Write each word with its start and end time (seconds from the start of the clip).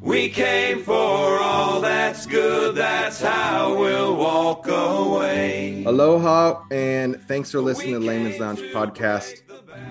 We 0.00 0.28
came 0.28 0.82
for 0.82 0.92
all 0.94 1.80
that's 1.80 2.26
good. 2.26 2.74
That's 2.74 3.22
how 3.22 3.78
we'll 3.78 4.16
walk 4.16 4.66
away. 4.66 5.84
Aloha, 5.86 6.64
and 6.70 7.20
thanks 7.22 7.52
for 7.52 7.60
listening 7.60 7.92
to 7.94 8.00
the 8.00 8.06
Layman's 8.06 8.40
Lounge 8.40 8.58
podcast. 8.72 9.42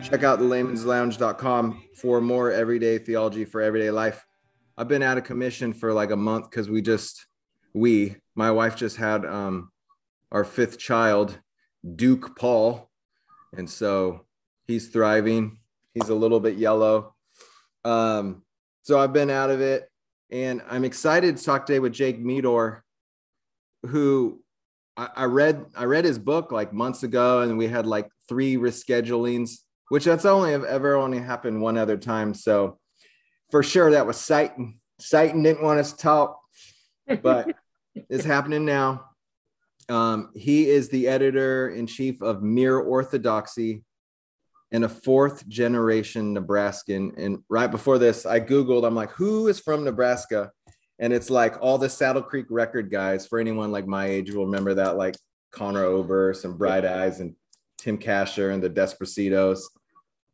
Check 0.04 0.24
out 0.24 0.40
the 0.40 0.46
laymanslounge.com 0.46 1.84
for 1.96 2.20
more 2.20 2.52
everyday 2.52 2.98
theology 2.98 3.46
for 3.46 3.62
everyday 3.62 3.92
life. 3.92 4.26
I've 4.78 4.90
been 4.90 5.04
out 5.04 5.18
of 5.18 5.24
commission 5.24 5.72
for 5.72 5.94
like 5.94 6.12
a 6.12 6.18
month 6.18 6.50
because 6.50 6.70
we 6.70 6.82
just, 6.82 7.28
we, 7.74 8.18
my 8.36 8.52
wife 8.52 8.76
just 8.76 8.98
had 8.98 9.26
um, 9.26 9.72
our 10.32 10.44
fifth 10.44 10.80
child, 10.80 11.40
Duke 11.96 12.38
Paul. 12.38 12.90
And 13.56 13.70
so 13.70 14.26
he's 14.66 14.90
thriving. 14.90 15.60
He's 15.94 16.10
a 16.10 16.16
little 16.16 16.40
bit 16.40 16.58
yellow. 16.58 17.16
Um, 17.84 18.44
so 18.82 19.00
I've 19.00 19.14
been 19.14 19.30
out 19.30 19.50
of 19.50 19.62
it. 19.62 19.90
And 20.32 20.62
I'm 20.70 20.84
excited 20.84 21.38
to 21.38 21.44
talk 21.44 21.66
today 21.66 21.80
with 21.80 21.94
Jake 21.94 22.20
Meador, 22.20 22.84
who 23.86 24.42
I, 24.98 25.10
I 25.16 25.24
read 25.26 25.66
I 25.76 25.86
read 25.86 26.06
his 26.06 26.18
book 26.18 26.52
like 26.52 26.74
months 26.74 27.04
ago, 27.04 27.42
and 27.42 27.58
we 27.58 27.68
had 27.68 27.86
like 27.86 28.10
three 28.28 28.56
reschedulings, 28.56 29.58
which 29.90 30.06
that's 30.06 30.26
only 30.26 30.54
ever 30.54 30.96
only 30.96 31.20
happened 31.20 31.62
one 31.62 31.78
other 31.78 31.98
time. 31.98 32.34
So 32.34 32.80
for 33.52 33.62
sure 33.62 33.92
that 33.92 34.08
was 34.08 34.18
Satan. 34.18 34.80
Satan 35.00 35.44
didn't 35.44 35.64
want 35.64 35.80
us 35.80 35.92
to 35.92 35.98
talk, 36.00 36.40
but 37.22 37.56
it's 37.96 38.26
happening 38.26 38.66
now. 38.66 39.06
Um, 39.90 40.32
he 40.36 40.70
is 40.70 40.90
the 40.90 41.08
editor 41.08 41.70
in 41.70 41.88
chief 41.88 42.22
of 42.22 42.42
Mere 42.42 42.80
Orthodoxy 42.80 43.84
and 44.72 44.86
a 44.86 44.90
fourth 44.90 45.48
generation 45.48 46.34
Nebraskan. 46.34 47.14
And 47.18 47.44
right 47.50 47.70
before 47.70 48.00
this, 48.00 48.26
I 48.26 48.40
Googled, 48.40 48.86
I'm 48.86 48.96
like, 48.96 49.12
who 49.12 49.48
is 49.48 49.60
from 49.60 49.84
Nebraska? 49.84 50.52
And 51.00 51.14
it's 51.14 51.30
like 51.30 51.62
all 51.62 51.78
the 51.78 51.90
Saddle 51.90 52.24
Creek 52.24 52.48
record 52.50 52.90
guys. 52.90 53.28
For 53.28 53.40
anyone 53.40 53.72
like 53.72 53.88
my 53.88 54.08
age 54.08 54.34
will 54.34 54.46
remember 54.46 54.74
that, 54.76 54.98
like 54.98 55.16
Conor 55.52 55.86
Oberst 55.86 56.46
and 56.46 56.58
Bright 56.58 56.86
Eyes 56.86 57.20
and 57.20 57.36
Tim 57.78 57.98
Kasher 57.98 58.54
and 58.54 58.64
the 58.64 58.70
Desaparecidos. 58.70 59.62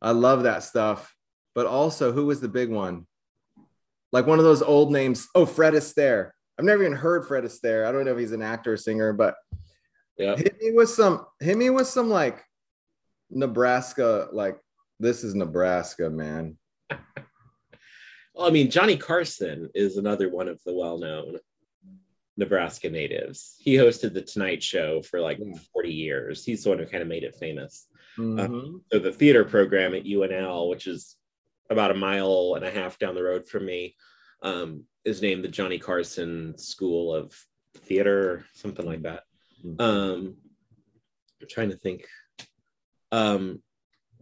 I 0.02 0.12
love 0.12 0.44
that 0.44 0.64
stuff. 0.64 1.14
But 1.56 1.66
also, 1.66 2.12
who 2.12 2.26
was 2.26 2.40
the 2.40 2.48
big 2.48 2.70
one? 2.70 3.08
Like 4.12 4.26
one 4.26 4.40
of 4.40 4.46
those 4.46 4.62
old 4.62 4.92
names. 4.92 5.28
Oh, 5.36 5.46
Fred 5.46 5.74
Astaire. 5.74 6.32
I've 6.60 6.66
never 6.66 6.84
even 6.84 6.94
heard 6.98 7.26
Fred 7.26 7.46
Astaire. 7.46 7.86
I 7.88 7.92
don't 7.94 8.04
know 8.04 8.12
if 8.12 8.18
he's 8.20 8.34
an 8.34 8.42
actor 8.42 8.74
or 8.74 8.78
singer, 8.78 9.14
but 9.14 9.36
Yeah. 10.18 10.36
hit 10.36 10.58
me 10.62 10.72
with 10.74 10.90
some 10.90 11.26
hit 11.40 11.58
me 11.58 11.70
with 11.70 11.88
some 11.88 12.10
like 12.10 12.44
Nebraska, 13.30 14.28
like 14.34 14.60
this 15.00 15.24
is 15.24 15.34
Nebraska, 15.36 16.10
man. 16.10 16.58
Well, 18.36 18.48
I 18.48 18.52
mean, 18.52 18.72
Johnny 18.72 18.96
Carson 18.96 19.70
is 19.74 19.98
another 19.98 20.30
one 20.30 20.48
of 20.48 20.62
the 20.66 20.74
well-known 20.74 21.40
Nebraska 22.38 22.90
natives. 22.90 23.56
He 23.60 23.74
hosted 23.74 24.14
the 24.14 24.22
Tonight 24.22 24.64
Show 24.64 25.02
for 25.02 25.20
like 25.20 25.40
Yeah. 25.42 25.58
40 25.74 25.92
years. 25.92 26.46
He's 26.46 26.64
the 26.64 26.70
one 26.70 26.80
who 26.80 26.86
kind 26.86 27.02
of 27.02 27.10
made 27.10 27.24
it 27.24 27.36
famous. 27.36 27.88
Mhm. 28.18 28.82
So 28.94 29.00
the 29.00 29.12
theater 29.12 29.44
program 29.44 29.94
at 29.94 30.06
UNL, 30.06 30.70
which 30.70 30.88
is 30.88 31.18
about 31.70 31.92
a 31.92 31.96
mile 31.96 32.54
and 32.56 32.64
a 32.64 32.72
half 32.72 32.98
down 32.98 33.14
the 33.16 33.24
road 33.24 33.46
from 33.46 33.66
me, 33.66 33.98
um, 34.42 34.86
is 35.10 35.22
named 35.22 35.44
the 35.44 35.50
Johnny 35.50 35.78
Carson 35.78 36.58
School 36.58 37.14
of 37.14 37.36
Theater, 37.76 38.46
something 38.54 38.86
like 38.86 39.02
that. 39.02 39.24
Mhm. 39.66 39.82
Um, 39.82 40.38
I'm 41.42 41.48
trying 41.50 41.70
to 41.70 41.78
think. 41.78 42.08
Um, 43.12 43.62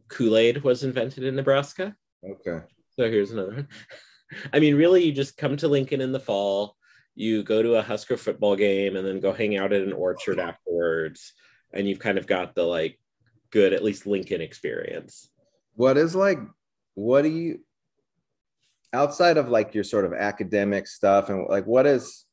Kool-Aid 0.07 0.63
was 0.63 0.83
invented 0.83 1.23
in 1.23 1.35
Nebraska. 1.35 1.95
okay. 2.23 2.65
So 2.95 3.09
here's 3.11 3.31
another 3.31 3.53
one. 3.53 3.67
I 4.53 4.59
mean, 4.59 4.75
really, 4.75 5.03
you 5.03 5.11
just 5.11 5.37
come 5.37 5.57
to 5.57 5.67
Lincoln 5.67 6.01
in 6.01 6.11
the 6.11 6.19
fall, 6.19 6.75
you 7.15 7.43
go 7.43 7.61
to 7.61 7.75
a 7.75 7.81
Husker 7.81 8.17
football 8.17 8.55
game, 8.55 8.95
and 8.95 9.05
then 9.05 9.19
go 9.19 9.31
hang 9.31 9.57
out 9.57 9.73
at 9.73 9.81
an 9.81 9.93
orchard 9.93 10.39
afterwards, 10.39 11.33
and 11.73 11.87
you've 11.87 11.99
kind 11.99 12.17
of 12.17 12.25
got 12.27 12.55
the 12.55 12.63
like 12.63 12.99
good, 13.51 13.73
at 13.73 13.83
least 13.83 14.07
Lincoln 14.07 14.41
experience. 14.41 15.29
What 15.75 15.97
is 15.97 16.15
like 16.15 16.39
what 16.97 17.21
do 17.21 17.29
you 17.29 17.59
outside 18.93 19.37
of 19.37 19.49
like 19.49 19.73
your 19.73 19.83
sort 19.83 20.05
of 20.05 20.13
academic 20.13 20.87
stuff 20.87 21.29
and 21.29 21.47
like 21.49 21.65
what 21.65 21.85
is 21.85 22.25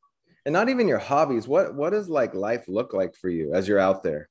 and 0.46 0.52
not 0.52 0.68
even 0.68 0.88
your 0.88 0.98
hobbies, 0.98 1.48
what 1.48 1.74
what 1.74 1.90
does 1.90 2.08
like 2.08 2.34
life 2.34 2.64
look 2.68 2.92
like 2.92 3.14
for 3.14 3.28
you 3.28 3.54
as 3.54 3.66
you're 3.66 3.78
out 3.78 4.02
there? 4.02 4.28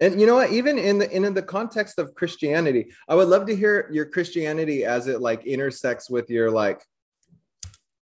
And 0.00 0.20
you 0.20 0.26
know 0.26 0.36
what, 0.36 0.52
even 0.52 0.78
in 0.78 0.98
the 0.98 1.10
in 1.10 1.34
the 1.34 1.42
context 1.42 1.98
of 1.98 2.14
Christianity, 2.14 2.92
I 3.08 3.16
would 3.16 3.28
love 3.28 3.46
to 3.46 3.56
hear 3.56 3.88
your 3.92 4.06
Christianity 4.06 4.84
as 4.84 5.08
it 5.08 5.20
like 5.20 5.44
intersects 5.44 6.08
with 6.08 6.30
your 6.30 6.50
like 6.50 6.80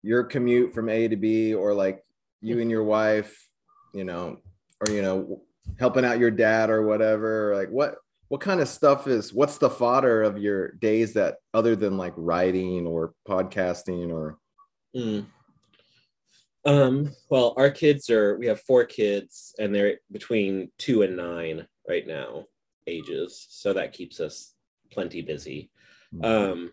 your 0.03 0.23
commute 0.25 0.73
from 0.73 0.89
A 0.89 1.09
to 1.09 1.17
B 1.17 1.53
or 1.53 1.75
like 1.75 2.05
you 2.41 2.61
and 2.61 2.71
your 2.71 2.85
wife, 2.85 3.49
you 3.93 4.05
know, 4.05 4.39
or 4.81 4.93
you 4.95 5.03
know, 5.03 5.43
helping 5.79 6.05
out 6.05 6.21
your 6.21 6.31
dad 6.31 6.71
or 6.71 6.87
whatever. 6.87 7.57
Like 7.57 7.71
what 7.71 7.97
what 8.31 8.41
kind 8.41 8.61
of 8.61 8.69
stuff 8.69 9.07
is 9.07 9.35
what's 9.35 9.59
the 9.59 9.69
fodder 9.69 10.23
of 10.23 10.39
your 10.39 10.73
days 10.73 11.13
that 11.13 11.37
other 11.53 11.77
than 11.77 11.99
like 11.99 12.15
writing 12.17 12.87
or 12.87 13.13
podcasting 13.29 14.11
or 14.11 14.39
Mm. 14.97 15.27
Um, 16.65 17.13
well, 17.29 17.55
our 17.57 17.71
kids 17.71 18.11
are 18.11 18.37
we 18.37 18.47
have 18.47 18.61
four 18.61 18.85
kids, 18.85 19.55
and 19.59 19.75
they're 19.75 19.99
between 20.11 20.71
two 20.79 21.03
and 21.03 21.17
nine 21.17 21.67
right 21.89 22.07
now 22.07 22.47
ages, 22.87 23.47
so 23.49 23.73
that 23.73 23.93
keeps 23.93 24.21
us 24.21 24.55
plenty 24.91 25.23
busy. 25.23 25.71
Um, 26.23 26.73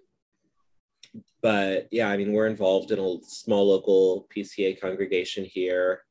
but 1.41 1.88
yeah, 1.91 2.09
I 2.09 2.17
mean, 2.17 2.34
we're 2.34 2.47
involved 2.47 2.91
in 2.91 3.00
a 3.00 3.17
small 3.23 3.69
local 3.69 4.28
PCA 4.35 4.81
congregation 4.81 5.46
here. 5.46 6.01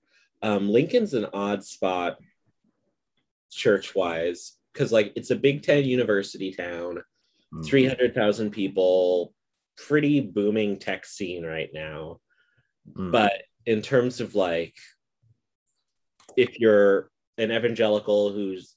Um, 0.42 0.68
Lincoln's 0.68 1.14
an 1.14 1.26
odd 1.34 1.64
spot 1.64 2.18
church 3.50 3.94
wise 3.94 4.52
because, 4.76 4.92
like, 4.92 5.12
it's 5.16 5.30
a 5.30 5.36
Big 5.36 5.62
Ten 5.62 5.84
university 5.84 6.52
town, 6.52 7.02
Mm. 7.54 7.64
300,000 7.64 8.50
people, 8.50 9.32
pretty 9.76 10.20
booming 10.20 10.78
tech 10.78 11.06
scene 11.06 11.44
right 11.44 11.70
now. 11.72 12.20
Mm. 12.92 13.12
But 13.12 13.42
in 13.64 13.82
terms 13.82 14.20
of 14.20 14.34
like, 14.34 14.74
if 16.36 16.58
you're 16.58 17.10
an 17.38 17.52
evangelical 17.52 18.32
who's 18.32 18.74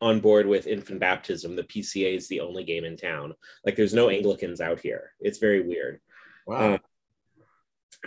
on 0.00 0.20
board 0.20 0.46
with 0.46 0.66
infant 0.66 1.00
baptism, 1.00 1.56
the 1.56 1.62
PCA 1.64 2.16
is 2.16 2.28
the 2.28 2.40
only 2.40 2.64
game 2.64 2.84
in 2.84 2.96
town. 2.96 3.34
Like, 3.64 3.76
there's 3.76 3.94
no 3.94 4.08
Anglicans 4.08 4.60
out 4.60 4.80
here. 4.80 5.12
It's 5.20 5.38
very 5.38 5.62
weird. 5.62 6.00
wow 6.46 6.74
Uh, 6.74 6.78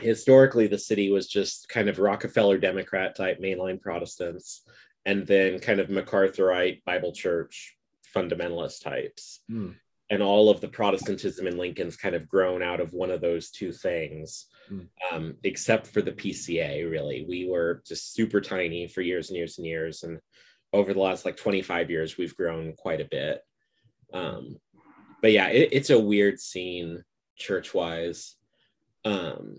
historically, 0.02 0.68
the 0.68 0.78
city 0.78 1.10
was 1.12 1.28
just 1.28 1.70
kind 1.70 1.90
of 1.90 2.00
Rockefeller 2.00 2.58
Democrat 2.58 3.16
type 3.16 3.40
mainline 3.40 3.82
Protestants, 3.82 4.62
and 5.06 5.26
then 5.28 5.60
kind 5.60 5.80
of 5.80 5.90
MacArthurite 5.90 6.84
Bible 6.84 7.12
Church 7.12 7.78
fundamentalist 8.16 8.82
types. 8.84 9.42
Mm. 9.50 9.76
And 10.10 10.22
all 10.22 10.50
of 10.50 10.62
the 10.62 10.68
Protestantism 10.68 11.48
in 11.48 11.58
Lincoln's 11.58 11.98
kind 11.98 12.16
of 12.16 12.28
grown 12.28 12.62
out 12.62 12.80
of 12.80 12.94
one 12.94 13.12
of 13.12 13.22
those 13.22 13.50
two 13.50 13.72
things, 13.72 14.48
Mm. 14.72 14.88
um, 15.12 15.38
except 15.44 15.86
for 15.86 16.02
the 16.02 16.12
PCA, 16.12 16.90
really. 16.90 17.24
We 17.28 17.48
were 17.48 17.84
just 17.88 18.14
super 18.14 18.42
tiny 18.42 18.88
for 18.88 19.02
years 19.02 19.30
and 19.30 19.38
years 19.38 19.60
and 19.60 19.68
years. 19.68 20.02
And 20.02 20.20
over 20.74 20.92
the 20.94 21.00
last 21.00 21.24
like 21.24 21.38
25 21.38 21.92
years, 21.92 22.18
we've 22.18 22.36
grown 22.36 22.74
quite 22.74 23.00
a 23.00 23.06
bit. 23.06 23.42
Um, 24.12 24.60
but 25.22 25.32
yeah, 25.32 25.50
it, 25.50 25.70
it's 25.72 25.92
a 25.92 26.00
weird 26.00 26.40
scene 26.40 27.04
church 27.38 27.74
wise. 27.74 28.36
Um, 29.04 29.58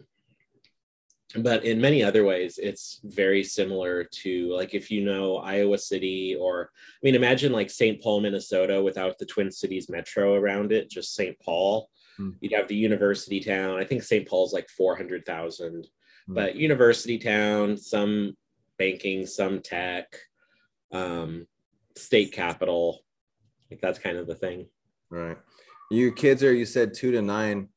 but 1.42 1.64
in 1.64 1.80
many 1.80 2.02
other 2.02 2.24
ways, 2.24 2.58
it's 2.58 3.00
very 3.04 3.42
similar 3.42 4.04
to 4.04 4.52
like 4.54 4.74
if 4.74 4.90
you 4.90 5.04
know 5.04 5.36
Iowa 5.38 5.78
City, 5.78 6.36
or 6.38 6.70
I 6.72 6.98
mean, 7.02 7.14
imagine 7.14 7.52
like 7.52 7.70
St. 7.70 8.00
Paul, 8.02 8.20
Minnesota, 8.20 8.82
without 8.82 9.18
the 9.18 9.26
Twin 9.26 9.50
Cities 9.50 9.88
metro 9.88 10.34
around 10.34 10.72
it, 10.72 10.90
just 10.90 11.14
St. 11.14 11.38
Paul. 11.40 11.90
Hmm. 12.16 12.30
You'd 12.40 12.52
have 12.54 12.68
the 12.68 12.76
university 12.76 13.40
town. 13.40 13.78
I 13.78 13.84
think 13.84 14.02
St. 14.02 14.26
Paul's 14.28 14.52
like 14.52 14.68
400,000, 14.70 15.86
Hmm. 16.26 16.34
but 16.34 16.56
university 16.56 17.18
town, 17.18 17.76
some 17.76 18.36
banking, 18.78 19.26
some 19.26 19.60
tech, 19.60 20.06
um, 20.92 21.46
state 21.96 22.32
capital. 22.32 23.04
Like 23.70 23.80
that's 23.80 23.98
kind 23.98 24.16
of 24.18 24.26
the 24.26 24.34
thing. 24.34 24.66
right 25.10 25.36
your 25.88 26.10
kids 26.10 26.42
are 26.42 26.52
you 26.52 26.66
said 26.66 26.92
two 26.92 27.12
to 27.12 27.22
nine 27.22 27.68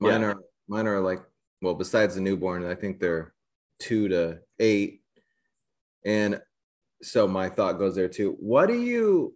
mine 0.00 0.20
Yeah. 0.22 0.28
are 0.28 0.36
mine 0.66 0.86
are 0.86 0.98
like 1.00 1.20
well 1.62 1.74
besides 1.74 2.14
the 2.14 2.20
newborn 2.20 2.64
i 2.64 2.74
think 2.74 2.98
they're 2.98 3.32
two 3.78 4.08
to 4.08 4.38
eight. 4.58 5.00
And 6.04 6.40
so 7.02 7.28
my 7.28 7.48
thought 7.48 7.78
goes 7.78 7.94
there 7.94 8.08
too. 8.08 8.36
What 8.40 8.66
do 8.66 8.80
you 8.80 9.34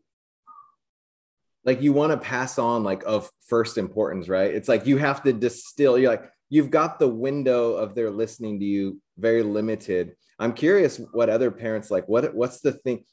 like 1.64 1.80
you 1.80 1.92
want 1.92 2.10
to 2.10 2.16
pass 2.16 2.58
on 2.58 2.82
like 2.82 3.04
of 3.04 3.30
first 3.46 3.78
importance 3.78 4.28
right? 4.28 4.52
It's 4.52 4.69
like 4.69 4.86
you 4.86 4.98
have 4.98 5.22
to 5.24 5.32
distill 5.32 5.98
you're 5.98 6.10
like 6.10 6.28
you've 6.50 6.70
got 6.70 6.98
the 6.98 7.08
window 7.08 7.72
of 7.72 7.94
their 7.94 8.10
listening 8.10 8.58
to 8.60 8.64
you 8.64 9.00
very 9.19 9.42
limited. 9.42 10.14
I'm 10.38 10.54
curious 10.54 11.00
what 11.12 11.30
other 11.30 11.50
parents 11.50 11.90
like 11.90 12.08
what 12.08 12.34
what's 12.34 12.60
the 12.60 12.72
thing 12.72 13.04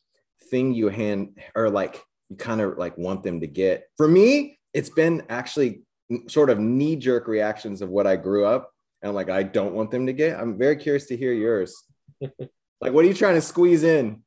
thing 0.50 0.74
you 0.74 0.90
hand 0.90 1.38
or 1.56 1.70
like 1.70 2.02
you 2.30 2.38
kind 2.38 2.62
of 2.62 2.78
like 2.78 2.98
want 2.98 3.24
them 3.24 3.42
to 3.42 3.48
get. 3.48 3.88
For 3.98 4.08
me, 4.08 4.58
it's 4.74 4.90
been 4.90 5.24
actually 5.30 5.82
sort 6.28 6.50
of 6.50 6.60
knee 6.60 6.96
jerk 6.96 7.28
reactions 7.28 7.84
of 7.84 7.90
what 7.90 8.08
I 8.08 8.16
grew 8.16 8.46
up 8.46 8.72
and 9.02 9.14
like 9.14 9.30
I 9.30 9.44
don't 9.44 9.74
want 9.74 9.92
them 9.92 10.08
to 10.08 10.14
get. 10.14 10.40
I'm 10.40 10.58
very 10.58 10.76
curious 10.76 11.06
to 11.08 11.18
hear 11.18 11.34
yours. 11.34 11.84
like, 12.22 12.94
what 12.94 13.06
are 13.06 13.08
you 13.08 13.14
trying 13.14 13.36
to 13.36 13.42
squeeze 13.42 13.84
in? 13.84 14.24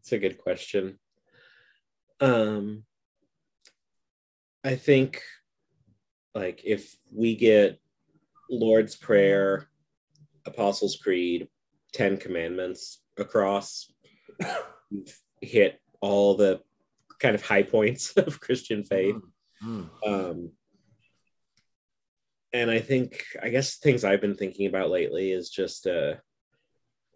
It's 0.00 0.12
a 0.12 0.18
good 0.18 0.38
question. 0.38 0.98
Um, 2.20 2.84
I 4.64 4.74
think 4.74 5.22
like 6.34 6.62
if 6.64 6.96
we 7.12 7.36
get 7.36 7.80
Lord's 8.50 8.96
Prayer, 8.96 9.68
Apostles' 10.46 10.96
Creed, 10.96 11.48
Ten 11.92 12.16
Commandments 12.16 13.02
across, 13.16 13.92
hit 15.40 15.80
all 16.00 16.36
the 16.36 16.60
kind 17.18 17.34
of 17.34 17.42
high 17.42 17.62
points 17.62 18.12
of 18.16 18.40
Christian 18.40 18.84
faith. 18.84 19.16
Mm-hmm. 19.64 20.12
Um, 20.12 20.50
and 22.52 22.70
I 22.70 22.80
think, 22.80 23.24
I 23.42 23.48
guess, 23.48 23.76
things 23.76 24.04
I've 24.04 24.20
been 24.20 24.34
thinking 24.34 24.66
about 24.66 24.90
lately 24.90 25.32
is 25.32 25.50
just, 25.50 25.86
uh, 25.86 26.14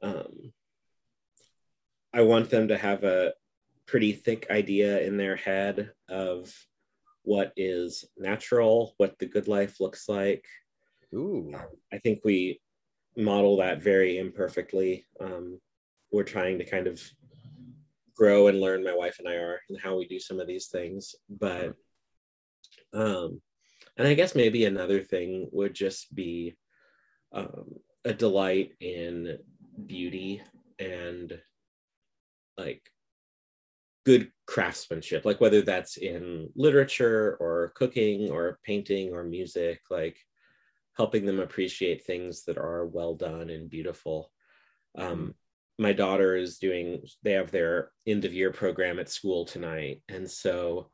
um, 0.02 0.52
I 2.12 2.22
want 2.22 2.50
them 2.50 2.68
to 2.68 2.78
have 2.78 3.04
a 3.04 3.32
pretty 3.86 4.12
thick 4.12 4.46
idea 4.50 5.00
in 5.00 5.16
their 5.16 5.36
head 5.36 5.90
of 6.08 6.54
what 7.22 7.52
is 7.56 8.04
natural, 8.16 8.94
what 8.98 9.18
the 9.18 9.26
good 9.26 9.48
life 9.48 9.80
looks 9.80 10.08
like. 10.08 10.44
Ooh. 11.14 11.52
I 11.92 11.98
think 11.98 12.20
we 12.24 12.60
model 13.16 13.56
that 13.56 13.82
very 13.82 14.18
imperfectly. 14.18 15.06
Um, 15.20 15.60
we're 16.12 16.22
trying 16.22 16.58
to 16.58 16.64
kind 16.64 16.86
of 16.86 17.02
grow 18.14 18.46
and 18.46 18.60
learn, 18.60 18.84
my 18.84 18.94
wife 18.94 19.16
and 19.18 19.28
I 19.28 19.34
are, 19.34 19.60
and 19.68 19.80
how 19.80 19.96
we 19.96 20.06
do 20.06 20.20
some 20.20 20.38
of 20.38 20.46
these 20.46 20.68
things. 20.68 21.16
But, 21.28 21.74
um, 22.92 23.40
and 23.96 24.08
I 24.08 24.14
guess 24.14 24.34
maybe 24.34 24.64
another 24.64 25.02
thing 25.02 25.48
would 25.52 25.74
just 25.74 26.14
be 26.14 26.56
um, 27.32 27.76
a 28.04 28.12
delight 28.12 28.72
in 28.80 29.38
beauty 29.86 30.42
and 30.78 31.38
like 32.56 32.82
good 34.04 34.30
craftsmanship 34.46 35.24
like 35.24 35.40
whether 35.40 35.62
that's 35.62 35.96
in 35.96 36.48
literature 36.54 37.36
or 37.40 37.72
cooking 37.74 38.30
or 38.30 38.58
painting 38.64 39.12
or 39.12 39.24
music 39.24 39.80
like 39.90 40.18
helping 40.96 41.26
them 41.26 41.40
appreciate 41.40 42.04
things 42.04 42.44
that 42.44 42.56
are 42.56 42.86
well 42.86 43.14
done 43.14 43.50
and 43.50 43.68
beautiful. 43.68 44.30
Um, 44.96 45.34
my 45.78 45.92
daughter 45.92 46.36
is 46.36 46.58
doing 46.58 47.02
they 47.22 47.32
have 47.32 47.50
their 47.50 47.90
end 48.06 48.24
of 48.24 48.32
year 48.32 48.52
program 48.52 48.98
at 49.00 49.08
school 49.08 49.44
tonight. 49.44 50.02
And 50.08 50.30
so 50.30 50.90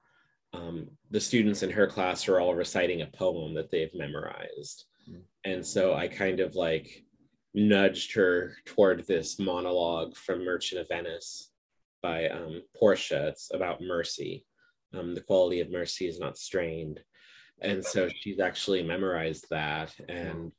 um, 0.53 0.89
the 1.11 1.21
students 1.21 1.63
in 1.63 1.71
her 1.71 1.87
class 1.87 2.29
are 2.29 2.41
all 2.41 2.55
reciting 2.55 3.03
a 3.03 3.07
poem 3.07 3.55
that 3.55 3.71
they've 3.71 3.95
memorized 3.95 4.85
and 5.45 5.65
so 5.65 5.95
i 5.95 6.07
kind 6.07 6.41
of 6.41 6.55
like 6.55 7.05
nudged 7.55 8.15
her 8.15 8.57
toward 8.65 9.07
this 9.07 9.39
monologue 9.39 10.17
from 10.17 10.45
merchant 10.45 10.81
of 10.81 10.89
venice 10.89 11.51
by 12.03 12.29
um, 12.29 12.63
Portia. 12.77 13.29
It's 13.29 13.51
about 13.53 13.81
mercy. 13.81 14.45
Um, 14.95 15.15
the 15.15 15.21
quality 15.21 15.61
of 15.61 15.71
mercy 15.71 16.09
is 16.09 16.19
not 16.19 16.39
strained. 16.39 17.01
And 17.61 17.85
so 17.85 18.09
she's 18.21 18.41
actually 18.41 18.83
memorized 18.83 19.47
that. 19.51 19.95
And 20.09 20.51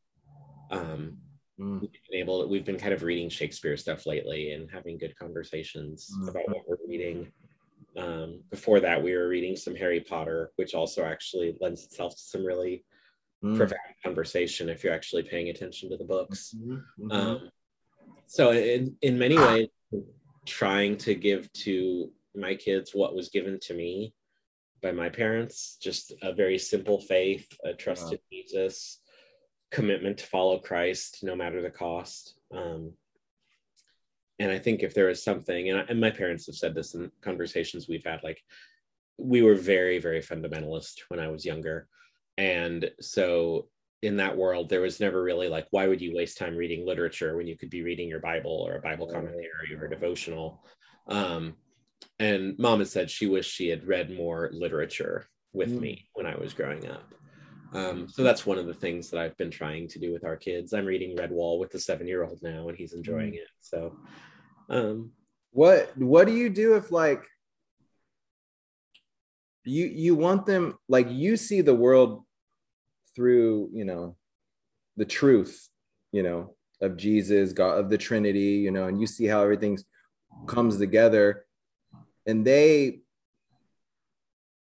um, 0.69 1.17
mm. 1.59 1.81
we've 1.81 1.91
been 2.09 2.19
able, 2.19 2.47
we've 2.47 2.65
been 2.65 2.77
kind 2.77 2.93
of 2.93 3.03
reading 3.03 3.29
Shakespeare 3.29 3.75
stuff 3.75 4.05
lately 4.05 4.51
and 4.51 4.69
having 4.71 4.97
good 4.97 5.15
conversations 5.17 6.09
mm. 6.21 6.29
about 6.29 6.47
what 6.47 6.67
we're 6.67 6.77
reading. 6.87 7.31
Um, 7.97 8.41
before 8.49 8.79
that, 8.79 9.01
we 9.01 9.15
were 9.15 9.27
reading 9.27 9.55
some 9.55 9.75
Harry 9.75 9.99
Potter, 9.99 10.51
which 10.55 10.73
also 10.73 11.03
actually 11.03 11.57
lends 11.59 11.83
itself 11.83 12.15
to 12.15 12.21
some 12.21 12.45
really 12.45 12.85
mm. 13.43 13.57
profound 13.57 13.81
conversation 14.03 14.69
if 14.69 14.83
you're 14.83 14.93
actually 14.93 15.23
paying 15.23 15.49
attention 15.49 15.89
to 15.89 15.97
the 15.97 16.05
books. 16.05 16.55
Mm-hmm. 16.57 17.05
Mm-hmm. 17.05 17.11
Um, 17.11 17.49
so, 18.27 18.51
in, 18.51 18.95
in 19.01 19.19
many 19.19 19.37
ways, 19.37 19.67
trying 20.45 20.97
to 20.97 21.13
give 21.15 21.51
to 21.53 22.11
my 22.35 22.55
kids 22.55 22.91
what 22.93 23.15
was 23.15 23.29
given 23.29 23.59
to 23.59 23.73
me 23.73 24.13
by 24.81 24.91
my 24.91 25.09
parents 25.09 25.77
just 25.81 26.13
a 26.21 26.33
very 26.33 26.57
simple 26.57 26.99
faith 26.99 27.47
a 27.65 27.73
trust 27.73 28.05
wow. 28.05 28.11
in 28.11 28.19
jesus 28.31 28.99
commitment 29.69 30.17
to 30.17 30.25
follow 30.25 30.57
christ 30.59 31.19
no 31.23 31.35
matter 31.35 31.61
the 31.61 31.69
cost 31.69 32.35
um, 32.55 32.91
and 34.41 34.51
i 34.51 34.59
think 34.59 34.83
if 34.83 34.93
there 34.93 35.09
is 35.09 35.23
something 35.23 35.69
and, 35.69 35.79
I, 35.79 35.83
and 35.89 35.99
my 35.99 36.09
parents 36.09 36.45
have 36.47 36.55
said 36.55 36.75
this 36.75 36.95
in 36.95 37.11
conversations 37.21 37.87
we've 37.87 38.05
had 38.05 38.21
like 38.23 38.41
we 39.17 39.41
were 39.41 39.55
very 39.55 39.99
very 39.99 40.21
fundamentalist 40.21 41.01
when 41.09 41.19
i 41.19 41.27
was 41.27 41.45
younger. 41.45 41.87
And 42.37 42.89
so 42.99 43.67
in 44.01 44.17
that 44.17 44.35
world 44.35 44.67
there 44.67 44.81
was 44.81 44.99
never 44.99 45.21
really 45.21 45.47
like 45.47 45.67
why 45.69 45.87
would 45.87 46.01
you 46.01 46.15
waste 46.15 46.37
time 46.37 46.55
reading 46.55 46.87
literature 46.87 47.37
when 47.37 47.45
you 47.45 47.55
could 47.55 47.69
be 47.69 47.83
reading 47.83 48.09
your 48.09 48.19
bible 48.19 48.65
or 48.67 48.75
a 48.75 48.81
bible 48.81 49.07
commentary 49.07 49.75
or 49.77 49.85
a 49.85 49.89
devotional? 49.89 50.63
Um, 51.07 51.55
and 52.17 52.57
mom 52.57 52.79
has 52.79 52.91
said 52.91 53.11
she 53.11 53.27
wished 53.27 53.53
she 53.53 53.67
had 53.67 53.87
read 53.87 54.09
more 54.09 54.49
literature 54.53 55.27
with 55.53 55.69
mm. 55.69 55.81
me 55.81 56.09
when 56.13 56.25
i 56.25 56.35
was 56.35 56.53
growing 56.53 56.87
up. 56.87 57.13
Um, 57.73 58.09
so 58.09 58.21
that's 58.23 58.45
one 58.45 58.57
of 58.57 58.65
the 58.65 58.73
things 58.73 59.09
that 59.09 59.19
i've 59.19 59.37
been 59.37 59.51
trying 59.51 59.87
to 59.89 59.99
do 59.99 60.11
with 60.11 60.25
our 60.25 60.37
kids. 60.37 60.73
I'm 60.73 60.85
reading 60.85 61.15
redwall 61.15 61.59
with 61.59 61.71
the 61.71 61.79
seven 61.79 62.07
year 62.07 62.23
old 62.23 62.39
now 62.41 62.69
and 62.69 62.77
he's 62.77 62.93
enjoying 62.93 63.33
mm. 63.33 63.43
it. 63.43 63.49
So 63.59 63.95
um, 64.69 65.11
what 65.51 65.91
what 65.97 66.27
do 66.27 66.33
you 66.33 66.49
do 66.49 66.75
if 66.75 66.91
like 66.91 67.23
you 69.63 69.85
you 69.85 70.15
want 70.15 70.45
them 70.45 70.77
like 70.87 71.07
you 71.09 71.37
see 71.37 71.61
the 71.61 71.75
world 71.75 72.23
through 73.15 73.69
you 73.73 73.85
know 73.85 74.15
the 74.97 75.05
truth 75.05 75.67
you 76.11 76.23
know 76.23 76.55
of 76.81 76.97
jesus 76.97 77.53
god 77.53 77.77
of 77.77 77.89
the 77.89 77.97
trinity 77.97 78.55
you 78.55 78.71
know 78.71 78.87
and 78.87 78.99
you 78.99 79.05
see 79.05 79.25
how 79.25 79.43
everything 79.43 79.77
comes 80.47 80.77
together 80.77 81.45
and 82.25 82.45
they 82.45 83.01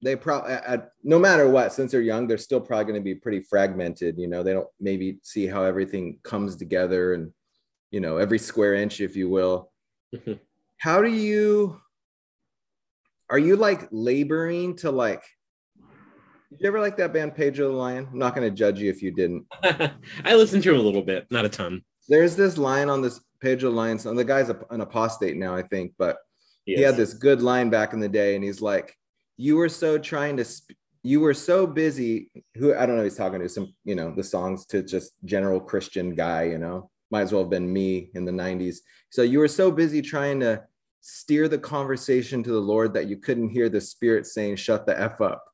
they 0.03 0.17
probably 0.17 0.57
no 1.03 1.19
matter 1.19 1.49
what 1.49 1.73
since 1.73 1.93
they're 1.93 2.01
young 2.01 2.27
they're 2.27 2.39
still 2.39 2.61
probably 2.61 2.85
going 2.85 2.95
to 2.95 3.01
be 3.01 3.15
pretty 3.15 3.41
fragmented 3.41 4.19
you 4.19 4.27
know 4.27 4.43
they 4.43 4.53
don't 4.53 4.69
maybe 4.81 5.19
see 5.23 5.47
how 5.47 5.63
everything 5.63 6.19
comes 6.23 6.57
together 6.57 7.15
and 7.15 7.31
you 7.91 8.01
know 8.01 8.17
every 8.17 8.39
square 8.39 8.75
inch 8.75 9.01
if 9.01 9.17
you 9.17 9.29
will 9.29 9.71
Mm-hmm. 10.15 10.35
how 10.79 11.03
do 11.03 11.11
you 11.11 11.81
are 13.29 13.39
you 13.39 13.57
like 13.57 13.89
laboring 13.91 14.77
to 14.77 14.91
like 14.91 15.23
did 16.51 16.61
you 16.61 16.69
ever 16.69 16.81
like 16.81 16.97
that 16.97 17.13
band 17.13 17.35
Pedro 17.35 17.69
the 17.69 17.75
Lion? 17.75 18.09
I'm 18.11 18.19
not 18.19 18.35
going 18.35 18.49
to 18.49 18.55
judge 18.55 18.81
you 18.81 18.89
if 18.89 19.03
you 19.03 19.11
didn't. 19.11 19.45
I 19.63 20.35
listened 20.35 20.63
to 20.63 20.73
him 20.73 20.81
a 20.81 20.83
little 20.83 21.03
bit, 21.03 21.27
not 21.31 21.45
a 21.45 21.49
ton. 21.49 21.83
There's 22.09 22.37
this 22.37 22.57
line 22.57 22.89
on 22.89 23.03
this 23.03 23.21
Pedro 23.41 23.71
the 23.71 23.77
Lion 23.77 23.99
song. 23.99 24.17
The 24.17 24.25
guy's 24.25 24.49
an 24.49 24.81
apostate 24.81 25.37
now, 25.37 25.55
I 25.55 25.63
think, 25.63 25.93
but 25.99 26.17
he, 26.65 26.77
he 26.77 26.83
had 26.83 26.97
this 26.97 27.13
good 27.13 27.43
line 27.43 27.69
back 27.69 27.93
in 27.93 28.01
the 28.01 28.09
day, 28.09 28.35
and 28.35 28.43
he's 28.43 28.63
like, 28.63 28.97
"You 29.37 29.57
were 29.57 29.69
so 29.69 29.99
trying 29.99 30.39
to, 30.39 30.45
sp- 30.49 30.73
you 31.03 31.21
were 31.21 31.35
so 31.35 31.67
busy." 31.67 32.31
Who 32.57 32.75
I 32.75 32.87
don't 32.87 32.97
know, 32.97 33.05
he's 33.05 33.17
talking 33.17 33.41
to 33.41 33.49
some, 33.49 33.75
you 33.85 33.95
know, 33.95 34.15
the 34.15 34.25
songs 34.25 34.65
to 34.67 34.83
just 34.83 35.13
general 35.27 35.61
Christian 35.61 36.15
guy, 36.15 36.45
you 36.45 36.59
know, 36.59 36.91
might 37.11 37.23
as 37.23 37.33
well 37.33 37.43
have 37.43 37.51
been 37.51 37.73
me 37.73 38.11
in 38.15 38.25
the 38.25 38.33
'90s. 38.33 38.79
So 39.11 39.23
you 39.23 39.39
were 39.39 39.49
so 39.49 39.71
busy 39.71 40.03
trying 40.03 40.41
to 40.41 40.63
steer 41.01 41.49
the 41.49 41.59
conversation 41.59 42.43
to 42.43 42.51
the 42.51 42.61
Lord 42.61 42.95
that 42.95 43.09
you 43.09 43.17
couldn't 43.17 43.51
hear 43.51 43.69
the 43.69 43.81
Spirit 43.81 44.27
saying, 44.27 44.57
"Shut 44.57 44.87
the 44.87 44.99
f 44.99 45.21
up." 45.21 45.45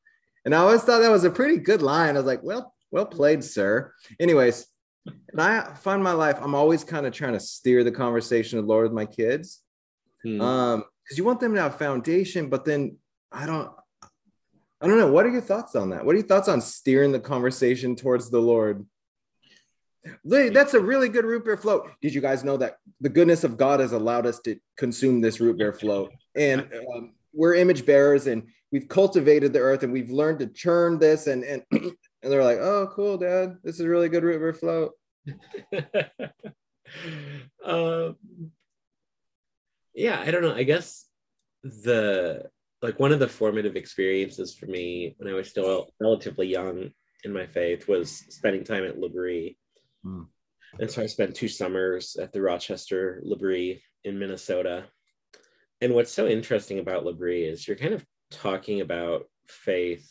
And 0.45 0.55
I 0.55 0.59
always 0.59 0.83
thought 0.83 1.01
that 1.01 1.11
was 1.11 1.25
a 1.25 1.31
pretty 1.31 1.57
good 1.57 1.83
line. 1.83 2.17
I 2.17 2.19
was 2.19 2.27
like, 2.27 2.43
well, 2.43 2.75
well 2.91 3.07
played, 3.07 3.43
sir. 3.43 3.93
Anyways, 4.21 4.67
and 5.07 5.41
I 5.41 5.75
find 5.75 6.03
my 6.03 6.13
life, 6.13 6.39
I'm 6.41 6.55
always 6.55 6.85
kind 6.85 7.07
of 7.07 7.13
trying 7.13 7.33
to 7.33 7.41
steer 7.41 7.83
the 7.83 7.93
conversation 7.93 8.59
of 8.59 8.67
Lord 8.67 8.85
with 8.85 8.93
my 8.93 9.07
kids. 9.07 9.63
Hmm. 10.23 10.41
Um, 10.41 10.85
because 11.03 11.19
you 11.19 11.25
want 11.25 11.41
them 11.41 11.55
to 11.55 11.61
have 11.61 11.79
foundation, 11.79 12.49
but 12.49 12.65
then 12.65 12.97
I 13.31 13.45
don't 13.45 13.71
I 14.81 14.87
don't 14.87 14.99
know. 14.99 15.11
What 15.11 15.27
are 15.27 15.31
your 15.31 15.41
thoughts 15.41 15.77
on 15.77 15.91
that? 15.91 16.05
What 16.05 16.15
are 16.15 16.19
your 16.19 16.27
thoughts 16.27 16.49
on 16.49 16.61
steering 16.61 17.13
the 17.13 17.21
conversation 17.21 17.97
towards 17.97 18.31
the 18.31 18.41
Lord? 18.41 18.87
That's 20.25 20.75
a 20.75 20.81
really 20.81 21.09
good 21.09 21.25
root 21.25 21.45
beer 21.45 21.57
float. 21.57 21.91
Did 22.03 22.15
you 22.15 22.21
guys 22.21 22.45
know 22.45 22.57
that 22.59 22.77
the 23.01 23.09
goodness 23.09 23.45
of 23.45 23.57
God 23.57 23.81
has 23.81 23.93
allowed 23.93 24.27
us 24.27 24.39
to 24.41 24.57
consume 24.77 25.21
this 25.21 25.41
root 25.41 25.59
beer 25.59 25.73
float? 25.73 26.11
And 26.37 26.69
um, 26.95 27.15
we're 27.33 27.55
image 27.55 27.87
bearers 27.87 28.27
and 28.27 28.45
we've 28.73 28.89
cultivated 28.89 29.53
the 29.53 29.61
earth 29.61 29.83
and 29.83 29.93
we've 29.93 30.11
learned 30.11 30.39
to 30.41 30.47
churn 30.47 30.99
this 30.99 31.27
and 31.27 31.45
and 31.45 31.63
and 31.73 31.93
they're 32.23 32.45
like 32.45 32.59
oh 32.59 32.91
cool 32.95 33.19
dad 33.19 33.57
this 33.63 33.75
is 33.75 33.81
a 33.83 33.89
really 33.89 34.09
good 34.09 34.23
root 34.23 34.39
beer 34.39 34.55
float 34.55 34.93
um, 37.65 38.17
yeah 39.95 40.21
i 40.21 40.31
don't 40.31 40.43
know 40.43 40.55
i 40.55 40.63
guess 40.63 41.07
the 41.63 42.49
like 42.83 43.01
one 43.01 43.13
of 43.13 43.19
the 43.19 43.29
formative 43.29 43.77
experiences 43.77 44.55
for 44.55 44.67
me 44.67 45.15
when 45.19 45.33
i 45.33 45.37
was 45.37 45.49
still 45.49 45.89
relatively 46.01 46.47
young 46.47 46.91
in 47.25 47.33
my 47.33 47.47
faith 47.47 47.89
was 47.89 48.11
spending 48.29 48.65
time 48.65 48.85
at 48.85 48.99
L'Abri. 48.99 49.57
Hmm. 50.05 50.23
And 50.79 50.91
so 50.91 51.03
I 51.03 51.07
spent 51.07 51.35
two 51.35 51.49
summers 51.49 52.17
at 52.21 52.33
the 52.33 52.43
Rochester 52.43 53.21
L'Abri 53.25 53.83
in 54.05 54.19
Minnesota 54.19 54.87
And 55.81 55.95
what's 55.95 56.13
so 56.13 56.27
interesting 56.27 56.79
about 56.79 57.05
L'Abri 57.05 57.45
is 57.45 57.67
you're 57.67 57.77
kind 57.77 57.95
of 57.95 58.05
talking 58.31 58.81
about 58.81 59.25
faith 59.49 60.09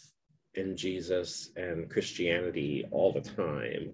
in 0.55 0.77
Jesus 0.77 1.51
and 1.55 1.89
Christianity 1.89 2.85
all 2.91 3.11
the 3.11 3.21
time, 3.21 3.93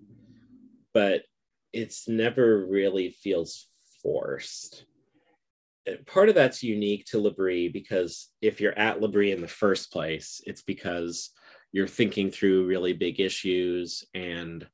but 0.93 1.23
it's 1.71 2.07
never 2.07 2.65
really 2.65 3.11
feels 3.11 3.67
forced. 4.03 4.85
Part 6.05 6.29
of 6.29 6.35
that's 6.35 6.61
unique 6.63 7.05
to 7.07 7.19
L'Abri 7.19 7.69
because 7.69 8.27
if 8.41 8.59
you're 8.59 8.77
at 8.77 9.01
L'Abri 9.01 9.31
in 9.31 9.41
the 9.41 9.47
first 9.47 9.91
place, 9.91 10.41
it's 10.45 10.61
because 10.61 11.31
you're 11.71 11.87
thinking 11.87 12.29
through 12.31 12.65
really 12.65 12.93
big 12.93 13.19
issues 13.19 14.03
and 14.13 14.67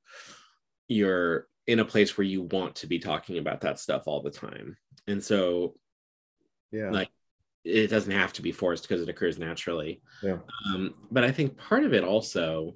you're 0.88 1.48
in 1.68 1.80
a 1.80 1.86
place 1.86 2.18
where 2.18 2.25
you 2.25 2.44
want 2.44 2.75
to 2.77 2.88
be 2.88 3.00
talking 3.00 3.38
about 3.38 3.62
that 3.62 3.80
stuff 3.80 4.04
all 4.06 4.22
the 4.22 4.32
time. 4.32 4.77
And 5.08 5.24
so, 5.24 5.75
Yeah. 6.72 6.92
like, 6.92 7.10
it 7.63 7.88
doesn't 7.88 8.12
have 8.12 8.34
to 8.34 8.44
be 8.44 8.51
forced 8.51 8.84
because 8.88 9.01
it 9.01 9.10
occurs 9.10 9.39
naturally. 9.39 10.01
Yeah. 10.22 10.38
Um, 10.68 10.94
but 11.12 11.24
I 11.24 11.32
think 11.32 11.58
part 11.58 11.84
of 11.84 11.94
it 11.94 12.04
also, 12.04 12.75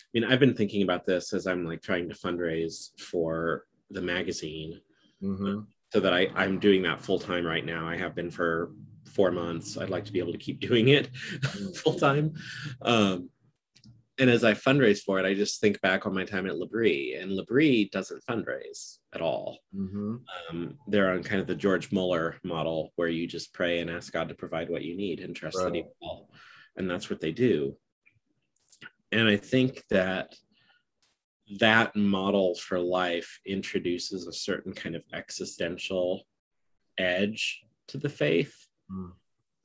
I 0.00 0.06
mean, 0.12 0.24
I've 0.24 0.40
been 0.40 0.54
thinking 0.54 0.82
about 0.82 1.06
this 1.06 1.32
as 1.32 1.46
I'm 1.46 1.64
like 1.64 1.82
trying 1.82 2.08
to 2.08 2.14
fundraise 2.16 2.98
for 2.98 3.66
the 3.90 4.02
magazine 4.02 4.80
Mhm. 5.22 5.66
so 5.92 6.00
that 6.00 6.12
I, 6.12 6.28
I'm 6.34 6.58
doing 6.58 6.82
that 6.82 7.00
full 7.00 7.20
time 7.20 7.46
right 7.46 7.64
now. 7.64 7.86
I 7.86 7.96
have 7.96 8.16
been 8.16 8.30
for 8.30 8.72
four 9.06 9.30
months. 9.30 9.76
I'd 9.76 9.90
like 9.90 10.04
to 10.06 10.12
be 10.12 10.18
able 10.18 10.32
to 10.32 10.38
keep 10.38 10.58
doing 10.68 10.88
it 10.88 11.14
full 11.76 11.94
time. 11.94 12.34
Um, 12.82 13.30
and 14.20 14.30
as 14.30 14.44
I 14.44 14.52
fundraise 14.52 15.00
for 15.02 15.18
it, 15.18 15.24
I 15.26 15.34
just 15.34 15.60
think 15.60 15.80
back 15.80 16.06
on 16.06 16.14
my 16.14 16.24
time 16.24 16.46
at 16.46 16.56
L'Abri, 16.56 17.14
and 17.20 17.32
L'Abri 17.32 17.86
doesn't 17.90 18.24
fundraise 18.26 18.98
at 19.14 19.20
all. 19.20 19.58
Mhm. 19.74 20.22
Um, 20.50 20.78
they're 20.86 21.10
on 21.10 21.22
kind 21.22 21.40
of 21.40 21.46
the 21.46 21.54
George 21.54 21.90
Muller 21.90 22.38
model, 22.44 22.92
where 22.96 23.08
you 23.08 23.26
just 23.26 23.52
pray 23.54 23.80
and 23.80 23.90
ask 23.90 24.12
God 24.12 24.28
to 24.28 24.34
provide 24.34 24.68
what 24.68 24.84
you 24.84 24.94
need 24.94 25.20
and 25.20 25.34
trust 25.34 25.58
that 25.58 25.74
He 25.74 25.84
will, 26.00 26.30
and 26.76 26.88
that's 26.88 27.08
what 27.08 27.20
they 27.20 27.32
do. 27.32 27.76
And 29.10 29.26
I 29.26 29.36
think 29.36 29.84
that 29.88 30.36
that 31.58 31.96
model 31.96 32.54
for 32.54 32.78
life 32.78 33.40
introduces 33.44 34.26
a 34.26 34.32
certain 34.32 34.72
kind 34.72 34.94
of 34.94 35.02
existential 35.12 36.26
edge 36.98 37.64
to 37.88 37.98
the 37.98 38.08
faith 38.08 38.54
Mm. 38.90 39.12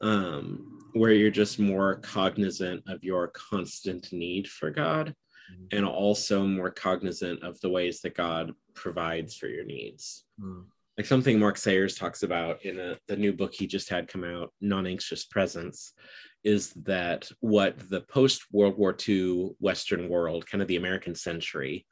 um, 0.01 0.74
where 0.95 1.11
you're 1.11 1.29
just 1.29 1.59
more 1.59 1.95
cognizant 1.95 2.81
of 2.87 3.03
your 3.03 3.27
constant 3.27 4.13
need 4.13 4.47
for 4.47 4.71
God 4.71 5.13
Mhm. 5.51 5.67
and 5.73 5.85
also 5.85 6.47
more 6.47 6.71
cognizant 6.71 7.43
of 7.43 7.59
the 7.59 7.69
ways 7.69 7.99
that 8.01 8.15
God 8.15 8.53
provides 8.73 9.35
for 9.35 9.47
your 9.47 9.65
needs. 9.65 10.23
Mm. 10.39 10.67
Like 10.97 11.05
something 11.05 11.37
Mark 11.37 11.57
Sayers 11.57 11.95
talks 11.95 12.23
about 12.23 12.63
in 12.63 12.79
a, 12.79 12.97
the 13.07 13.17
new 13.17 13.33
book 13.33 13.53
he 13.53 13.67
just 13.67 13.89
had 13.89 14.07
come 14.07 14.23
out, 14.23 14.53
Non 14.61 14.87
Anxious 14.87 15.25
Presence, 15.25 15.91
is 16.45 16.71
that 16.85 17.29
what 17.41 17.77
the 17.89 18.01
post 18.01 18.45
World 18.53 18.77
War 18.77 18.95
II 19.07 19.49
Western 19.59 20.07
world, 20.07 20.47
kind 20.47 20.61
of 20.61 20.69
the 20.69 20.77
American 20.77 21.13
century, 21.13 21.85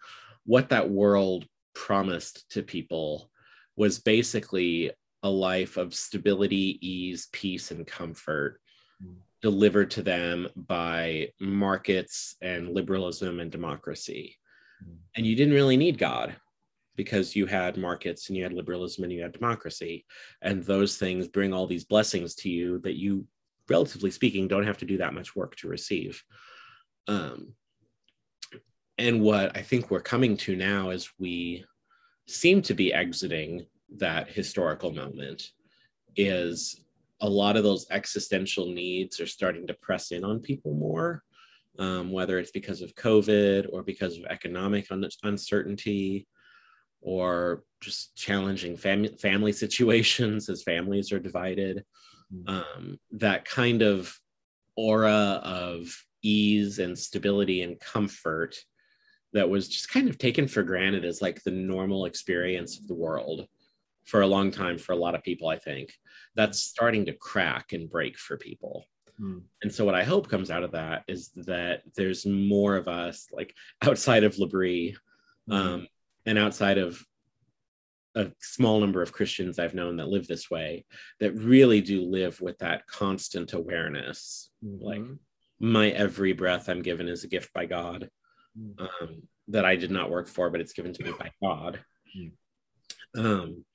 what 0.46 0.70
that 0.70 0.90
world 0.90 1.46
promised 1.76 2.50
to 2.52 2.64
people 2.64 3.30
was 3.76 4.00
basically 4.00 4.92
a 5.24 5.30
life 5.30 5.76
of 5.78 5.94
stability, 5.94 6.80
ease, 6.82 7.28
peace, 7.34 7.70
and 7.72 7.86
comfort 7.86 8.56
Mm. 8.56 8.63
Delivered 9.44 9.92
to 9.92 10.02
them 10.02 10.48
by 10.56 11.28
markets 11.40 12.38
and 12.42 12.74
liberalism 12.74 13.42
and 13.42 13.52
democracy. 13.52 14.40
Mm. 14.84 14.96
And 15.18 15.26
you 15.28 15.36
didn't 15.36 15.54
really 15.54 15.76
need 15.76 15.98
God 15.98 16.36
because 16.96 17.36
you 17.36 17.46
had 17.46 17.76
markets 17.76 18.30
and 18.30 18.38
you 18.38 18.44
had 18.44 18.54
liberalism 18.54 19.04
and 19.04 19.12
you 19.12 19.22
had 19.22 19.34
democracy. 19.34 20.06
And 20.42 20.64
those 20.64 20.98
things 20.98 21.28
bring 21.28 21.54
all 21.54 21.68
these 21.68 21.84
blessings 21.84 22.36
to 22.36 22.50
you 22.50 22.80
that 22.80 22.96
you, 22.96 23.28
relatively 23.70 24.12
speaking, 24.12 24.48
don't 24.48 24.66
have 24.66 24.78
to 24.78 24.86
do 24.86 24.98
that 25.00 25.14
much 25.14 25.36
work 25.36 25.58
to 25.58 25.68
receive. 25.68 26.24
Um, 27.10 27.54
and 28.98 29.22
what 29.22 29.58
I 29.58 29.62
think 29.62 29.92
we're 29.92 30.00
coming 30.00 30.38
to 30.38 30.56
now 30.56 30.92
is 30.92 31.12
we 31.20 31.66
seem 32.28 32.62
to 32.62 32.74
be 32.74 32.94
exiting 32.94 33.66
that 33.98 34.30
historical 34.30 34.94
moment 34.94 35.50
is 36.16 36.80
a 37.24 37.30
lot 37.30 37.58
of 37.58 37.64
those 37.64 37.88
existential 37.90 38.68
needs 38.68 39.20
are 39.20 39.26
starting 39.28 39.66
to 39.68 39.74
press 39.76 40.12
in 40.12 40.24
on 40.24 40.40
people 40.40 40.74
more 40.74 41.24
um, 41.80 42.12
whether 42.12 42.38
it's 42.38 42.52
because 42.52 42.82
of 42.82 42.94
covid 42.96 43.68
or 43.74 43.82
because 43.82 44.18
of 44.18 44.26
economic 44.26 44.92
un- 44.92 45.10
uncertainty 45.24 46.28
or 47.02 47.64
just 47.82 48.16
challenging 48.16 48.78
fam- 48.78 49.18
family 49.18 49.52
situations 49.64 50.50
as 50.50 50.64
families 50.64 51.12
are 51.12 51.20
divided 51.20 51.84
Mm. 52.34 52.50
um, 52.50 53.00
that 53.12 53.46
kind 53.46 53.82
of 53.82 54.18
aura 54.76 55.42
of 55.44 55.94
ease 56.24 56.80
and 56.80 56.98
stability 56.98 57.62
and 57.62 57.80
comfort 57.80 58.56
that 59.34 59.50
was 59.50 59.68
just 59.68 59.90
kind 59.90 60.10
of 60.10 60.18
taken 60.18 60.48
for 60.48 60.64
granted 60.64 61.06
as 61.06 61.22
like 61.22 61.44
the 61.44 61.52
normal 61.52 62.06
experience 62.06 62.80
of 62.80 62.88
the 62.88 62.94
world 62.94 63.48
for 64.06 64.22
a 64.22 64.28
long 64.28 64.52
time 64.52 64.78
for 64.78 64.92
a 64.92 64.98
lot 64.98 65.16
of 65.16 65.24
people 65.24 65.48
i 65.50 65.58
think 65.58 65.94
that's 66.36 66.60
starting 66.60 67.06
to 67.06 67.14
crack 67.14 67.74
and 67.74 67.90
break 67.90 68.18
for 68.18 68.38
people 68.38 68.86
Mm. 69.22 69.44
and 69.62 69.72
so 69.72 69.86
what 69.86 69.94
i 69.94 70.04
hope 70.04 70.28
comes 70.28 70.50
out 70.50 70.64
of 70.64 70.72
that 70.72 71.04
is 71.08 71.30
that 71.46 71.84
there's 71.96 72.26
more 72.26 72.76
of 72.76 72.88
us 72.88 73.28
like 73.32 73.54
outside 73.84 74.24
of 74.24 74.40
L'Abri 74.40 74.96
um, 75.52 75.88
and 76.26 76.40
outside 76.40 76.80
of 76.80 77.06
a 78.16 78.32
small 78.40 78.80
number 78.80 79.04
of 79.04 79.12
christians 79.12 79.60
i've 79.60 79.76
known 79.76 79.98
that 79.98 80.08
live 80.08 80.28
this 80.28 80.50
way 80.50 80.86
that 81.20 81.34
really 81.36 81.80
do 81.80 82.02
live 82.02 82.42
with 82.42 82.58
that 82.58 82.88
constant 82.88 83.54
awareness 83.54 84.50
like 84.64 85.02
Mhm. 85.02 85.20
my 85.60 85.90
every 85.92 86.34
breath 86.34 86.68
i'm 86.68 86.82
given 86.82 87.08
is 87.08 87.24
a 87.24 87.28
gift 87.28 87.54
by 87.54 87.68
god 87.68 88.10
Mm. 88.58 88.80
um, 88.80 89.28
that 89.50 89.64
i 89.66 89.76
did 89.76 89.92
not 89.92 90.10
work 90.10 90.28
for 90.28 90.50
but 90.50 90.60
it's 90.62 90.74
given 90.74 90.94
to 90.94 91.04
me 91.04 91.12
by 91.20 91.32
god 91.42 91.80
Mm. 92.18 92.32
um, 93.16 93.66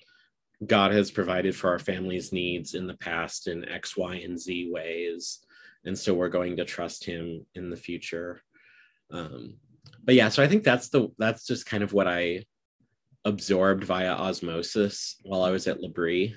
god 0.67 0.93
has 0.93 1.11
provided 1.11 1.55
for 1.55 1.71
our 1.71 1.79
family's 1.79 2.33
needs 2.33 2.75
in 2.75 2.87
the 2.87 2.97
past 2.97 3.47
in 3.49 3.69
x 3.69 3.97
y 3.97 4.17
and 4.17 4.39
z 4.39 4.71
ways. 4.71 5.41
And 5.85 5.97
so 5.97 6.13
we're 6.13 6.29
going 6.29 6.57
to 6.57 6.65
trust 6.65 7.05
him 7.05 7.47
in 7.55 7.71
the 7.71 7.77
future. 7.77 8.43
Um, 9.11 9.59
but 10.05 10.15
yeah 10.15 10.29
so 10.29 10.43
i 10.43 10.49
think 10.49 10.65
that's 10.65 10.89
the 10.89 11.09
that's 11.19 11.47
just 11.47 11.67
kind 11.67 11.83
of 11.83 11.93
what 11.93 12.09
i 12.09 12.45
absorbed 13.25 13.85
via 13.85 14.13
osmosis 14.13 15.17
while 15.23 15.43
i 15.43 15.51
was 15.51 15.67
at 15.67 15.81
L'Abri. 15.81 16.35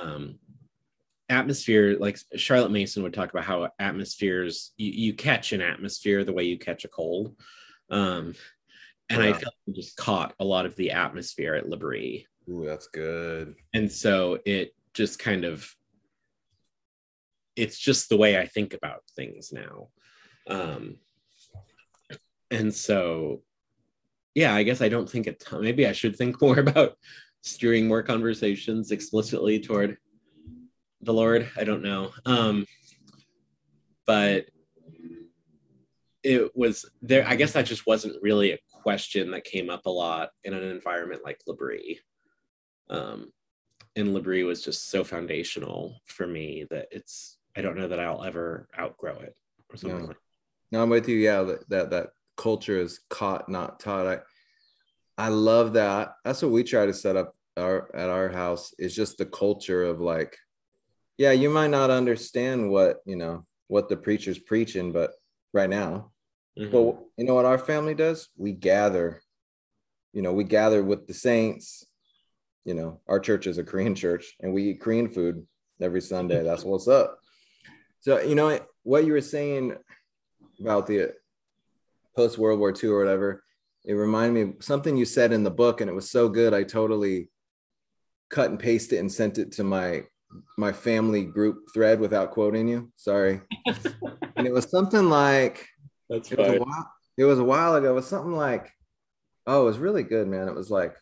Um, 0.00 0.38
atmosphere 1.28 1.96
like 1.98 2.18
charlotte 2.36 2.72
mason 2.72 3.02
would 3.02 3.14
talk 3.14 3.30
about 3.30 3.44
how 3.44 3.70
atmospheres 3.78 4.72
you, 4.76 4.90
you 4.90 5.14
catch 5.14 5.52
an 5.52 5.60
atmosphere 5.60 6.24
the 6.24 6.32
way 6.32 6.44
you 6.44 6.58
catch 6.58 6.84
a 6.84 6.88
cold. 6.88 7.36
Um, 7.90 8.34
and 9.08 9.22
i 9.22 9.32
felt 9.32 9.54
like 9.66 9.76
just 9.76 9.96
caught 9.96 10.34
a 10.38 10.44
lot 10.44 10.66
of 10.66 10.76
the 10.76 10.92
atmosphere 10.92 11.54
at 11.54 11.68
L'Abri 11.68 12.26
Ooh, 12.50 12.64
that's 12.66 12.88
good. 12.88 13.54
and 13.74 13.90
so 13.90 14.38
it 14.44 14.74
just 14.92 15.18
kind 15.18 15.44
of 15.44 15.72
it's 17.56 17.78
just 17.78 18.08
the 18.08 18.16
way 18.16 18.38
i 18.38 18.46
think 18.46 18.74
about 18.74 19.02
things 19.16 19.52
now. 19.52 19.88
Um 20.48 20.96
and 22.50 22.74
so 22.74 23.42
yeah 24.34 24.54
i 24.54 24.62
guess 24.64 24.80
i 24.80 24.88
don't 24.88 25.08
think 25.08 25.26
a 25.28 25.32
ton 25.32 25.62
maybe 25.62 25.86
i 25.86 25.92
should 25.92 26.16
think 26.16 26.40
more 26.46 26.58
about 26.58 26.96
steering 27.42 27.86
more 27.86 28.02
conversations 28.02 28.90
explicitly 28.90 29.60
toward 29.60 29.96
the 31.02 31.12
lord. 31.14 31.48
I 31.56 31.64
don't 31.64 31.82
know. 31.82 32.10
Um 32.26 32.66
but 34.06 34.46
it 36.22 36.54
was 36.56 36.84
there 37.00 37.26
i 37.26 37.34
guess 37.36 37.52
that 37.52 37.64
just 37.64 37.86
wasn't 37.86 38.20
really 38.22 38.52
a 38.52 38.58
question 38.82 39.30
that 39.30 39.44
came 39.44 39.70
up 39.70 39.86
a 39.86 39.90
lot 39.90 40.30
in 40.44 40.52
an 40.52 40.64
environment 40.64 41.22
like 41.24 41.38
L'Abri 41.46 41.98
um, 42.90 43.32
and 43.96 44.12
L'Abri 44.14 44.44
was 44.44 44.62
just 44.62 44.90
so 44.90 45.02
foundational 45.02 46.00
for 46.04 46.26
me 46.26 46.66
that 46.70 46.88
it's 46.90 47.38
I 47.56 47.62
don't 47.62 47.76
know 47.76 47.88
that 47.88 47.98
I'll 48.00 48.22
ever 48.24 48.68
outgrow 48.78 49.18
it 49.20 49.36
or 49.70 49.76
something 49.76 50.00
No. 50.02 50.06
like 50.08 50.16
No, 50.70 50.82
I'm 50.82 50.90
with 50.90 51.08
you. 51.08 51.16
Yeah, 51.16 51.42
that 51.42 51.68
that, 51.70 51.90
that 51.90 52.06
culture 52.36 52.78
is 52.78 53.00
caught, 53.08 53.48
not 53.48 53.80
taught. 53.80 54.06
I 54.06 54.18
I 55.18 55.28
love 55.28 55.72
that. 55.74 56.14
That's 56.24 56.42
what 56.42 56.52
we 56.52 56.62
try 56.62 56.86
to 56.86 56.94
set 56.94 57.16
up 57.16 57.34
our 57.56 57.94
at 57.94 58.08
our 58.08 58.28
house. 58.28 58.72
Is 58.78 58.94
just 58.94 59.18
the 59.18 59.26
culture 59.26 59.82
of 59.84 60.00
like, 60.00 60.36
yeah, 61.18 61.32
you 61.32 61.50
might 61.50 61.70
not 61.70 61.90
understand 61.90 62.70
what 62.70 62.98
you 63.04 63.16
know 63.16 63.44
what 63.66 63.88
the 63.88 63.96
preacher's 63.96 64.38
preaching, 64.38 64.92
but 64.92 65.12
right 65.52 65.70
now, 65.70 66.12
Mhm. 66.58 66.70
but 66.72 66.82
you 67.16 67.24
know 67.24 67.34
what 67.34 67.44
our 67.44 67.58
family 67.58 67.94
does? 67.94 68.28
We 68.36 68.52
gather. 68.52 69.20
You 70.12 70.22
know, 70.22 70.32
we 70.32 70.44
gather 70.44 70.82
with 70.82 71.06
the 71.06 71.14
saints. 71.14 71.84
You 72.64 72.74
know, 72.74 73.00
our 73.08 73.20
church 73.20 73.46
is 73.46 73.58
a 73.58 73.64
Korean 73.64 73.94
church, 73.94 74.36
and 74.40 74.52
we 74.52 74.70
eat 74.70 74.80
Korean 74.80 75.08
food 75.08 75.46
every 75.80 76.00
Sunday. 76.00 76.42
That's 76.44 76.64
what's 76.64 76.88
up. 76.88 77.18
So 78.00 78.20
you 78.20 78.34
know 78.34 78.58
what 78.82 79.04
you 79.04 79.12
were 79.12 79.20
saying 79.20 79.76
about 80.60 80.86
the 80.86 81.14
post 82.16 82.38
World 82.38 82.60
War 82.60 82.72
II 82.72 82.90
or 82.90 82.98
whatever. 82.98 83.44
It 83.84 83.94
reminded 83.94 84.32
me 84.34 84.52
of 84.56 84.64
something 84.64 84.96
you 84.96 85.06
said 85.06 85.32
in 85.32 85.42
the 85.42 85.50
book, 85.50 85.80
and 85.80 85.88
it 85.88 85.94
was 85.94 86.10
so 86.10 86.28
good. 86.28 86.52
I 86.52 86.64
totally 86.64 87.30
cut 88.30 88.50
and 88.50 88.58
pasted 88.58 89.00
and 89.00 89.12
sent 89.12 89.38
it 89.38 89.52
to 89.52 89.64
my 89.64 90.04
my 90.56 90.72
family 90.72 91.24
group 91.24 91.64
thread 91.74 91.98
without 91.98 92.30
quoting 92.30 92.68
you. 92.68 92.92
Sorry. 92.96 93.40
and 94.36 94.46
it 94.46 94.52
was 94.52 94.70
something 94.70 95.08
like 95.08 95.66
That's 96.08 96.30
it 96.30 96.38
was, 96.38 96.48
a 96.48 96.58
while, 96.58 96.92
it 97.18 97.24
was 97.24 97.38
a 97.38 97.44
while 97.44 97.74
ago. 97.74 97.90
It 97.90 97.94
was 97.94 98.06
something 98.06 98.32
like, 98.32 98.70
oh, 99.46 99.62
it 99.62 99.64
was 99.64 99.78
really 99.78 100.04
good, 100.04 100.28
man. 100.28 100.48
It 100.48 100.54
was 100.54 100.70
like, 100.70 100.94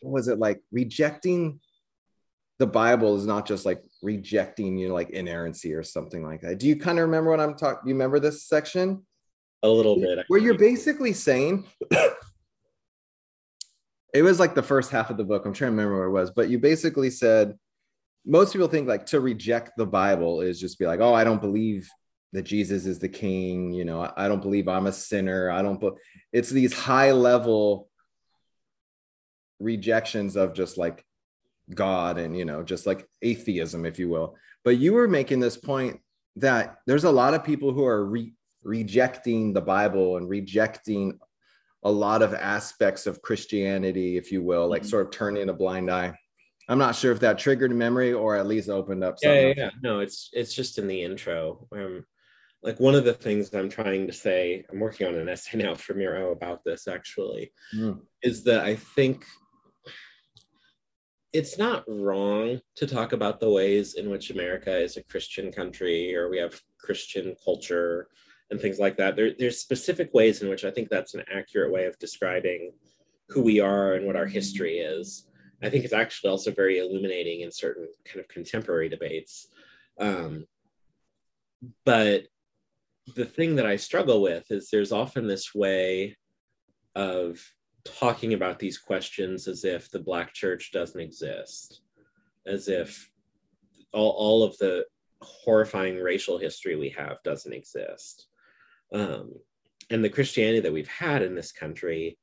what 0.00 0.12
was 0.12 0.28
it 0.28 0.38
like 0.38 0.60
rejecting 0.72 1.60
the 2.58 2.66
Bible 2.66 3.16
is 3.16 3.26
not 3.26 3.46
just 3.46 3.66
like 3.66 3.82
rejecting, 4.02 4.78
you 4.78 4.88
know, 4.88 4.94
like 4.94 5.10
inerrancy 5.10 5.74
or 5.74 5.82
something 5.82 6.24
like 6.24 6.40
that. 6.42 6.58
Do 6.58 6.68
you 6.68 6.76
kind 6.76 6.98
of 6.98 7.06
remember 7.06 7.30
what 7.30 7.40
I'm 7.40 7.56
talking? 7.56 7.80
Do 7.84 7.88
you 7.88 7.94
remember 7.94 8.20
this 8.20 8.44
section? 8.46 9.04
A 9.62 9.68
little 9.68 9.98
bit. 9.98 10.24
Where 10.28 10.40
you're 10.40 10.58
basically 10.58 11.12
saying 11.12 11.64
it 14.14 14.22
was 14.22 14.38
like 14.38 14.54
the 14.54 14.62
first 14.62 14.90
half 14.90 15.10
of 15.10 15.16
the 15.16 15.24
book. 15.24 15.44
I'm 15.44 15.52
trying 15.52 15.72
to 15.72 15.76
remember 15.76 15.96
where 15.96 16.06
it 16.06 16.12
was, 16.12 16.30
but 16.30 16.48
you 16.48 16.58
basically 16.58 17.10
said 17.10 17.54
most 18.24 18.52
people 18.52 18.68
think 18.68 18.86
like 18.86 19.06
to 19.06 19.20
reject 19.20 19.72
the 19.76 19.86
Bible 19.86 20.40
is 20.40 20.60
just 20.60 20.78
be 20.78 20.86
like, 20.86 21.00
oh, 21.00 21.12
I 21.12 21.24
don't 21.24 21.40
believe 21.40 21.88
that 22.32 22.42
Jesus 22.42 22.86
is 22.86 22.98
the 22.98 23.08
king. 23.08 23.72
You 23.72 23.84
know, 23.84 24.02
I, 24.02 24.12
I 24.16 24.28
don't 24.28 24.42
believe 24.42 24.68
I'm 24.68 24.86
a 24.86 24.92
sinner. 24.92 25.50
I 25.50 25.62
don't. 25.62 25.80
But 25.80 25.94
it's 26.32 26.50
these 26.50 26.72
high 26.72 27.12
level 27.12 27.88
rejections 29.60 30.36
of 30.36 30.52
just 30.54 30.76
like 30.78 31.04
God 31.74 32.18
and 32.18 32.36
you 32.36 32.44
know 32.44 32.62
just 32.62 32.86
like 32.86 33.06
atheism, 33.22 33.86
if 33.86 33.98
you 33.98 34.08
will. 34.08 34.36
But 34.64 34.78
you 34.78 34.92
were 34.92 35.08
making 35.08 35.40
this 35.40 35.56
point 35.56 36.00
that 36.36 36.78
there's 36.86 37.04
a 37.04 37.10
lot 37.10 37.34
of 37.34 37.44
people 37.44 37.72
who 37.72 37.84
are 37.84 38.04
re- 38.04 38.34
rejecting 38.62 39.52
the 39.52 39.60
Bible 39.60 40.16
and 40.16 40.28
rejecting 40.28 41.18
a 41.82 41.90
lot 41.90 42.22
of 42.22 42.32
aspects 42.34 43.06
of 43.06 43.20
Christianity, 43.22 44.16
if 44.16 44.32
you 44.32 44.42
will, 44.42 44.66
like 44.68 44.82
Mhm. 44.82 44.86
sort 44.90 45.06
of 45.06 45.12
turning 45.12 45.48
a 45.50 45.52
blind 45.52 45.90
eye. 45.90 46.14
I'm 46.66 46.78
not 46.78 46.96
sure 46.96 47.12
if 47.12 47.20
that 47.20 47.38
triggered 47.38 47.72
memory 47.76 48.14
or 48.14 48.36
at 48.36 48.46
least 48.46 48.70
opened 48.70 49.04
up 49.04 49.16
yeah, 49.22 49.28
something. 49.28 49.48
yeah, 49.48 49.54
yeah. 49.56 49.70
No, 49.82 50.00
it's 50.00 50.30
it's 50.32 50.54
just 50.54 50.78
in 50.78 50.86
the 50.88 51.02
intro. 51.02 51.68
Um, 51.72 52.06
like 52.62 52.80
one 52.80 52.94
of 52.94 53.04
the 53.04 53.12
things 53.12 53.52
I'm 53.52 53.68
trying 53.68 54.06
to 54.06 54.12
say, 54.14 54.64
I'm 54.70 54.80
working 54.80 55.06
on 55.06 55.14
an 55.16 55.28
essay 55.28 55.58
now 55.62 55.74
for 55.74 55.92
Mere 55.92 56.16
O 56.16 56.32
about 56.32 56.64
this 56.64 56.88
actually, 56.88 57.52
Mm. 57.74 58.00
is 58.22 58.44
that 58.44 58.60
I 58.64 58.76
think 58.76 59.26
it's 61.34 61.58
not 61.58 61.82
wrong 61.88 62.60
to 62.76 62.86
talk 62.86 63.12
about 63.12 63.40
the 63.40 63.50
ways 63.50 63.94
in 63.94 64.08
which 64.08 64.30
America 64.30 64.74
is 64.74 64.96
a 64.96 65.02
Christian 65.02 65.50
country 65.50 66.14
or 66.16 66.30
we 66.30 66.38
have 66.38 66.62
Christian 66.78 67.34
culture 67.44 68.06
and 68.50 68.60
things 68.60 68.78
like 68.78 68.96
that. 68.98 69.16
There, 69.16 69.32
there's 69.36 69.58
specific 69.58 70.14
ways 70.14 70.42
in 70.42 70.48
which 70.48 70.64
I 70.64 70.70
think 70.70 70.88
that's 70.88 71.14
an 71.14 71.24
accurate 71.34 71.72
way 71.72 71.86
of 71.86 71.98
describing 71.98 72.70
who 73.30 73.42
we 73.42 73.58
are 73.58 73.94
and 73.94 74.06
what 74.06 74.14
our 74.14 74.26
history 74.26 74.78
is. 74.78 75.26
I 75.60 75.70
think 75.70 75.84
it's 75.84 75.92
actually 75.92 76.30
also 76.30 76.52
very 76.52 76.78
illuminating 76.78 77.40
in 77.40 77.50
certain 77.50 77.88
kind 78.04 78.20
of 78.20 78.28
contemporary 78.28 78.88
debates. 78.88 79.48
Um, 79.98 80.46
but 81.84 82.28
the 83.16 83.24
thing 83.24 83.56
that 83.56 83.66
I 83.66 83.74
struggle 83.74 84.22
with 84.22 84.44
is 84.50 84.68
there's 84.70 84.92
often 84.92 85.26
this 85.26 85.52
way 85.52 86.16
of 86.94 87.44
talking 87.84 88.34
about 88.34 88.58
these 88.58 88.78
questions 88.78 89.46
as 89.46 89.64
if 89.64 89.90
the 89.90 89.98
Black 89.98 90.32
church 90.32 90.72
doesn't 90.72 91.00
exist, 91.00 91.82
as 92.46 92.68
if 92.68 93.10
all, 93.92 94.10
all 94.10 94.42
of 94.42 94.56
the 94.58 94.84
horrifying 95.20 95.96
racial 95.96 96.38
history 96.38 96.76
we 96.76 96.90
have 96.90 97.22
doesn't 97.22 97.52
exist. 97.52 98.26
Um, 98.92 99.32
and 99.90 100.04
the 100.04 100.10
Christianity 100.10 100.60
that 100.60 100.72
we've 100.72 100.88
had 100.88 101.22
in 101.22 101.34
this 101.34 101.52
country 101.52 102.18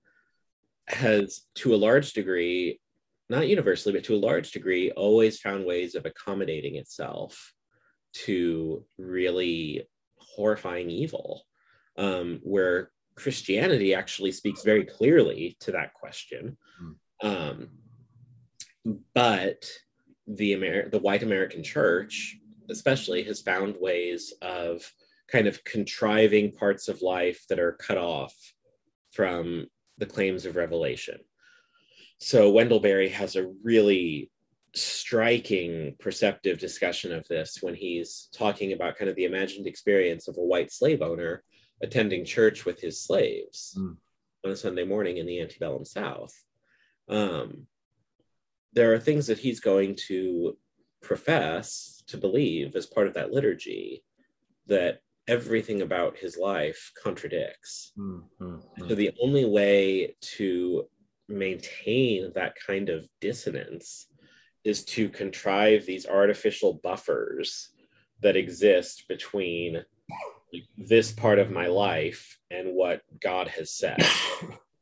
has, 0.88 1.42
to 1.56 1.74
a 1.74 1.78
large 1.78 2.14
degree, 2.14 2.80
not 3.30 3.48
universally, 3.48 3.94
but 3.94 4.04
to 4.06 4.16
a 4.16 4.18
large 4.18 4.52
degree, 4.52 4.92
always 4.92 5.40
found 5.40 5.66
ways 5.66 5.96
of 5.96 6.06
accommodating 6.06 6.76
itself 6.76 7.54
to 8.14 8.84
really 8.98 9.88
horrifying 10.18 10.90
evil, 10.90 11.44
um, 11.98 12.40
where 12.44 12.92
Christianity 13.16 13.94
actually 13.94 14.32
speaks 14.32 14.64
very 14.64 14.86
clearly 14.86 15.58
to 15.62 15.72
that 15.72 15.94
question. 15.94 16.58
Um, 17.24 17.70
but 19.14 19.70
the 20.28 20.54
Amer- 20.54 20.90
the 20.90 21.00
white 21.00 21.24
American 21.24 21.64
church, 21.64 22.38
especially, 22.70 23.24
has 23.24 23.42
found 23.42 23.76
ways 23.80 24.34
of 24.42 24.92
kind 25.28 25.48
of 25.48 25.64
contriving 25.64 26.52
parts 26.52 26.88
of 26.88 27.02
life 27.02 27.46
that 27.50 27.60
are 27.60 27.74
cut 27.74 27.98
off 27.98 28.34
from 29.12 29.68
the 29.98 30.06
claims 30.06 30.46
of 30.46 30.56
revelation. 30.56 31.20
So 32.18 32.50
Wendell 32.52 32.80
Berry 32.80 33.10
has 33.10 33.36
a 33.36 33.52
really 33.64 34.32
striking 34.74 35.96
perceptive 36.00 36.60
discussion 36.60 37.12
of 37.12 37.28
this 37.28 37.58
when 37.62 37.76
he's 37.76 38.30
talking 38.34 38.74
about 38.74 38.98
kind 38.98 39.10
of 39.10 39.16
the 39.16 39.26
imagined 39.26 39.68
experience 39.68 40.28
of 40.28 40.38
a 40.38 40.44
white 40.44 40.72
slave 40.72 41.02
owner 41.02 41.44
attending 41.82 42.26
church 42.26 42.66
with 42.66 42.80
his 42.80 43.00
slaves 43.00 43.76
Mm. 43.78 43.98
on 44.46 44.52
a 44.52 44.56
Sunday 44.56 44.84
morning 44.84 45.18
in 45.18 45.26
the 45.26 45.40
antebellum 45.40 45.86
South. 45.86 46.34
Um, 47.08 47.68
there 48.74 48.94
are 48.94 49.00
things 49.00 49.28
that 49.28 49.40
he's 49.40 49.60
going 49.60 49.96
to 50.08 50.58
profess 51.02 52.04
to 52.08 52.18
believe 52.18 52.76
as 52.76 52.86
part 52.86 53.08
of 53.08 53.14
that 53.16 53.32
liturgy 53.32 54.04
that 54.68 55.02
everything 55.28 55.82
about 55.82 56.18
his 56.18 56.38
life 56.38 56.92
contradicts. 57.02 57.92
Mm, 57.98 58.24
mm, 58.40 58.62
mm. 58.80 58.88
So 58.88 58.96
the 58.96 59.12
only 59.22 59.46
way 59.46 60.16
to 60.38 60.88
maintain 61.28 62.32
that 62.34 62.56
kind 62.56 62.90
of 62.90 63.08
dissonance 63.20 64.08
is 64.64 64.84
to 64.86 65.10
contrive 65.10 65.86
these 65.86 66.06
artificial 66.06 66.76
buffers 66.84 67.70
that 68.22 68.36
exist 68.36 69.06
between 69.08 69.84
this 70.78 71.12
part 71.12 71.40
of 71.40 71.52
my 71.52 71.68
life 71.68 72.38
and 72.50 72.74
what 72.74 73.02
God 73.20 73.48
has 73.50 73.72
said. 73.72 73.98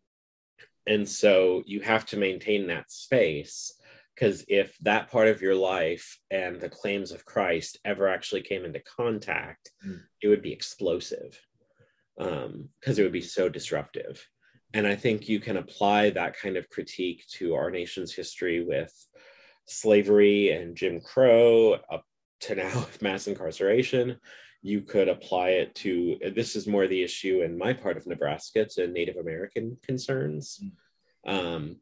and 0.87 1.07
so 1.07 1.63
you 1.65 1.81
have 1.81 2.05
to 2.07 2.17
maintain 2.17 2.67
that 2.67 2.91
space 2.91 3.73
because 4.15 4.43
if 4.47 4.77
that 4.79 5.09
part 5.09 5.27
of 5.29 5.41
your 5.41 5.55
life 5.55 6.19
and 6.29 6.59
the 6.59 6.69
claims 6.69 7.11
of 7.11 7.23
Christ 7.25 7.79
ever 7.85 8.09
actually 8.09 8.41
came 8.41 8.65
into 8.65 8.81
contact, 8.81 9.71
Mm. 9.85 10.01
it 10.21 10.27
would 10.27 10.41
be 10.41 10.51
explosive 10.51 11.39
because 12.17 12.99
it 12.99 13.03
would 13.03 13.13
be 13.13 13.21
so 13.21 13.47
disruptive. 13.47 14.27
And 14.73 14.85
I 14.85 14.95
think 14.95 15.29
you 15.29 15.39
can 15.39 15.57
apply 15.57 16.09
that 16.11 16.37
kind 16.37 16.57
of 16.57 16.69
critique 16.69 17.23
to 17.35 17.55
our 17.55 17.71
nation's 17.71 18.13
history 18.13 18.63
with 18.63 18.93
slavery 19.65 20.51
and 20.51 20.75
Jim 20.75 20.99
Crow 20.99 21.73
up 21.89 22.03
to 22.41 22.55
now 22.55 22.73
with 22.79 23.01
mass 23.01 23.27
incarceration. 23.27 24.19
You 24.61 24.81
could 24.81 25.07
apply 25.07 25.49
it 25.49 25.73
to 25.75 26.17
this 26.35 26.55
is 26.55 26.67
more 26.67 26.87
the 26.87 27.01
issue 27.01 27.41
in 27.41 27.57
my 27.57 27.73
part 27.73 27.97
of 27.97 28.07
Nebraska 28.07 28.65
to 28.65 28.87
Native 28.87 29.17
American 29.17 29.77
concerns. 29.81 30.61
Um, 31.25 31.77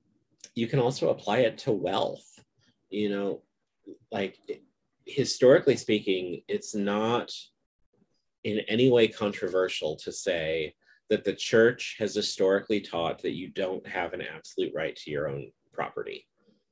you 0.56 0.68
can 0.68 0.80
also 0.80 1.10
apply 1.10 1.40
it 1.40 1.58
to 1.60 1.72
wealth. 1.72 2.28
You 2.90 3.10
know, 3.10 3.42
like 4.12 4.38
historically 5.06 5.76
speaking, 5.76 6.42
it's 6.48 6.76
not 6.76 7.32
in 8.44 8.60
any 8.68 8.90
way 8.90 9.08
controversial 9.08 9.96
to 9.98 10.12
say 10.12 10.74
that 11.10 11.24
the 11.24 11.34
church 11.34 11.96
has 12.00 12.13
historically 12.13 12.82
taught 12.82 13.22
that 13.22 13.36
you 13.36 13.50
don't 13.50 13.86
have 13.88 14.13
an 14.13 14.22
absolute 14.22 14.74
right 14.76 14.96
to 14.96 15.12
your 15.12 15.30
own 15.30 15.52
property. 15.74 16.28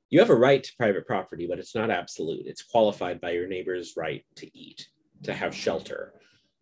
You 0.09 0.19
have 0.19 0.29
a 0.29 0.35
right 0.35 0.63
to 0.63 0.75
private 0.77 1.07
property, 1.07 1.47
but 1.47 1.59
it's 1.59 1.75
not 1.75 1.89
absolute. 1.89 2.45
It's 2.45 2.63
qualified 2.63 3.19
by 3.19 3.31
your 3.31 3.47
neighbor's 3.47 3.93
right 3.97 4.23
to 4.35 4.57
eat, 4.57 4.87
to 5.25 5.33
have 5.33 5.55
shelter. 5.55 6.13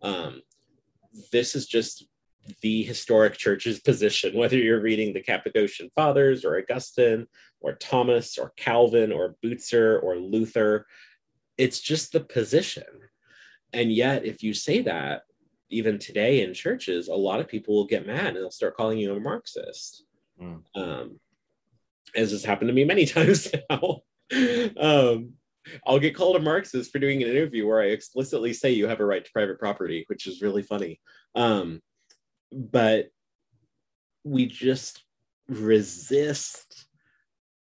Um, 0.02 0.42
this 1.32 1.56
is 1.56 1.68
just 1.68 2.06
the 2.62 2.84
historic 2.84 3.38
church's 3.38 3.80
position, 3.90 4.36
whether 4.36 4.58
you're 4.58 4.82
reading 4.82 5.14
the 5.14 5.22
Cappadocian 5.22 5.90
Fathers 5.96 6.44
or 6.44 6.58
Augustine 6.58 7.28
or 7.62 7.74
Thomas 7.74 8.38
or 8.38 8.54
Calvin 8.58 9.12
or 9.12 9.36
Bucer 9.44 10.02
or 10.02 10.18
Luther. 10.18 10.86
It's 11.58 11.80
just 11.80 12.12
the 12.12 12.20
position. 12.20 12.84
And 13.72 13.92
yet, 13.92 14.26
if 14.26 14.44
you 14.44 14.54
say 14.54 14.82
that, 14.84 15.24
even 15.70 15.98
today 15.98 16.42
in 16.42 16.54
churches, 16.54 17.08
a 17.08 17.16
lot 17.16 17.40
of 17.40 17.48
people 17.48 17.74
will 17.76 17.88
get 17.88 18.06
mad 18.06 18.28
and 18.28 18.38
they'll 18.38 18.52
start 18.52 18.78
calling 18.78 19.00
you 19.00 19.16
a 19.16 19.20
Marxist. 19.20 20.04
Mm. 20.42 20.62
Um, 20.76 21.20
as 22.16 22.32
has 22.32 22.46
happened 22.46 22.70
to 22.70 22.74
me 22.74 22.86
many 22.86 23.06
times 23.08 23.52
now. 23.70 24.02
um, 24.78 25.34
I'll 25.86 26.00
get 26.00 26.16
called 26.16 26.36
a 26.36 26.40
Marxist 26.40 26.92
for 26.92 27.00
doing 27.00 27.22
an 27.22 27.30
interview 27.30 27.68
where 27.68 27.82
I 27.82 27.88
explicitly 27.88 28.54
say 28.54 28.72
you 28.72 28.88
have 28.88 29.00
a 29.00 29.06
right 29.06 29.24
to 29.24 29.32
private 29.32 29.60
property, 29.60 30.06
which 30.08 30.28
is 30.28 30.42
really 30.42 30.64
funny. 30.64 31.00
Um, 31.36 31.82
but 32.52 33.08
we 34.24 34.46
just 34.46 35.04
resist 35.48 36.88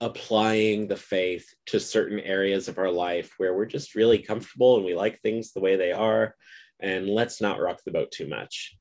applying 0.01 0.89
the 0.89 0.97
faith 0.97 1.47
to 1.67 1.79
certain 1.79 2.21
areas 2.21 2.69
of 2.69 2.79
our 2.79 2.91
life 2.91 3.33
where 3.37 3.55
we're 3.55 3.67
just 3.67 3.95
really 3.95 4.19
comfortable 4.19 4.77
and 4.77 4.85
we 4.85 4.95
like 4.95 5.21
things 5.21 5.53
the 5.53 5.61
way 5.61 5.77
they 5.77 5.93
are 5.93 6.35
and 6.81 7.07
let's 7.07 7.41
not 7.41 7.61
rock 7.61 7.79
the 7.85 7.93
boat 7.93 8.11
too 8.11 8.27
much 8.27 8.79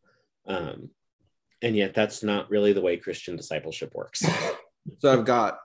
um, 0.48 0.90
and 1.62 1.76
yet 1.76 1.94
that's 1.94 2.24
not 2.24 2.50
really 2.50 2.72
the 2.72 2.80
way 2.80 2.96
christian 2.96 3.36
discipleship 3.36 3.92
works 3.94 4.26
So 4.98 5.14
I've 5.14 5.26
got 5.26 5.60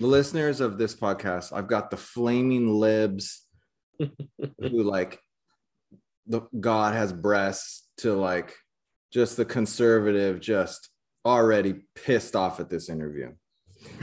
the 0.00 0.06
listeners 0.06 0.60
of 0.60 0.78
this 0.78 0.94
podcast, 0.96 1.52
I've 1.52 1.68
got 1.68 1.90
the 1.90 1.96
flaming 1.96 2.74
libs 2.74 3.46
who 3.98 4.82
like 4.82 5.20
the 6.26 6.42
God 6.58 6.94
has 6.94 7.12
breasts 7.12 7.86
to 7.98 8.14
like 8.14 8.54
just 9.12 9.36
the 9.36 9.44
conservative, 9.44 10.40
just 10.40 10.88
already 11.24 11.82
pissed 11.94 12.34
off 12.34 12.60
at 12.60 12.70
this 12.70 12.88
interview. 12.88 13.32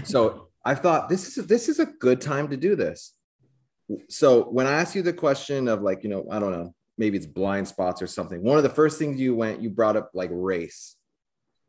So 0.03 0.49
I 0.63 0.75
thought 0.75 1.09
this 1.09 1.35
is 1.37 1.47
this 1.47 1.67
is 1.67 1.79
a 1.79 1.87
good 1.87 2.21
time 2.21 2.49
to 2.49 2.57
do 2.57 2.75
this. 2.75 3.13
So 4.09 4.43
when 4.43 4.67
I 4.67 4.73
asked 4.73 4.95
you 4.95 5.01
the 5.01 5.13
question 5.13 5.67
of 5.67 5.81
like, 5.81 6.03
you 6.03 6.09
know, 6.09 6.27
I 6.29 6.37
don't 6.37 6.51
know, 6.51 6.75
maybe 6.97 7.17
it's 7.17 7.25
blind 7.25 7.67
spots 7.67 8.03
or 8.03 8.07
something. 8.07 8.43
One 8.43 8.57
of 8.57 8.63
the 8.63 8.69
first 8.69 8.99
things 8.99 9.19
you 9.19 9.33
went, 9.33 9.61
you 9.61 9.71
brought 9.71 9.95
up 9.95 10.11
like 10.13 10.29
race. 10.31 10.95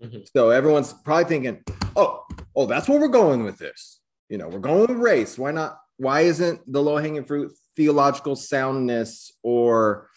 Mm-hmm. 0.02 0.18
So 0.36 0.50
everyone's 0.50 0.92
probably 0.92 1.24
thinking, 1.24 1.62
oh, 1.96 2.24
oh, 2.54 2.66
that's 2.66 2.88
where 2.88 3.00
we're 3.00 3.08
going 3.08 3.44
with 3.44 3.56
this. 3.56 3.97
You 4.28 4.38
know, 4.38 4.48
we're 4.48 4.58
going 4.58 4.98
race. 4.98 5.38
Why 5.38 5.52
not? 5.52 5.78
Why 5.96 6.22
isn't 6.22 6.60
the 6.70 6.82
low 6.82 6.98
hanging 6.98 7.24
fruit 7.24 7.52
theological 7.76 8.36
soundness 8.36 9.32
or 9.42 10.08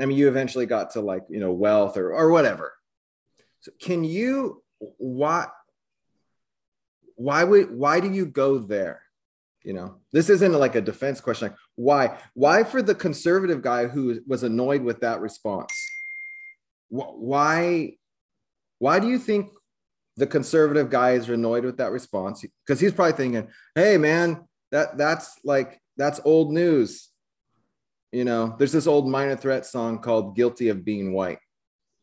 I 0.00 0.06
mean, 0.06 0.16
you 0.16 0.28
eventually 0.28 0.66
got 0.66 0.92
to 0.92 1.00
like, 1.00 1.22
you 1.28 1.40
know, 1.40 1.52
wealth 1.52 1.96
or, 1.96 2.12
or 2.12 2.30
whatever. 2.30 2.74
So 3.60 3.72
can 3.80 4.04
you, 4.04 4.62
why, 4.78 5.46
why 7.16 7.42
would, 7.42 7.76
why 7.76 7.98
do 7.98 8.10
you 8.10 8.26
go 8.26 8.58
there? 8.58 9.02
You 9.64 9.72
know, 9.72 9.96
this 10.12 10.30
isn't 10.30 10.52
like 10.52 10.76
a 10.76 10.80
defense 10.80 11.20
question. 11.20 11.48
Like, 11.48 11.58
why, 11.74 12.18
why 12.34 12.62
for 12.62 12.80
the 12.80 12.94
conservative 12.94 13.60
guy 13.60 13.88
who 13.88 14.20
was 14.26 14.44
annoyed 14.44 14.82
with 14.82 15.00
that 15.00 15.20
response? 15.20 15.72
Why, 16.88 17.94
why 18.78 19.00
do 19.00 19.08
you 19.08 19.18
think 19.18 19.50
the 20.18 20.26
conservative 20.26 20.90
guy 20.90 21.12
is 21.12 21.28
annoyed 21.28 21.64
with 21.64 21.78
that 21.78 21.92
response? 21.92 22.44
Because 22.66 22.80
he's 22.80 22.92
probably 22.92 23.16
thinking, 23.16 23.48
hey, 23.74 23.96
man, 23.96 24.46
that 24.72 24.98
that's 24.98 25.38
like, 25.44 25.80
that's 25.96 26.20
old 26.24 26.52
news 26.52 27.08
you 28.12 28.24
know, 28.24 28.54
there's 28.58 28.72
this 28.72 28.86
old 28.86 29.08
minor 29.08 29.36
threat 29.36 29.66
song 29.66 29.98
called 29.98 30.34
Guilty 30.34 30.68
of 30.68 30.84
Being 30.84 31.12
White. 31.12 31.38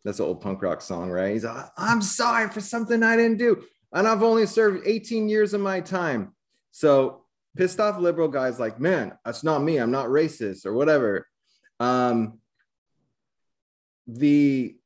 That's 0.03 0.19
an 0.19 0.25
old 0.25 0.41
punk 0.41 0.61
rock 0.61 0.81
song, 0.81 1.09
right? 1.09 1.33
He's 1.33 1.45
like, 1.45 1.65
I'm 1.77 2.01
sorry 2.01 2.49
for 2.49 2.61
something 2.61 3.01
I 3.01 3.17
didn't 3.17 3.37
do. 3.37 3.63
And 3.91 4.07
I've 4.07 4.21
only 4.21 4.45
served 4.45 4.85
18 4.85 5.29
years 5.29 5.53
of 5.53 5.61
my 5.61 5.81
time. 5.81 6.33
So 6.71 7.23
pissed 7.57 7.79
off 7.79 7.97
liberal 7.97 8.27
guys 8.27 8.59
like, 8.59 8.79
man, 8.79 9.17
that's 9.25 9.43
not 9.43 9.63
me. 9.63 9.77
I'm 9.77 9.91
not 9.91 10.07
racist 10.07 10.65
or 10.65 10.73
whatever. 10.73 11.27
Um, 11.79 12.39
the 14.05 14.77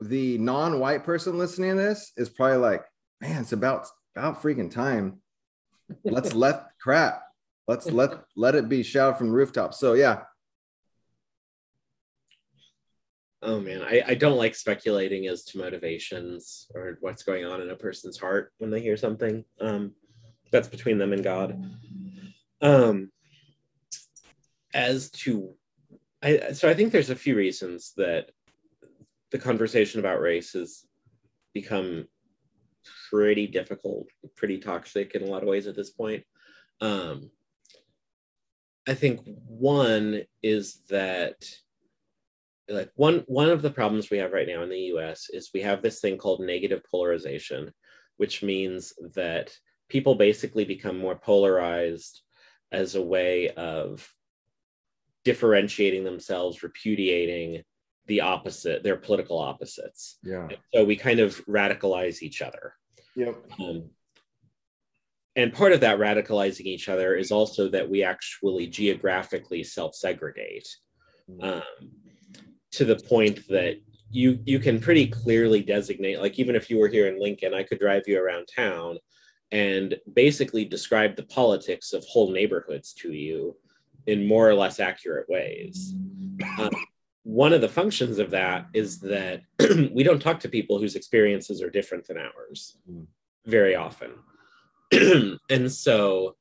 the 0.00 0.38
non-white 0.38 1.04
person 1.04 1.38
listening 1.38 1.70
to 1.70 1.76
this 1.76 2.12
is 2.16 2.28
probably 2.28 2.58
like, 2.58 2.84
man, 3.20 3.42
it's 3.42 3.52
about 3.52 3.86
about 4.14 4.42
freaking 4.42 4.70
time. 4.70 5.20
Let's 6.04 6.34
let 6.34 6.66
crap. 6.80 7.22
Let's 7.66 7.86
let 7.86 8.24
let 8.36 8.54
it 8.54 8.68
be 8.68 8.82
shouted 8.82 9.18
from 9.18 9.28
the 9.28 9.34
rooftop. 9.34 9.74
So 9.74 9.94
yeah, 9.94 10.22
Oh 13.42 13.60
man, 13.60 13.82
I, 13.82 14.02
I 14.08 14.14
don't 14.14 14.38
like 14.38 14.56
speculating 14.56 15.28
as 15.28 15.44
to 15.44 15.58
motivations 15.58 16.66
or 16.74 16.98
what's 17.00 17.22
going 17.22 17.44
on 17.44 17.60
in 17.60 17.70
a 17.70 17.76
person's 17.76 18.18
heart 18.18 18.52
when 18.58 18.70
they 18.70 18.80
hear 18.80 18.96
something. 18.96 19.44
Um, 19.60 19.92
that's 20.50 20.66
between 20.66 20.98
them 20.98 21.12
and 21.12 21.22
God. 21.22 21.62
Um, 22.60 23.12
as 24.74 25.10
to, 25.10 25.54
I 26.22 26.52
so 26.52 26.68
I 26.68 26.74
think 26.74 26.90
there's 26.90 27.10
a 27.10 27.14
few 27.14 27.36
reasons 27.36 27.92
that 27.96 28.30
the 29.30 29.38
conversation 29.38 30.00
about 30.00 30.20
race 30.20 30.52
has 30.52 30.86
become 31.52 32.06
pretty 33.10 33.46
difficult, 33.46 34.08
pretty 34.36 34.58
toxic 34.58 35.14
in 35.14 35.22
a 35.22 35.26
lot 35.26 35.42
of 35.42 35.48
ways 35.48 35.66
at 35.66 35.76
this 35.76 35.90
point. 35.90 36.24
Um, 36.80 37.30
I 38.88 38.94
think 38.94 39.20
one 39.24 40.22
is 40.42 40.82
that 40.90 41.44
like 42.68 42.90
one 42.96 43.24
one 43.26 43.48
of 43.48 43.62
the 43.62 43.70
problems 43.70 44.10
we 44.10 44.18
have 44.18 44.32
right 44.32 44.46
now 44.46 44.62
in 44.62 44.68
the 44.68 44.92
US 44.94 45.28
is 45.30 45.50
we 45.52 45.60
have 45.62 45.82
this 45.82 46.00
thing 46.00 46.18
called 46.18 46.40
negative 46.40 46.82
polarization, 46.90 47.72
which 48.16 48.42
means 48.42 48.92
that 49.14 49.56
people 49.88 50.14
basically 50.14 50.64
become 50.64 50.98
more 50.98 51.16
polarized 51.16 52.22
as 52.72 52.94
a 52.94 53.02
way 53.02 53.50
of 53.50 54.08
differentiating 55.24 56.04
themselves, 56.04 56.62
repudiating 56.62 57.62
the 58.06 58.20
opposite, 58.20 58.82
their 58.82 58.96
political 58.96 59.38
opposites. 59.38 60.18
Yeah. 60.22 60.48
And 60.48 60.58
so 60.74 60.84
we 60.84 60.96
kind 60.96 61.20
of 61.20 61.44
radicalize 61.46 62.22
each 62.22 62.42
other. 62.42 62.74
Yep. 63.14 63.36
Um, 63.60 63.90
and 65.34 65.52
part 65.52 65.72
of 65.72 65.80
that 65.80 65.98
radicalizing 65.98 66.64
each 66.66 66.88
other 66.88 67.14
is 67.14 67.30
also 67.30 67.68
that 67.68 67.88
we 67.88 68.02
actually 68.02 68.66
geographically 68.68 69.62
self-segregate. 69.64 70.68
Mm-hmm. 71.30 71.44
Um, 71.44 71.90
to 72.72 72.84
the 72.84 72.96
point 72.96 73.46
that 73.48 73.80
you 74.10 74.38
you 74.44 74.58
can 74.58 74.80
pretty 74.80 75.06
clearly 75.06 75.62
designate 75.62 76.20
like 76.20 76.38
even 76.38 76.54
if 76.54 76.70
you 76.70 76.78
were 76.78 76.88
here 76.88 77.08
in 77.08 77.20
lincoln 77.20 77.54
i 77.54 77.62
could 77.62 77.78
drive 77.78 78.02
you 78.06 78.22
around 78.22 78.46
town 78.54 78.98
and 79.50 79.96
basically 80.14 80.64
describe 80.64 81.16
the 81.16 81.24
politics 81.24 81.92
of 81.92 82.04
whole 82.04 82.30
neighborhoods 82.30 82.92
to 82.92 83.12
you 83.12 83.56
in 84.06 84.26
more 84.26 84.48
or 84.48 84.54
less 84.54 84.78
accurate 84.78 85.28
ways 85.28 85.94
um, 86.58 86.70
one 87.26 87.52
of 87.52 87.60
the 87.60 87.68
functions 87.68 88.20
of 88.20 88.30
that 88.30 88.68
is 88.72 89.00
that 89.00 89.42
we 89.92 90.04
don't 90.04 90.22
talk 90.22 90.38
to 90.38 90.48
people 90.48 90.78
whose 90.78 90.94
experiences 90.94 91.60
are 91.60 91.70
different 91.70 92.06
than 92.06 92.16
ours 92.16 92.78
hmm. 92.88 93.02
very 93.44 93.74
often 93.74 94.12
and 95.50 95.72
so 95.72 96.36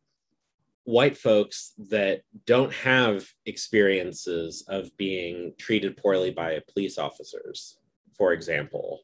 white 0.84 1.18
folks 1.18 1.74
that 1.90 2.22
don't 2.46 2.72
have 2.72 3.28
experiences 3.48 4.64
of 4.68 4.96
being 4.98 5.54
treated 5.58 5.98
poorly 5.98 6.30
by 6.30 6.62
police 6.72 7.00
officers, 7.00 7.80
for 8.16 8.34
example, 8.34 9.02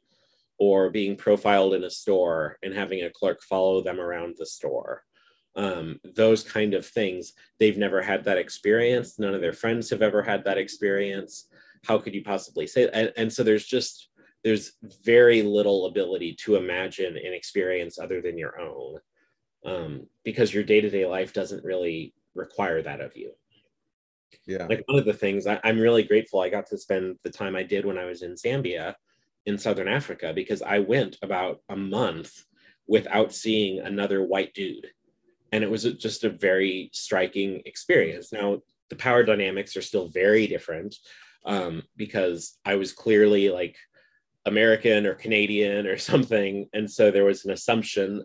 or 0.59 0.91
being 0.91 1.15
profiled 1.15 1.73
in 1.73 1.83
a 1.83 1.89
store 1.89 2.59
and 2.61 2.73
having 2.73 3.03
a 3.03 3.09
clerk 3.09 3.41
follow 3.41 3.81
them 3.81 3.99
around 3.99 4.35
the 4.37 4.45
store. 4.45 5.03
Um, 5.55 5.99
those 6.03 6.43
kind 6.43 6.75
of 6.75 6.85
things. 6.85 7.33
They've 7.59 7.77
never 7.77 8.01
had 8.01 8.23
that 8.25 8.37
experience. 8.37 9.17
None 9.17 9.33
of 9.33 9.41
their 9.41 9.51
friends 9.51 9.89
have 9.89 10.03
ever 10.03 10.21
had 10.21 10.45
that 10.45 10.59
experience. 10.59 11.47
How 11.85 11.97
could 11.97 12.13
you 12.13 12.23
possibly 12.23 12.67
say 12.67 12.85
that? 12.85 12.95
And, 12.95 13.13
and 13.17 13.33
so 13.33 13.43
there's 13.43 13.65
just 13.65 14.09
there's 14.43 14.73
very 15.03 15.43
little 15.43 15.85
ability 15.85 16.33
to 16.33 16.55
imagine 16.55 17.15
an 17.15 17.33
experience 17.33 17.99
other 17.99 18.21
than 18.21 18.37
your 18.37 18.59
own 18.59 18.97
um, 19.65 20.07
because 20.23 20.53
your 20.53 20.63
day-to-day 20.63 21.05
life 21.05 21.31
doesn't 21.31 21.63
really 21.63 22.13
require 22.33 22.81
that 22.81 23.01
of 23.01 23.15
you. 23.15 23.33
Yeah. 24.47 24.65
Like 24.65 24.83
one 24.87 24.97
of 24.97 25.05
the 25.05 25.13
things 25.13 25.45
I, 25.45 25.59
i'm 25.63 25.77
really 25.77 26.03
grateful 26.03 26.39
i 26.39 26.49
got 26.49 26.65
to 26.67 26.77
spend 26.77 27.17
the 27.21 27.29
time 27.29 27.55
i 27.55 27.63
did 27.63 27.85
when 27.85 27.97
i 27.97 28.05
was 28.05 28.21
in 28.21 28.33
zambia 28.35 28.95
in 29.45 29.57
southern 29.57 29.89
africa 29.89 30.31
because 30.33 30.61
i 30.61 30.79
went 30.79 31.17
about 31.21 31.59
a 31.67 31.75
month 31.75 32.45
without 32.91 33.33
seeing 33.33 33.79
another 33.79 34.21
white 34.21 34.53
dude. 34.53 34.87
And 35.53 35.63
it 35.63 35.71
was 35.71 35.83
just 35.83 36.25
a 36.25 36.29
very 36.29 36.89
striking 36.91 37.61
experience. 37.65 38.33
Now 38.33 38.59
the 38.89 38.97
power 38.97 39.23
dynamics 39.23 39.77
are 39.77 39.81
still 39.81 40.09
very 40.09 40.45
different 40.45 40.95
um, 41.45 41.83
because 41.95 42.57
i 42.65 42.75
was 42.75 42.93
clearly 42.93 43.49
like 43.49 43.77
american 44.45 45.05
or 45.05 45.13
canadian 45.13 45.87
or 45.87 45.97
something 46.11 46.67
and 46.73 46.89
so 46.89 47.11
there 47.11 47.25
was 47.25 47.45
an 47.45 47.51
assumption 47.51 48.23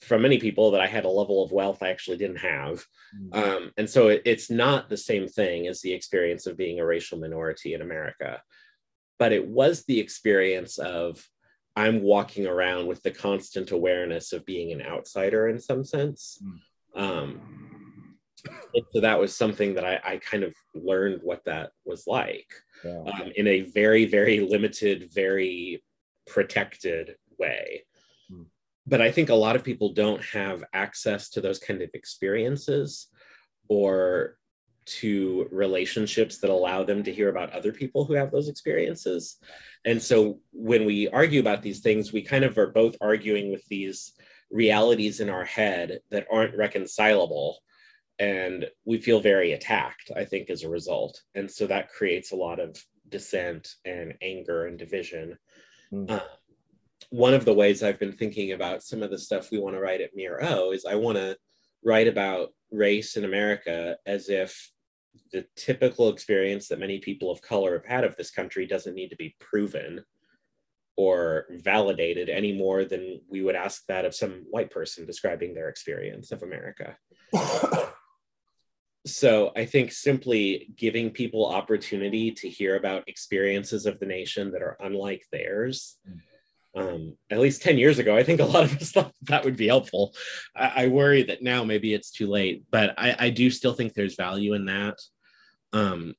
from 0.00 0.22
many 0.22 0.38
people 0.38 0.70
that 0.70 0.80
I 0.80 0.86
had 0.86 1.04
a 1.04 1.08
level 1.08 1.42
of 1.42 1.52
wealth 1.52 1.82
I 1.82 1.88
actually 1.88 2.18
didn't 2.18 2.38
have. 2.38 2.84
Mm-hmm. 3.16 3.32
Um, 3.32 3.72
and 3.76 3.88
so 3.88 4.08
it, 4.08 4.22
it's 4.24 4.50
not 4.50 4.88
the 4.88 4.96
same 4.96 5.26
thing 5.26 5.66
as 5.66 5.80
the 5.80 5.92
experience 5.92 6.46
of 6.46 6.56
being 6.56 6.78
a 6.78 6.86
racial 6.86 7.18
minority 7.18 7.74
in 7.74 7.82
America. 7.82 8.40
But 9.18 9.32
it 9.32 9.46
was 9.46 9.84
the 9.84 9.98
experience 9.98 10.78
of 10.78 11.26
I'm 11.74 12.02
walking 12.02 12.46
around 12.46 12.86
with 12.86 13.02
the 13.02 13.10
constant 13.10 13.70
awareness 13.70 14.32
of 14.32 14.46
being 14.46 14.72
an 14.72 14.82
outsider 14.82 15.48
in 15.48 15.58
some 15.58 15.84
sense. 15.84 16.40
Mm-hmm. 16.44 17.00
Um, 17.00 17.67
so 18.92 19.00
that 19.00 19.18
was 19.18 19.36
something 19.36 19.74
that 19.74 19.84
I, 19.84 20.00
I, 20.04 20.16
kind 20.18 20.44
of 20.44 20.54
learned 20.74 21.20
what 21.22 21.44
that 21.46 21.72
was 21.84 22.06
like 22.06 22.46
yeah. 22.84 23.02
um, 23.02 23.32
in 23.34 23.46
a 23.46 23.62
very, 23.62 24.06
very 24.06 24.40
limited, 24.40 25.10
very 25.12 25.82
protected 26.26 27.16
way 27.38 27.82
but 28.88 29.02
I 29.02 29.12
think 29.12 29.28
a 29.28 29.34
lot 29.34 29.54
of 29.54 29.62
people 29.62 29.92
don't 29.92 30.22
have 30.24 30.64
access 30.72 31.28
to 31.30 31.40
those 31.40 31.58
kind 31.58 31.82
of 31.82 31.90
experiences 31.92 33.08
or 33.68 34.38
to 34.86 35.46
relationships 35.52 36.38
that 36.38 36.48
allow 36.48 36.82
them 36.82 37.02
to 37.02 37.12
hear 37.12 37.28
about 37.28 37.52
other 37.52 37.70
people 37.70 38.06
who 38.06 38.14
have 38.14 38.30
those 38.30 38.48
experiences. 38.48 39.36
And 39.84 40.02
so 40.02 40.40
when 40.52 40.86
we 40.86 41.08
argue 41.08 41.40
about 41.40 41.60
these 41.60 41.80
things, 41.80 42.12
we 42.12 42.22
kind 42.22 42.44
of 42.44 42.56
are 42.56 42.68
both 42.68 42.96
arguing 43.02 43.52
with 43.52 43.66
these 43.66 44.14
realities 44.50 45.20
in 45.20 45.28
our 45.28 45.44
head 45.44 46.00
that 46.10 46.26
aren't 46.32 46.56
reconcilable. 46.56 47.58
And 48.18 48.66
we 48.84 48.98
feel 48.98 49.20
very 49.20 49.52
attacked, 49.52 50.10
I 50.16 50.24
think, 50.24 50.50
as 50.50 50.64
a 50.64 50.68
result. 50.68 51.22
And 51.34 51.50
so 51.50 51.66
that 51.66 51.90
creates 51.90 52.32
a 52.32 52.36
lot 52.36 52.58
of 52.58 52.82
dissent 53.08 53.74
and 53.84 54.14
anger 54.22 54.66
and 54.66 54.78
division. 54.78 55.38
Mm. 55.92 56.10
Uh, 56.10 56.20
one 57.10 57.34
of 57.34 57.44
the 57.44 57.54
ways 57.54 57.82
I've 57.82 57.98
been 57.98 58.12
thinking 58.12 58.52
about 58.52 58.82
some 58.82 59.02
of 59.02 59.10
the 59.10 59.18
stuff 59.18 59.50
we 59.50 59.58
want 59.58 59.76
to 59.76 59.80
write 59.80 60.00
at 60.00 60.16
Mere 60.16 60.40
O 60.42 60.72
is 60.72 60.84
I 60.84 60.96
want 60.96 61.16
to 61.16 61.36
write 61.84 62.08
about 62.08 62.50
race 62.70 63.16
in 63.16 63.24
America 63.24 63.96
as 64.04 64.28
if 64.28 64.70
the 65.32 65.46
typical 65.56 66.08
experience 66.08 66.68
that 66.68 66.78
many 66.78 66.98
people 66.98 67.30
of 67.30 67.40
color 67.40 67.74
have 67.74 67.86
had 67.86 68.04
of 68.04 68.16
this 68.16 68.30
country 68.30 68.66
doesn't 68.66 68.94
need 68.94 69.08
to 69.08 69.16
be 69.16 69.36
proven 69.40 70.04
or 70.96 71.46
validated 71.50 72.28
any 72.28 72.52
more 72.52 72.84
than 72.84 73.20
we 73.30 73.42
would 73.42 73.54
ask 73.54 73.86
that 73.86 74.04
of 74.04 74.14
some 74.14 74.44
white 74.50 74.70
person 74.70 75.06
describing 75.06 75.54
their 75.54 75.68
experience 75.68 76.32
of 76.32 76.42
America. 76.42 76.96
so 79.08 79.52
I 79.56 79.64
think 79.64 79.92
simply 79.92 80.70
giving 80.76 81.10
people 81.10 81.46
opportunity 81.46 82.30
to 82.32 82.48
hear 82.48 82.76
about 82.76 83.08
experiences 83.08 83.86
of 83.86 83.98
the 83.98 84.06
nation 84.06 84.52
that 84.52 84.62
are 84.62 84.76
unlike 84.80 85.24
theirs. 85.32 85.96
Um, 86.76 87.16
at 87.30 87.40
least 87.40 87.62
10 87.62 87.78
years 87.78 87.98
ago, 87.98 88.16
I 88.16 88.22
think 88.22 88.40
a 88.40 88.44
lot 88.44 88.64
of 88.64 88.76
us 88.76 88.92
thought 88.92 89.12
that 89.22 89.44
would 89.44 89.56
be 89.56 89.66
helpful. 89.66 90.14
I, 90.54 90.84
I 90.84 90.86
worry 90.88 91.24
that 91.24 91.42
now 91.42 91.64
maybe 91.64 91.92
it's 91.94 92.10
too 92.10 92.28
late, 92.28 92.64
but 92.70 92.94
I, 92.96 93.16
I 93.18 93.30
do 93.30 93.50
still 93.50 93.72
think 93.72 93.94
there's 93.94 94.16
value 94.16 94.54
in 94.54 94.66
that. 94.66 94.98
Um, 95.72 96.14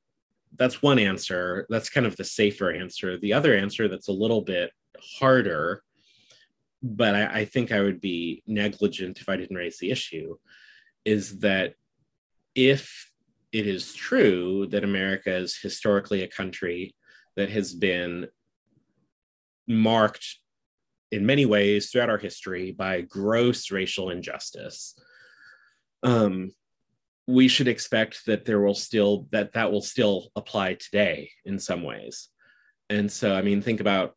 that's 0.57 0.81
one 0.81 0.99
answer. 0.99 1.65
That's 1.69 1.89
kind 1.89 2.05
of 2.05 2.17
the 2.17 2.23
safer 2.23 2.71
answer. 2.71 3.17
The 3.17 3.33
other 3.33 3.55
answer 3.55 3.87
that's 3.87 4.09
a 4.09 4.13
little 4.13 4.41
bit 4.41 4.71
harder, 5.19 5.83
but 6.81 7.15
I, 7.15 7.39
I 7.41 7.45
think 7.45 7.71
I 7.71 7.81
would 7.81 8.01
be 8.01 8.43
negligent 8.47 9.21
if 9.21 9.29
I 9.29 9.37
didn't 9.37 9.57
raise 9.57 9.77
the 9.77 9.91
issue, 9.91 10.37
is 11.05 11.39
that 11.39 11.75
if 12.55 13.11
it 13.51 13.65
is 13.67 13.93
true 13.93 14.67
that 14.67 14.83
America 14.83 15.35
is 15.35 15.57
historically 15.57 16.21
a 16.23 16.27
country 16.27 16.95
that 17.35 17.49
has 17.49 17.73
been 17.73 18.27
marked 19.67 20.37
in 21.11 21.25
many 21.25 21.45
ways 21.45 21.89
throughout 21.89 22.09
our 22.09 22.17
history 22.17 22.71
by 22.71 23.01
gross 23.01 23.71
racial 23.71 24.09
injustice, 24.09 24.99
um, 26.03 26.51
we 27.27 27.47
should 27.47 27.67
expect 27.67 28.25
that 28.25 28.45
there 28.45 28.59
will 28.59 28.75
still 28.75 29.27
that 29.31 29.53
that 29.53 29.71
will 29.71 29.81
still 29.81 30.29
apply 30.35 30.73
today 30.75 31.31
in 31.45 31.59
some 31.59 31.83
ways. 31.83 32.29
And 32.89 33.11
so 33.11 33.35
i 33.35 33.41
mean 33.41 33.61
think 33.61 33.79
about 33.79 34.15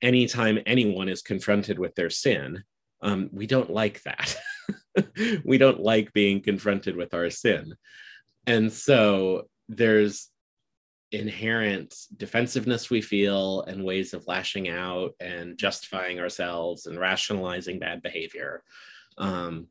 anytime 0.00 0.58
anyone 0.66 1.08
is 1.08 1.22
confronted 1.22 1.78
with 1.78 1.94
their 1.94 2.10
sin 2.10 2.64
um, 3.02 3.28
we 3.32 3.46
don't 3.46 3.70
like 3.70 4.02
that 4.02 4.36
we 5.44 5.58
don't 5.58 5.80
like 5.80 6.12
being 6.12 6.42
confronted 6.42 6.96
with 6.96 7.14
our 7.14 7.30
sin. 7.30 7.74
And 8.46 8.72
so 8.72 9.48
there's 9.68 10.28
inherent 11.12 11.94
defensiveness 12.16 12.88
we 12.88 13.02
feel 13.02 13.62
and 13.62 13.84
ways 13.84 14.14
of 14.14 14.26
lashing 14.26 14.68
out 14.68 15.12
and 15.20 15.58
justifying 15.58 16.18
ourselves 16.18 16.86
and 16.86 16.98
rationalizing 16.98 17.78
bad 17.78 18.02
behavior. 18.02 18.62
Um, 19.18 19.68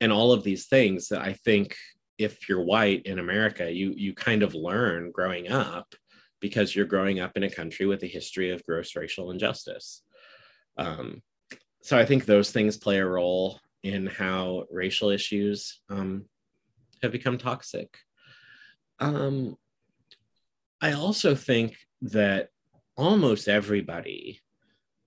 and 0.00 0.12
all 0.12 0.32
of 0.32 0.42
these 0.42 0.66
things 0.66 1.08
that 1.08 1.20
I 1.20 1.34
think 1.34 1.76
if 2.18 2.48
you're 2.48 2.64
white 2.64 3.02
in 3.02 3.18
America, 3.18 3.70
you 3.70 3.94
you 3.96 4.14
kind 4.14 4.42
of 4.42 4.54
learn 4.54 5.10
growing 5.10 5.50
up 5.50 5.94
because 6.40 6.74
you're 6.74 6.86
growing 6.86 7.20
up 7.20 7.36
in 7.36 7.44
a 7.44 7.50
country 7.50 7.86
with 7.86 8.02
a 8.02 8.08
history 8.08 8.50
of 8.50 8.64
gross 8.64 8.96
racial 8.96 9.30
injustice. 9.30 10.02
Um, 10.76 11.22
so 11.82 11.98
I 11.98 12.04
think 12.04 12.24
those 12.24 12.50
things 12.50 12.76
play 12.76 12.98
a 12.98 13.06
role 13.06 13.60
in 13.82 14.06
how 14.06 14.64
racial 14.70 15.10
issues 15.10 15.80
um, 15.90 16.26
have 17.02 17.12
become 17.12 17.38
toxic. 17.38 17.98
Um, 18.98 19.56
I 20.80 20.92
also 20.92 21.34
think 21.34 21.76
that 22.02 22.48
almost 22.96 23.48
everybody 23.48 24.40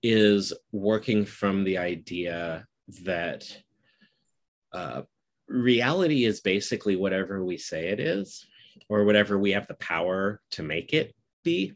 is 0.02 0.52
working 0.72 1.24
from 1.24 1.64
the 1.64 1.78
idea 1.78 2.66
that 3.04 3.44
uh, 4.72 5.02
reality 5.48 6.24
is 6.24 6.40
basically 6.40 6.96
whatever 6.96 7.44
we 7.44 7.56
say 7.56 7.88
it 7.88 8.00
is 8.00 8.46
or 8.88 9.04
whatever 9.04 9.38
we 9.38 9.52
have 9.52 9.66
the 9.66 9.74
power 9.74 10.40
to 10.50 10.62
make 10.62 10.92
it 10.92 11.14
be. 11.42 11.74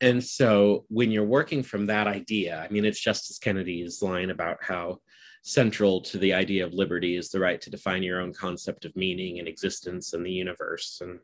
And 0.00 0.22
so 0.22 0.84
when 0.88 1.12
you're 1.12 1.24
working 1.24 1.62
from 1.62 1.86
that 1.86 2.08
idea, 2.08 2.60
I 2.60 2.72
mean, 2.72 2.84
it's 2.84 3.00
Justice 3.00 3.38
Kennedy's 3.38 4.02
line 4.02 4.30
about 4.30 4.58
how 4.60 4.98
central 5.42 6.00
to 6.00 6.18
the 6.18 6.32
idea 6.32 6.64
of 6.64 6.72
liberty 6.72 7.16
is 7.16 7.28
the 7.28 7.40
right 7.40 7.60
to 7.60 7.70
define 7.70 8.02
your 8.02 8.20
own 8.20 8.32
concept 8.32 8.84
of 8.84 8.96
meaning 8.96 9.38
and 9.38 9.48
existence 9.48 10.12
and 10.12 10.24
the 10.24 10.30
universe 10.30 11.00
and 11.02 11.18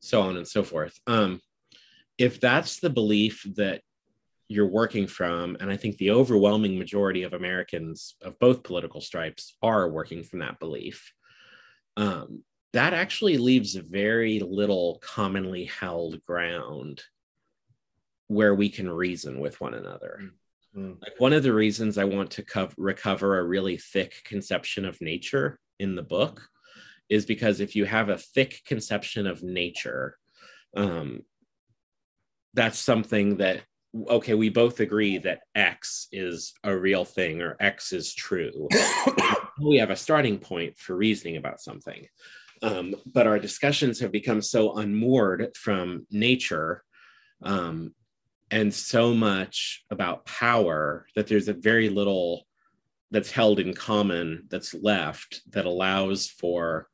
so 0.00 0.22
on 0.22 0.36
and 0.36 0.46
so 0.46 0.62
forth. 0.62 0.98
Um, 1.06 1.40
if 2.18 2.40
that's 2.40 2.80
the 2.80 2.90
belief 2.90 3.46
that 3.56 3.82
you're 4.48 4.66
working 4.66 5.06
from 5.06 5.56
and 5.60 5.70
i 5.70 5.76
think 5.76 5.96
the 5.96 6.10
overwhelming 6.10 6.78
majority 6.78 7.22
of 7.22 7.34
americans 7.34 8.16
of 8.22 8.38
both 8.38 8.62
political 8.62 9.00
stripes 9.00 9.56
are 9.62 9.88
working 9.88 10.22
from 10.24 10.40
that 10.40 10.58
belief 10.58 11.12
um, 11.96 12.42
that 12.72 12.94
actually 12.94 13.38
leaves 13.38 13.74
very 13.74 14.40
little 14.40 14.98
commonly 15.02 15.64
held 15.64 16.24
ground 16.24 17.02
where 18.28 18.54
we 18.54 18.68
can 18.68 18.88
reason 18.88 19.38
with 19.40 19.60
one 19.60 19.74
another 19.74 20.30
mm-hmm. 20.78 20.92
like 21.02 21.18
one 21.18 21.32
of 21.32 21.42
the 21.42 21.52
reasons 21.52 21.98
i 21.98 22.04
want 22.04 22.30
to 22.30 22.42
co- 22.42 22.70
recover 22.76 23.38
a 23.38 23.44
really 23.44 23.76
thick 23.76 24.22
conception 24.24 24.84
of 24.84 25.00
nature 25.00 25.58
in 25.78 25.94
the 25.94 26.02
book 26.02 26.48
is 27.08 27.24
because 27.24 27.60
if 27.60 27.74
you 27.74 27.84
have 27.84 28.08
a 28.08 28.18
thick 28.18 28.62
conception 28.66 29.26
of 29.26 29.42
nature 29.42 30.16
um, 30.76 31.22
that's 32.54 32.78
something 32.78 33.38
that 33.38 33.62
okay, 34.08 34.34
we 34.34 34.48
both 34.48 34.80
agree 34.80 35.18
that 35.18 35.40
X 35.54 36.08
is 36.12 36.52
a 36.64 36.76
real 36.76 37.04
thing 37.04 37.40
or 37.40 37.56
X 37.60 37.92
is 37.92 38.14
true. 38.14 38.68
we 39.62 39.78
have 39.78 39.90
a 39.90 39.96
starting 39.96 40.38
point 40.38 40.76
for 40.78 40.96
reasoning 40.96 41.36
about 41.36 41.60
something. 41.60 42.06
Um, 42.62 42.94
but 43.06 43.26
our 43.26 43.38
discussions 43.38 44.00
have 44.00 44.12
become 44.12 44.42
so 44.42 44.76
unmoored 44.76 45.56
from 45.56 46.06
nature 46.10 46.82
um, 47.42 47.94
and 48.50 48.72
so 48.72 49.14
much 49.14 49.84
about 49.90 50.24
power 50.26 51.06
that 51.14 51.26
there's 51.26 51.48
a 51.48 51.52
very 51.52 51.88
little 51.88 52.46
that's 53.10 53.30
held 53.30 53.58
in 53.58 53.74
common 53.74 54.44
that's 54.50 54.74
left 54.74 55.42
that 55.50 55.64
allows 55.64 56.28
for 56.28 56.88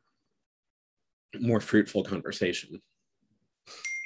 more 1.41 1.61
fruitful 1.61 2.05
conversation. 2.05 2.81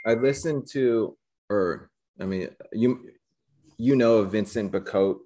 I 0.06 0.14
listened 0.14 0.66
to, 0.72 1.16
or 1.50 1.90
I 2.20 2.24
mean, 2.24 2.48
you 2.72 3.10
you 3.76 3.94
know 3.94 4.18
of 4.18 4.32
Vincent 4.32 4.72
Bacote, 4.72 5.18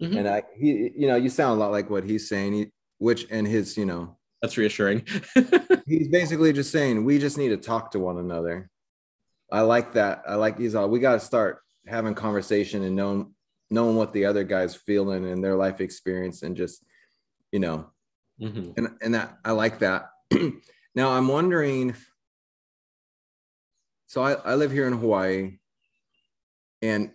mm-hmm. 0.00 0.16
and 0.16 0.28
I 0.28 0.42
he 0.58 0.90
you 0.96 1.06
know 1.06 1.16
you 1.16 1.28
sound 1.28 1.58
a 1.58 1.64
lot 1.64 1.72
like 1.72 1.90
what 1.90 2.04
he's 2.04 2.28
saying. 2.28 2.52
He, 2.52 2.66
which 2.98 3.26
and 3.30 3.46
his 3.46 3.76
you 3.76 3.86
know 3.86 4.16
that's 4.42 4.56
reassuring. 4.56 5.06
he's 5.86 6.08
basically 6.08 6.52
just 6.52 6.72
saying 6.72 7.04
we 7.04 7.18
just 7.18 7.38
need 7.38 7.50
to 7.50 7.56
talk 7.56 7.92
to 7.92 7.98
one 7.98 8.18
another. 8.18 8.70
I 9.50 9.60
like 9.60 9.92
that. 9.94 10.22
I 10.26 10.34
like 10.34 10.56
these 10.56 10.74
all. 10.74 10.88
We 10.88 10.98
got 10.98 11.14
to 11.14 11.20
start 11.20 11.60
having 11.86 12.14
conversation 12.14 12.82
and 12.82 12.96
knowing 12.96 13.32
knowing 13.70 13.96
what 13.96 14.12
the 14.12 14.24
other 14.24 14.44
guy's 14.44 14.74
feeling 14.74 15.26
and 15.26 15.42
their 15.42 15.56
life 15.56 15.80
experience 15.80 16.42
and 16.42 16.56
just 16.56 16.84
you 17.52 17.58
know 17.58 17.90
mm-hmm. 18.40 18.72
and 18.76 18.88
and 19.00 19.14
that 19.14 19.38
I 19.44 19.52
like 19.52 19.80
that. 19.80 20.10
now 20.94 21.10
I'm 21.10 21.28
wondering. 21.28 21.94
So 24.08 24.22
I, 24.22 24.34
I 24.34 24.54
live 24.54 24.70
here 24.70 24.86
in 24.86 24.94
Hawaii 24.94 25.58
and 26.82 27.10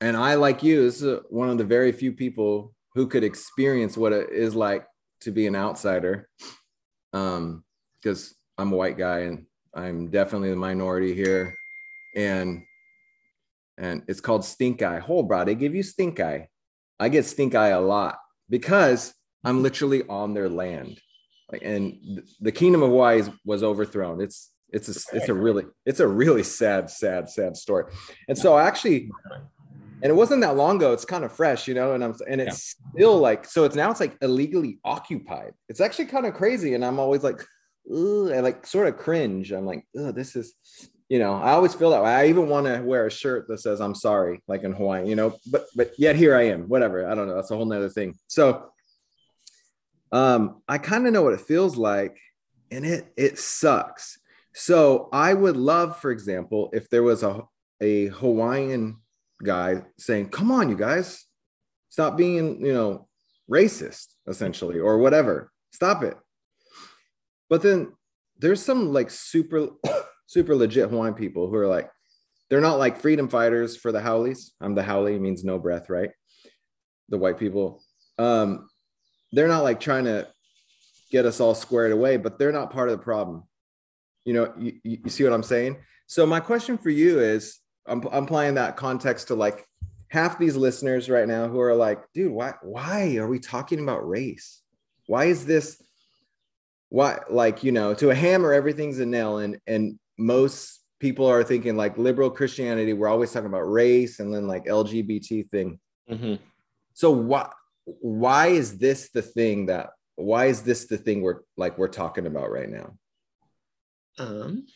and 0.00 0.16
I 0.16 0.34
like 0.34 0.62
you 0.62 0.82
this 0.82 1.02
is 1.02 1.20
one 1.30 1.48
of 1.48 1.58
the 1.58 1.64
very 1.64 1.92
few 1.92 2.12
people 2.12 2.74
who 2.94 3.06
could 3.06 3.24
experience 3.24 3.96
what 3.96 4.12
it 4.12 4.30
is 4.30 4.54
like 4.54 4.86
to 5.20 5.30
be 5.30 5.46
an 5.46 5.56
outsider 5.56 6.28
um 7.12 7.64
because 7.96 8.34
I'm 8.58 8.72
a 8.72 8.76
white 8.76 8.98
guy 8.98 9.20
and 9.20 9.46
I'm 9.74 10.10
definitely 10.10 10.50
the 10.50 10.56
minority 10.56 11.14
here 11.14 11.56
and 12.16 12.64
and 13.78 14.02
it's 14.08 14.20
called 14.20 14.44
stink 14.44 14.82
eye. 14.82 14.98
Hold, 14.98 15.28
bro, 15.28 15.44
they 15.44 15.54
give 15.54 15.74
you 15.74 15.82
stink 15.82 16.18
eye. 16.18 16.48
I 16.98 17.10
get 17.10 17.26
stink 17.26 17.54
eye 17.54 17.68
a 17.68 17.80
lot 17.80 18.18
because 18.48 19.14
I'm 19.44 19.62
literally 19.62 20.02
on 20.08 20.32
their 20.32 20.48
land. 20.48 20.98
Like, 21.52 21.62
and 21.62 22.22
the 22.40 22.50
kingdom 22.50 22.82
of 22.82 22.88
Hawaii 22.88 23.22
was 23.44 23.62
overthrown. 23.62 24.20
It's 24.20 24.50
it's 24.70 24.88
a 24.88 25.16
it's 25.16 25.28
a 25.28 25.34
really 25.34 25.64
it's 25.84 26.00
a 26.00 26.08
really 26.08 26.42
sad 26.42 26.90
sad 26.90 27.28
sad 27.28 27.56
story 27.56 27.92
and 28.28 28.36
so 28.36 28.54
I 28.54 28.66
actually 28.66 29.10
and 30.02 30.10
it 30.10 30.14
wasn't 30.14 30.40
that 30.42 30.56
long 30.56 30.76
ago 30.76 30.92
it's 30.92 31.04
kind 31.04 31.24
of 31.24 31.32
fresh 31.32 31.68
you 31.68 31.74
know 31.74 31.94
and 31.94 32.04
i'm 32.04 32.14
and 32.28 32.40
it's 32.40 32.76
yeah. 32.78 32.90
still 32.92 33.18
like 33.18 33.44
so 33.46 33.64
it's 33.64 33.76
now 33.76 33.90
it's 33.90 34.00
like 34.00 34.16
illegally 34.20 34.78
occupied 34.84 35.52
it's 35.68 35.80
actually 35.80 36.06
kind 36.06 36.26
of 36.26 36.34
crazy 36.34 36.74
and 36.74 36.84
i'm 36.84 36.98
always 36.98 37.22
like 37.22 37.40
Ugh, 37.90 38.32
I 38.32 38.40
like 38.40 38.66
sort 38.66 38.88
of 38.88 38.96
cringe 38.96 39.52
i'm 39.52 39.64
like 39.64 39.84
this 39.94 40.36
is 40.36 40.54
you 41.08 41.18
know 41.18 41.34
i 41.34 41.52
always 41.52 41.74
feel 41.74 41.90
that 41.90 42.02
way 42.02 42.10
i 42.10 42.26
even 42.26 42.48
want 42.48 42.66
to 42.66 42.80
wear 42.82 43.06
a 43.06 43.10
shirt 43.10 43.46
that 43.48 43.58
says 43.58 43.80
i'm 43.80 43.94
sorry 43.94 44.42
like 44.48 44.62
in 44.62 44.72
hawaii 44.72 45.08
you 45.08 45.14
know 45.14 45.36
but 45.50 45.66
but 45.74 45.92
yet 45.98 46.16
here 46.16 46.36
i 46.36 46.42
am 46.42 46.68
whatever 46.68 47.08
i 47.08 47.14
don't 47.14 47.28
know 47.28 47.34
that's 47.34 47.50
a 47.50 47.56
whole 47.56 47.64
nother 47.64 47.88
thing 47.88 48.14
so 48.26 48.70
um 50.12 50.62
i 50.68 50.78
kind 50.78 51.06
of 51.06 51.12
know 51.12 51.22
what 51.22 51.32
it 51.32 51.40
feels 51.40 51.76
like 51.76 52.18
and 52.70 52.84
it 52.84 53.12
it 53.16 53.38
sucks 53.38 54.18
so 54.58 55.10
I 55.12 55.34
would 55.34 55.58
love, 55.58 56.00
for 56.00 56.10
example, 56.10 56.70
if 56.72 56.88
there 56.88 57.02
was 57.02 57.22
a, 57.22 57.42
a 57.82 58.06
Hawaiian 58.06 58.96
guy 59.44 59.82
saying, 59.98 60.30
"Come 60.30 60.50
on, 60.50 60.70
you 60.70 60.76
guys, 60.76 61.26
stop 61.90 62.16
being, 62.16 62.64
you 62.64 62.72
know, 62.72 63.06
racist, 63.50 64.14
essentially, 64.26 64.80
or 64.80 64.96
whatever. 64.96 65.52
Stop 65.72 66.02
it." 66.02 66.16
But 67.50 67.60
then 67.60 67.92
there's 68.38 68.62
some 68.62 68.94
like 68.94 69.10
super, 69.10 69.68
super 70.26 70.54
legit 70.54 70.90
Hawaiian 70.90 71.14
people 71.14 71.48
who 71.48 71.56
are 71.56 71.66
like, 71.66 71.90
they're 72.48 72.60
not 72.60 72.78
like 72.78 73.00
freedom 73.00 73.28
fighters 73.28 73.76
for 73.76 73.90
the 73.92 74.00
haoles. 74.00 74.52
I'm 74.60 74.74
the 74.74 74.82
haole 74.82 75.18
means 75.18 75.44
no 75.44 75.58
breath, 75.58 75.90
right? 75.90 76.10
The 77.08 77.18
white 77.18 77.38
people. 77.38 77.82
Um, 78.18 78.68
they're 79.32 79.48
not 79.48 79.64
like 79.64 79.80
trying 79.80 80.04
to 80.04 80.28
get 81.10 81.26
us 81.26 81.40
all 81.40 81.54
squared 81.54 81.92
away, 81.92 82.16
but 82.16 82.38
they're 82.38 82.52
not 82.52 82.72
part 82.72 82.88
of 82.88 82.98
the 82.98 83.04
problem. 83.04 83.44
You 84.24 84.34
know, 84.34 84.52
you, 84.58 84.72
you 84.82 85.10
see 85.10 85.24
what 85.24 85.32
I'm 85.32 85.42
saying? 85.42 85.78
So 86.06 86.26
my 86.26 86.40
question 86.40 86.78
for 86.78 86.90
you 86.90 87.20
is, 87.20 87.58
I'm, 87.86 88.02
I'm 88.10 88.24
applying 88.24 88.54
that 88.54 88.76
context 88.76 89.28
to 89.28 89.34
like 89.34 89.64
half 90.08 90.38
these 90.38 90.56
listeners 90.56 91.08
right 91.08 91.28
now 91.28 91.48
who 91.48 91.60
are 91.60 91.74
like, 91.74 92.02
dude, 92.12 92.32
why, 92.32 92.54
why 92.62 93.16
are 93.16 93.28
we 93.28 93.38
talking 93.38 93.80
about 93.80 94.08
race? 94.08 94.62
Why 95.06 95.26
is 95.26 95.46
this, 95.46 95.80
why, 96.88 97.20
like, 97.28 97.62
you 97.62 97.72
know, 97.72 97.94
to 97.94 98.10
a 98.10 98.14
hammer, 98.14 98.52
everything's 98.52 98.98
a 98.98 99.06
nail. 99.06 99.38
And, 99.38 99.60
and 99.66 99.98
most 100.18 100.80
people 100.98 101.26
are 101.26 101.44
thinking 101.44 101.76
like 101.76 101.98
liberal 101.98 102.30
Christianity, 102.30 102.92
we're 102.92 103.08
always 103.08 103.32
talking 103.32 103.48
about 103.48 103.70
race 103.70 104.20
and 104.20 104.34
then 104.34 104.46
like 104.46 104.66
LGBT 104.66 105.48
thing. 105.50 105.78
Mm-hmm. 106.10 106.34
So 106.94 107.10
why, 107.10 107.50
why 107.84 108.48
is 108.48 108.78
this 108.78 109.10
the 109.10 109.22
thing 109.22 109.66
that, 109.66 109.90
why 110.14 110.46
is 110.46 110.62
this 110.62 110.86
the 110.86 110.96
thing 110.96 111.20
we're 111.20 111.40
like, 111.56 111.76
we're 111.76 111.88
talking 111.88 112.26
about 112.26 112.50
right 112.50 112.70
now? 112.70 112.94
Um, 114.18 114.66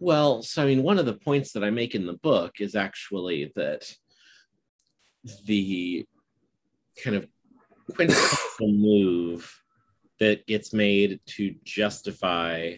well, 0.00 0.42
so 0.42 0.62
I 0.62 0.66
mean, 0.66 0.82
one 0.82 0.98
of 0.98 1.06
the 1.06 1.14
points 1.14 1.52
that 1.52 1.62
I 1.62 1.70
make 1.70 1.94
in 1.94 2.04
the 2.04 2.14
book 2.14 2.60
is 2.60 2.74
actually 2.74 3.52
that 3.54 3.90
the 5.46 6.04
kind 7.02 7.16
of 7.16 7.28
quintessential 7.94 8.72
move 8.72 9.60
that 10.20 10.46
gets 10.46 10.72
made 10.72 11.20
to 11.26 11.54
justify 11.64 12.74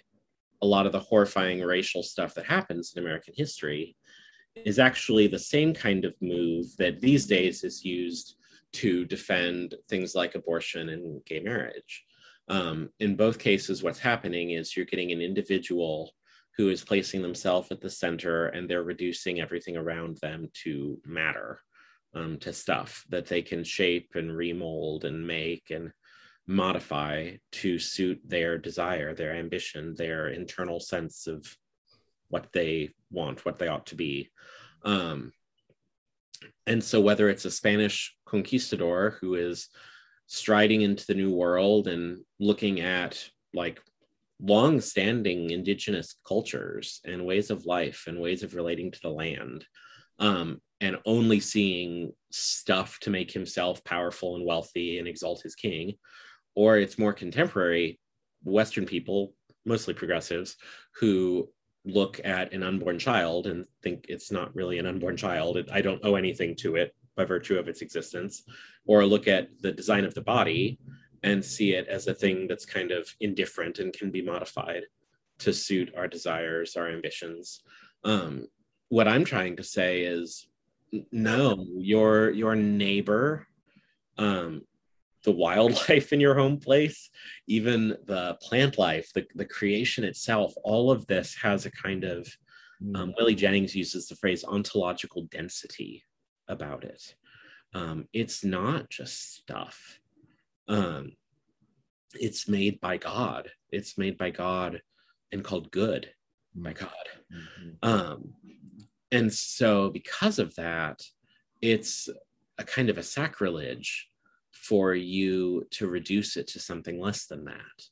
a 0.62 0.66
lot 0.66 0.87
of 0.87 0.92
the 0.92 1.01
horrifying 1.01 1.61
racial 1.61 2.03
stuff 2.03 2.35
that 2.35 2.47
happens 2.47 2.92
in 2.95 3.03
American 3.03 3.35
history 3.37 3.97
is 4.64 4.79
actually 4.79 5.27
the 5.27 5.38
same 5.38 5.75
kind 5.75 6.05
of 6.05 6.14
move 6.21 6.66
that 6.79 7.01
these 7.01 7.27
days 7.27 7.62
is 7.62 7.85
used 7.85 8.37
to 8.73 9.05
defend 9.05 9.75
things 9.88 10.14
like 10.14 10.35
abortion 10.35 10.88
and 10.90 11.25
gay 11.25 11.40
marriage. 11.40 12.05
Um, 12.49 12.90
in 13.01 13.16
both 13.16 13.38
cases, 13.38 13.83
what's 13.83 13.99
happening 13.99 14.51
is 14.51 14.77
you're 14.77 14.87
getting 14.87 15.12
an 15.12 15.21
individual 15.21 16.12
who 16.57 16.71
is 16.71 16.85
placing 16.85 17.21
themselves 17.23 17.71
at 17.71 17.81
the 17.81 17.90
center 17.90 18.47
and 18.47 18.69
they're 18.69 18.83
reducing 18.83 19.40
everything 19.40 19.77
around 19.77 20.19
them 20.19 20.49
to 20.64 20.99
matter, 21.05 21.61
um, 22.14 22.38
to 22.38 22.53
stuff 22.53 23.05
that 23.11 23.27
they 23.27 23.42
can 23.42 23.62
shape 23.62 24.11
and 24.14 24.35
remold 24.35 25.05
and 25.05 25.27
make 25.27 25.71
and 25.71 25.92
modify 26.46 27.32
to 27.52 27.78
suit 27.78 28.20
their 28.24 28.56
desire, 28.59 29.14
their 29.14 29.35
ambition, 29.35 29.94
their 29.96 30.28
internal 30.28 30.80
sense 30.80 31.26
of 31.26 31.56
what 32.28 32.48
they 32.52 32.90
want, 33.11 33.44
what 33.44 33.59
they 33.59 33.68
ought 33.68 33.87
to 33.87 33.94
be. 33.94 34.30
Um, 34.85 35.32
and 36.66 36.82
so, 36.82 37.00
whether 37.00 37.28
it's 37.28 37.44
a 37.44 37.50
Spanish 37.50 38.14
conquistador 38.26 39.18
who 39.20 39.35
is 39.35 39.68
striding 40.26 40.82
into 40.82 41.06
the 41.06 41.14
new 41.14 41.32
world 41.32 41.88
and 41.88 42.24
looking 42.38 42.80
at 42.80 43.24
like 43.54 43.80
long-standing 44.40 45.50
indigenous 45.50 46.16
cultures 46.26 47.00
and 47.04 47.24
ways 47.24 47.50
of 47.50 47.64
life 47.64 48.04
and 48.06 48.20
ways 48.20 48.42
of 48.42 48.54
relating 48.54 48.90
to 48.90 49.00
the 49.02 49.09
land 49.09 49.64
um, 50.18 50.61
and 50.80 50.98
only 51.06 51.40
seeing 51.40 52.12
stuff 52.30 52.98
to 53.00 53.09
make 53.09 53.30
himself 53.30 53.82
powerful 53.85 54.37
and 54.37 54.44
wealthy 54.44 54.98
and 54.98 55.09
exalt 55.09 55.42
his 55.42 55.54
king 55.54 55.94
or 56.57 56.79
it's 56.79 56.99
more 56.99 57.12
contemporary 57.12 58.01
western 58.45 58.85
people 58.85 59.33
mostly 59.64 59.95
progressives 59.95 60.57
who 60.99 61.49
look 61.85 62.21
at 62.25 62.53
an 62.53 62.64
unborn 62.64 62.99
child 62.99 63.47
and 63.47 63.64
think 63.83 64.07
it's 64.09 64.33
not 64.33 64.55
really 64.57 64.79
an 64.79 64.87
unborn 64.87 65.16
child 65.16 65.57
i 65.73 65.81
don't 65.81 66.05
owe 66.05 66.16
anything 66.16 66.57
to 66.57 66.75
it 66.75 66.95
by 67.16 67.25
virtue 67.25 67.59
of 67.59 67.69
its 67.69 67.81
existence 67.81 68.42
or 68.87 69.07
look 69.07 69.29
at 69.29 69.49
the 69.61 69.73
design 69.73 70.05
of 70.05 70.14
the 70.14 70.21
body 70.21 70.79
and 71.23 71.45
see 71.45 71.73
it 71.73 71.88
as 71.88 72.07
a 72.07 72.14
thing 72.14 72.47
that's 72.47 72.64
kind 72.64 72.90
of 72.90 73.09
indifferent 73.21 73.79
and 73.79 73.92
can 73.92 74.11
be 74.11 74.23
modified 74.23 74.85
to 75.38 75.53
suit 75.53 75.92
our 75.97 76.09
desires, 76.09 76.77
our 76.77 76.88
ambitions. 76.88 77.62
Um, 78.05 78.47
what 78.88 79.09
I'm 79.09 79.25
trying 79.25 79.57
to 79.57 79.64
say 79.64 80.03
is 80.03 80.47
no, 81.11 81.66
your 81.77 82.31
your 82.31 82.55
neighbor, 82.55 83.47
um, 84.19 84.62
the 85.27 85.33
wildlife 85.33 86.15
in 86.15 86.21
your 86.21 86.35
home 86.35 86.59
place, 86.59 87.11
even 87.47 87.97
the 88.07 88.39
plant 88.41 88.79
life, 88.79 89.11
the, 89.15 89.27
the 89.35 89.45
creation 89.45 90.05
itself, 90.05 90.55
all 90.65 90.91
of 90.91 91.07
this 91.07 91.37
has 91.43 91.67
a 91.67 91.71
kind 91.71 92.05
of 92.05 92.27
um, 92.95 93.12
Willie 93.19 93.35
Jennings 93.35 93.75
uses 93.75 94.09
the 94.09 94.17
phrase 94.17 94.45
ontological 94.45 95.29
density 95.31 96.03
about 96.49 96.85
it. 96.85 97.15
Um, 97.75 98.07
it's 98.15 98.45
not 98.45 98.89
just 98.89 99.37
stuff 99.37 99.99
um, 100.69 101.12
it's 102.15 102.49
made 102.49 102.81
by 102.81 102.97
God. 102.97 103.51
It's 103.71 103.99
made 103.99 104.17
by 104.17 104.31
God 104.31 104.81
and 105.33 105.45
called 105.45 105.71
good 105.71 106.11
by 106.55 106.73
mm-hmm. 106.73 106.85
God. 106.85 107.07
Mm-hmm. 107.33 107.89
Um, 107.89 108.35
and 109.12 109.33
so, 109.33 109.91
because 109.91 110.39
of 110.39 110.55
that, 110.57 111.03
it's 111.62 112.09
a 112.59 112.65
kind 112.65 112.91
of 112.91 112.99
a 112.99 113.03
sacrilege 113.03 114.09
for 114.62 114.95
you 114.95 115.66
to 115.73 115.87
reduce 115.87 116.37
it 116.37 116.49
to 116.49 116.61
something 116.61 117.01
less 117.01 117.27
than 117.27 117.45
that. 117.45 117.83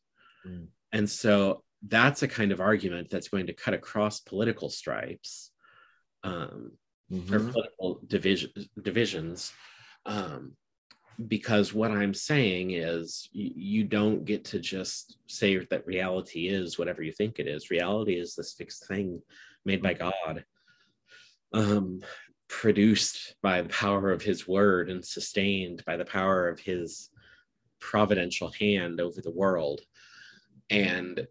Mm. 0.47 0.67
And 0.93 1.09
so, 1.11 1.63
that's 1.87 2.23
a 2.23 2.29
kind 2.29 2.53
of 2.53 2.61
argument 2.61 3.11
that's 3.11 3.29
going 3.29 3.47
to 3.47 3.53
cut 3.53 3.75
across 3.75 4.21
political 4.21 4.71
stripes 4.71 5.51
um, 6.23 6.73
mm-hmm. 7.13 7.35
or 7.35 7.41
political 7.41 8.01
division, 8.07 8.51
divisions. 8.81 9.53
Um, 10.07 10.53
because 11.29 11.73
what 11.73 11.91
I'm 11.91 12.15
saying 12.15 12.73
is 12.73 13.29
you, 13.33 13.53
you, 13.55 13.85
don't 13.85 14.25
get 14.25 14.45
to 14.47 14.59
just 14.59 15.17
say 15.29 15.57
that 15.59 15.87
reality 15.87 16.49
is 16.49 16.79
whatever 16.79 17.03
you 17.03 17.13
think 17.13 17.39
it 17.39 17.47
is. 17.47 17.71
Reality 17.71 18.15
is 18.15 18.35
this 18.35 18.55
fixed 18.55 18.89
thing 18.89 19.23
made 19.65 19.81
by 19.81 19.95
God, 19.95 20.45
um, 21.53 22.01
produced 22.61 23.35
by 23.43 23.61
the 23.61 23.69
power 23.69 24.13
of 24.13 24.23
His 24.23 24.47
word 24.47 24.89
and 24.89 25.05
sustained 25.05 25.83
by 25.85 25.97
the 25.97 26.05
power 26.05 26.49
of 26.49 26.61
His 26.61 27.11
providential 27.81 28.51
hand 28.59 29.01
over 29.01 29.21
the 29.21 29.33
world. 29.33 29.81
And 30.71 31.27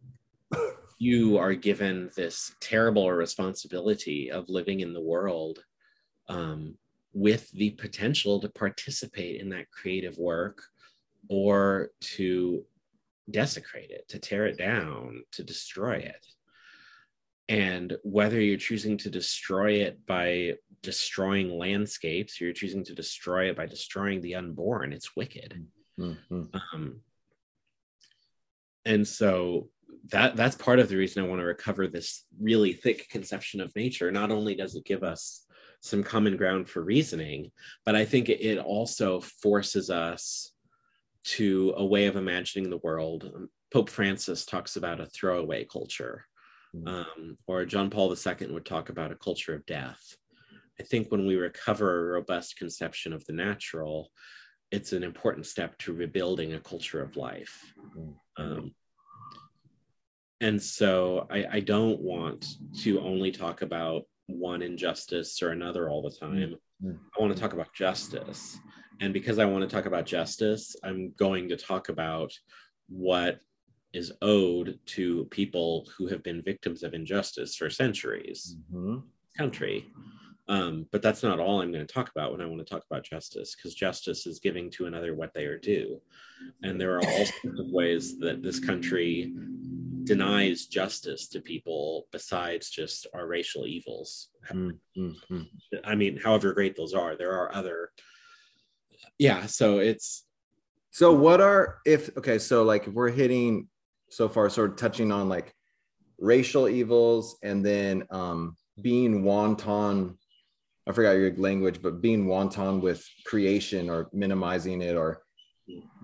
you 0.99 1.37
are 1.37 1.53
given 1.53 2.11
this 2.15 2.53
terrible 2.59 3.09
responsibility 3.11 4.31
of 4.31 4.49
living 4.49 4.81
in 4.81 4.93
the 4.93 5.01
world 5.01 5.63
um, 6.27 6.75
with 7.13 7.49
the 7.51 7.71
potential 7.71 8.39
to 8.41 8.49
participate 8.49 9.39
in 9.41 9.49
that 9.49 9.71
creative 9.71 10.17
work 10.17 10.61
or 11.29 11.89
to 12.01 12.63
desecrate 13.31 13.91
it, 13.91 14.07
to 14.09 14.19
tear 14.19 14.45
it 14.45 14.57
down, 14.57 15.23
to 15.31 15.43
destroy 15.43 15.95
it. 15.95 16.25
And 17.49 17.97
whether 18.03 18.39
you're 18.39 18.57
choosing 18.57 18.97
to 18.99 19.09
destroy 19.09 19.73
it 19.73 20.05
by 20.05 20.53
destroying 20.81 21.57
landscapes, 21.57 22.39
you're 22.39 22.53
choosing 22.53 22.83
to 22.85 22.95
destroy 22.95 23.49
it 23.49 23.57
by 23.57 23.65
destroying 23.65 24.21
the 24.21 24.35
unborn, 24.35 24.93
it's 24.93 25.15
wicked. 25.15 25.65
Mm-hmm. 25.99 26.43
Um, 26.53 27.01
and 28.85 29.07
so 29.07 29.69
that 30.09 30.35
that's 30.35 30.55
part 30.55 30.79
of 30.79 30.89
the 30.89 30.97
reason 30.97 31.23
I 31.23 31.27
want 31.27 31.41
to 31.41 31.45
recover 31.45 31.87
this 31.87 32.25
really 32.39 32.73
thick 32.73 33.09
conception 33.09 33.61
of 33.61 33.75
nature. 33.75 34.11
Not 34.11 34.31
only 34.31 34.55
does 34.55 34.75
it 34.75 34.85
give 34.85 35.03
us 35.03 35.45
some 35.83 36.01
common 36.01 36.37
ground 36.37 36.69
for 36.69 36.81
reasoning 36.81 37.51
but 37.85 37.93
i 37.93 38.05
think 38.05 38.29
it 38.29 38.57
also 38.57 39.19
forces 39.19 39.89
us 39.89 40.53
to 41.25 41.73
a 41.75 41.85
way 41.85 42.05
of 42.05 42.15
imagining 42.15 42.69
the 42.69 42.77
world 42.77 43.29
pope 43.71 43.89
francis 43.89 44.45
talks 44.45 44.75
about 44.75 45.01
a 45.01 45.05
throwaway 45.07 45.65
culture. 45.65 46.25
Um, 46.87 47.37
or 47.47 47.65
john 47.65 47.89
paul 47.89 48.13
ii 48.13 48.47
would 48.47 48.65
talk 48.65 48.89
about 48.89 49.11
a 49.11 49.15
culture 49.15 49.53
of 49.53 49.65
death 49.65 50.17
i 50.79 50.83
think 50.83 51.11
when 51.11 51.25
we 51.25 51.35
recover 51.35 51.99
a 51.99 52.13
robust 52.13 52.57
conception 52.57 53.13
of 53.13 53.25
the 53.25 53.33
natural 53.33 54.09
it's 54.71 54.91
an 54.91 55.03
important 55.03 55.45
step 55.45 55.77
to 55.77 55.93
rebuilding 55.93 56.53
a 56.53 56.59
culture 56.59 57.01
of 57.01 57.15
life 57.15 57.73
hmm. 57.93 58.11
um, 58.37 58.73
and 60.41 60.61
so 60.61 61.25
I, 61.29 61.45
I, 61.49 61.59
don't 61.61 62.01
want 62.01 62.45
to 62.81 62.99
only 62.99 63.31
talk 63.31 63.61
about 63.61 64.03
one 64.27 64.61
injustice 64.61 65.41
or 65.41 65.51
another 65.51 65.89
all 65.89 66.01
the 66.01 66.11
time. 66.11 66.55
Mm-hmm. 66.83 66.97
I 67.17 67.21
want 67.21 67.33
to 67.33 67.39
talk 67.39 67.53
about 67.53 67.73
justice. 67.73 68.59
And 68.99 69.13
because 69.13 69.39
I 69.39 69.45
want 69.45 69.67
to 69.67 69.73
talk 69.73 69.85
about 69.85 70.05
justice, 70.05 70.75
I'm 70.83 71.13
going 71.17 71.47
to 71.47 71.55
talk 71.55 71.87
about 71.87 72.33
what 72.89 73.39
is 73.93 74.11
owed 74.21 74.79
to 74.85 75.25
people 75.25 75.87
who 75.95 76.07
have 76.07 76.23
been 76.23 76.41
victims 76.41 76.83
of 76.83 76.93
injustice 76.93 77.55
for 77.55 77.69
centuries. 77.69 78.57
Mm-hmm. 78.73 78.99
Country. 79.37 79.85
Um, 80.49 80.87
but 80.91 81.01
that's 81.01 81.23
not 81.23 81.39
all 81.39 81.61
I'm 81.61 81.71
going 81.71 81.87
to 81.87 81.93
talk 81.93 82.09
about 82.09 82.31
when 82.31 82.41
I 82.41 82.45
want 82.45 82.59
to 82.59 82.65
talk 82.65 82.83
about 82.89 83.05
justice, 83.05 83.55
because 83.55 83.73
justice 83.73 84.27
is 84.27 84.39
giving 84.39 84.69
to 84.71 84.87
another 84.87 85.15
what 85.15 85.33
they 85.33 85.45
are 85.45 85.57
due. 85.57 86.01
And 86.63 86.79
there 86.79 86.95
are 86.95 87.05
all 87.05 87.25
sorts 87.25 87.59
of 87.59 87.71
ways 87.71 88.19
that 88.19 88.43
this 88.43 88.59
country 88.59 89.33
denies 90.03 90.65
justice 90.65 91.29
to 91.29 91.39
people 91.39 92.07
besides 92.11 92.69
just 92.69 93.07
our 93.13 93.25
racial 93.25 93.65
evils. 93.65 94.29
Mm, 94.51 94.77
mm, 94.97 95.15
mm. 95.31 95.47
I 95.85 95.95
mean, 95.95 96.19
however 96.21 96.51
great 96.51 96.75
those 96.75 96.93
are, 96.93 97.15
there 97.15 97.31
are 97.31 97.55
other. 97.55 97.91
Yeah, 99.17 99.45
so 99.45 99.79
it's 99.79 100.25
So 100.93 101.11
what 101.11 101.41
are 101.41 101.79
if 101.85 102.15
okay, 102.17 102.37
so 102.37 102.63
like 102.63 102.87
if 102.87 102.93
we're 102.93 103.09
hitting 103.09 103.67
so 104.15 104.29
far, 104.29 104.49
sort 104.49 104.71
of 104.71 104.77
touching 104.77 105.11
on 105.11 105.29
like 105.29 105.53
racial 106.19 106.69
evils 106.69 107.37
and 107.43 107.65
then 107.65 108.03
um 108.09 108.55
being 108.81 109.23
wanton, 109.23 110.17
I 110.87 110.91
forgot 110.91 111.11
your 111.11 111.35
language, 111.35 111.81
but 111.81 112.01
being 112.01 112.25
wanton 112.25 112.81
with 112.81 113.05
creation 113.25 113.89
or 113.89 114.09
minimizing 114.13 114.81
it 114.81 114.95
or 114.95 115.21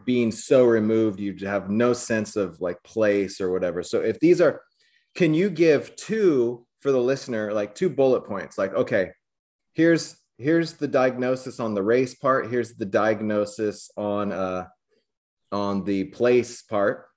being 0.06 0.32
so 0.32 0.66
removed 0.66 1.20
you 1.20 1.36
have 1.42 1.70
no 1.70 1.94
sense 1.94 2.36
of 2.36 2.60
like 2.62 2.82
place 2.84 3.42
or 3.42 3.52
whatever. 3.52 3.84
So 3.84 4.02
if 4.02 4.20
these 4.20 4.42
are 4.42 4.62
can 5.16 5.34
you 5.34 5.50
give 5.50 5.96
two 5.96 6.66
for 6.82 6.92
the 6.92 7.02
listener, 7.02 7.52
like 7.52 7.76
two 7.76 7.90
bullet 7.90 8.26
points, 8.26 8.58
like 8.58 8.74
okay, 8.74 9.12
here's 9.74 10.18
here's 10.38 10.74
the 10.74 10.88
diagnosis 10.88 11.60
on 11.60 11.74
the 11.74 11.84
race 11.84 12.16
part, 12.16 12.50
here's 12.50 12.76
the 12.76 12.86
diagnosis 12.86 13.92
on 13.98 14.32
uh 14.32 14.66
on 15.52 15.84
the 15.84 16.06
place 16.06 16.62
part. 16.62 17.09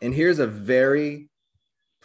And 0.00 0.14
here's 0.14 0.38
a 0.38 0.46
very 0.46 1.28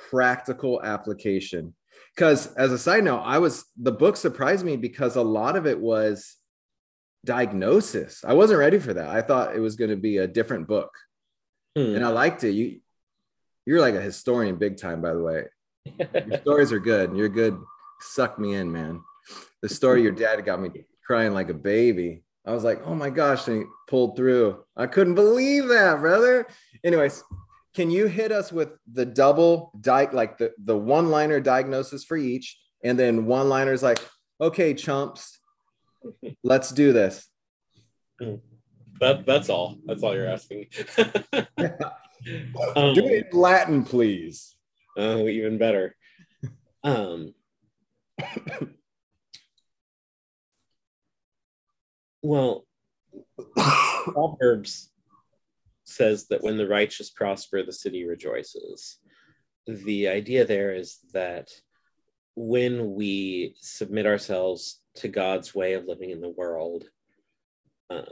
practical 0.10 0.82
application. 0.82 1.74
Because 2.16 2.54
as 2.56 2.72
a 2.72 2.78
side 2.78 3.04
note, 3.04 3.22
I 3.22 3.39
was 3.39 3.66
the 3.78 3.91
book 3.91 4.18
surprised 4.18 4.66
me 4.66 4.78
because 4.78 5.16
a 5.16 5.22
lot 5.22 5.56
of 5.56 5.66
it 5.66 5.80
was 5.80 6.36
diagnosis. 7.26 8.24
I 8.26 8.34
wasn't 8.34 8.60
ready 8.60 8.80
for 8.80 8.93
that. 8.93 9.10
I 9.10 9.22
thought 9.22 9.56
it 9.56 9.60
was 9.60 9.76
going 9.76 9.89
to 9.89 9.98
be 9.98 10.18
a 10.18 10.28
different 10.28 10.68
book. 10.68 10.91
hmm. 11.76 11.96
And 11.96 12.06
I 12.06 12.10
liked 12.10 12.43
it. 12.43 12.52
You 12.52 12.80
you're 13.66 13.82
like 13.82 13.96
a 13.96 14.02
historian 14.02 14.58
big 14.58 14.78
time, 14.78 15.02
by 15.02 15.14
the 15.14 15.22
way. 15.22 15.46
Your 16.00 16.39
stories 16.39 16.72
are 16.72 16.80
good. 16.80 17.16
You're 17.16 17.30
good. 17.30 17.60
Suck 18.00 18.38
me 18.38 18.54
in, 18.54 18.72
man. 18.72 19.02
The 19.62 19.70
story 19.70 20.04
your 20.04 20.12
dad 20.12 20.43
got 20.46 20.62
me 20.62 20.70
crying 21.06 21.34
like 21.34 21.50
a 21.50 21.54
baby. 21.56 22.24
I 22.46 22.52
was 22.52 22.64
like, 22.64 22.82
oh 22.86 22.93
my 22.93 23.10
gosh, 23.10 23.48
and 23.48 23.62
he 23.62 23.66
pulled 23.88 24.16
through. 24.16 24.64
I 24.78 24.86
couldn't 24.86 25.16
believe 25.16 25.68
that, 25.70 26.00
brother. 26.00 26.48
Anyways, 26.84 27.24
can 27.76 27.91
you 27.91 28.07
hit 28.07 28.32
us 28.32 28.51
with 28.51 28.69
the 28.91 29.05
double 29.05 29.71
di- 29.80 30.09
like 30.11 30.38
the, 30.38 30.53
the 30.63 30.78
one-liner 30.78 31.41
diagnosis 31.41 32.05
for 32.05 32.15
each, 32.17 32.57
and 32.84 32.97
then 32.97 33.26
one-liners 33.26 33.84
like, 33.84 33.99
okay, 34.39 34.73
chumps, 34.73 35.38
let's 36.43 36.71
do 36.71 36.93
this. 36.93 37.28
that 38.99 39.26
that's 39.26 39.49
all. 39.49 39.78
That's 39.86 40.01
all 40.03 40.15
you're 40.15 40.28
asking. 40.28 40.67
um, 40.97 42.93
do 42.93 43.05
it 43.05 43.28
in 43.32 43.38
Latin, 43.38 43.84
please. 43.84 44.55
Oh, 44.97 45.28
even 45.28 45.57
better. 45.57 45.97
Um, 46.84 47.34
well, 52.23 52.65
Proverbs 53.57 54.89
says 55.96 56.28
that 56.28 56.43
when 56.43 56.58
the 56.58 56.68
righteous 56.68 57.10
prosper, 57.10 57.64
the 57.64 57.74
city 57.74 58.06
rejoices. 58.06 58.98
The 59.68 60.10
idea 60.10 60.46
there 60.46 60.74
is 60.74 61.00
that 61.14 61.50
when 62.36 62.93
we 62.93 63.56
submit 63.60 64.06
ourselves 64.06 64.82
to 64.96 65.08
God's 65.08 65.56
way 65.56 65.74
of 65.74 65.86
living 65.86 66.10
in 66.10 66.22
the 66.22 66.30
world, 66.30 66.84
um, 67.89 68.06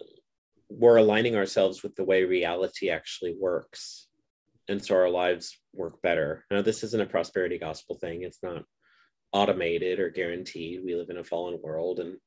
we're 0.69 0.97
aligning 0.97 1.35
ourselves 1.35 1.83
with 1.83 1.95
the 1.95 2.03
way 2.03 2.23
reality 2.23 2.89
actually 2.89 3.35
works. 3.39 4.07
And 4.67 4.83
so 4.83 4.95
our 4.95 5.09
lives 5.09 5.59
work 5.73 6.01
better. 6.01 6.45
Now, 6.49 6.61
this 6.61 6.83
isn't 6.83 7.01
a 7.01 7.05
prosperity 7.05 7.57
gospel 7.57 7.97
thing, 7.97 8.23
it's 8.23 8.41
not 8.41 8.63
automated 9.33 9.99
or 9.99 10.09
guaranteed. 10.09 10.81
We 10.83 10.95
live 10.95 11.09
in 11.09 11.17
a 11.17 11.23
fallen 11.23 11.59
world 11.61 11.99
and 11.99 12.17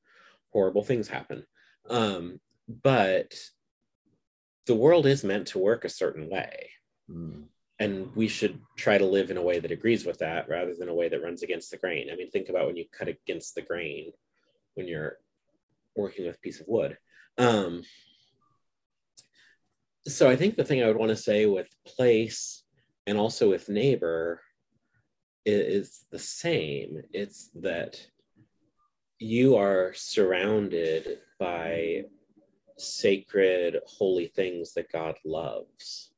horrible 0.53 0.83
things 0.83 1.09
happen. 1.09 1.45
Um, 1.89 2.41
but 2.69 3.35
the 4.67 4.75
world 4.75 5.07
is 5.07 5.25
meant 5.25 5.49
to 5.49 5.59
work 5.59 5.85
a 5.85 5.89
certain 5.89 6.29
way. 6.29 6.71
Mm. 7.11 7.45
And 7.79 8.15
we 8.17 8.27
should 8.27 8.59
try 8.77 8.99
to 8.99 9.05
live 9.05 9.31
in 9.31 9.37
a 9.37 9.43
way 9.43 9.59
that 9.59 9.71
agrees 9.71 10.07
with 10.07 10.19
that 10.19 10.49
rather 10.49 10.75
than 10.75 10.89
a 10.89 10.95
way 10.95 11.09
that 11.09 11.23
runs 11.23 11.43
against 11.43 11.71
the 11.71 11.77
grain. 11.77 12.09
I 12.11 12.17
mean, 12.17 12.31
think 12.31 12.49
about 12.49 12.67
when 12.67 12.77
you 12.77 12.87
cut 12.91 13.09
against 13.09 13.55
the 13.55 13.63
grain 13.63 14.13
when 14.75 14.89
you're 14.89 15.19
working 15.95 16.27
with 16.27 16.37
a 16.37 16.41
piece 16.41 16.61
of 16.61 16.69
wood. 16.69 16.97
Um, 17.39 17.83
so 20.07 20.31
I 20.31 20.37
think 20.37 20.57
the 20.57 20.65
thing 20.65 20.83
I 20.83 20.87
would 20.87 20.97
want 20.97 21.11
to 21.11 21.17
say 21.17 21.47
with 21.47 21.69
place 21.85 22.65
and 23.07 23.19
also 23.19 23.51
with 23.51 23.69
neighbor 23.69 24.41
is, 25.45 25.61
is 25.61 26.05
the 26.11 26.19
same. 26.19 27.03
It's 27.13 27.51
that 27.57 28.01
you 29.19 29.57
are 29.57 29.93
surrounded 29.95 31.19
by 31.39 32.05
sacred, 32.79 33.79
holy 33.87 34.27
things 34.29 34.75
that 34.75 34.91
God 34.93 35.17
loves. 35.25 36.11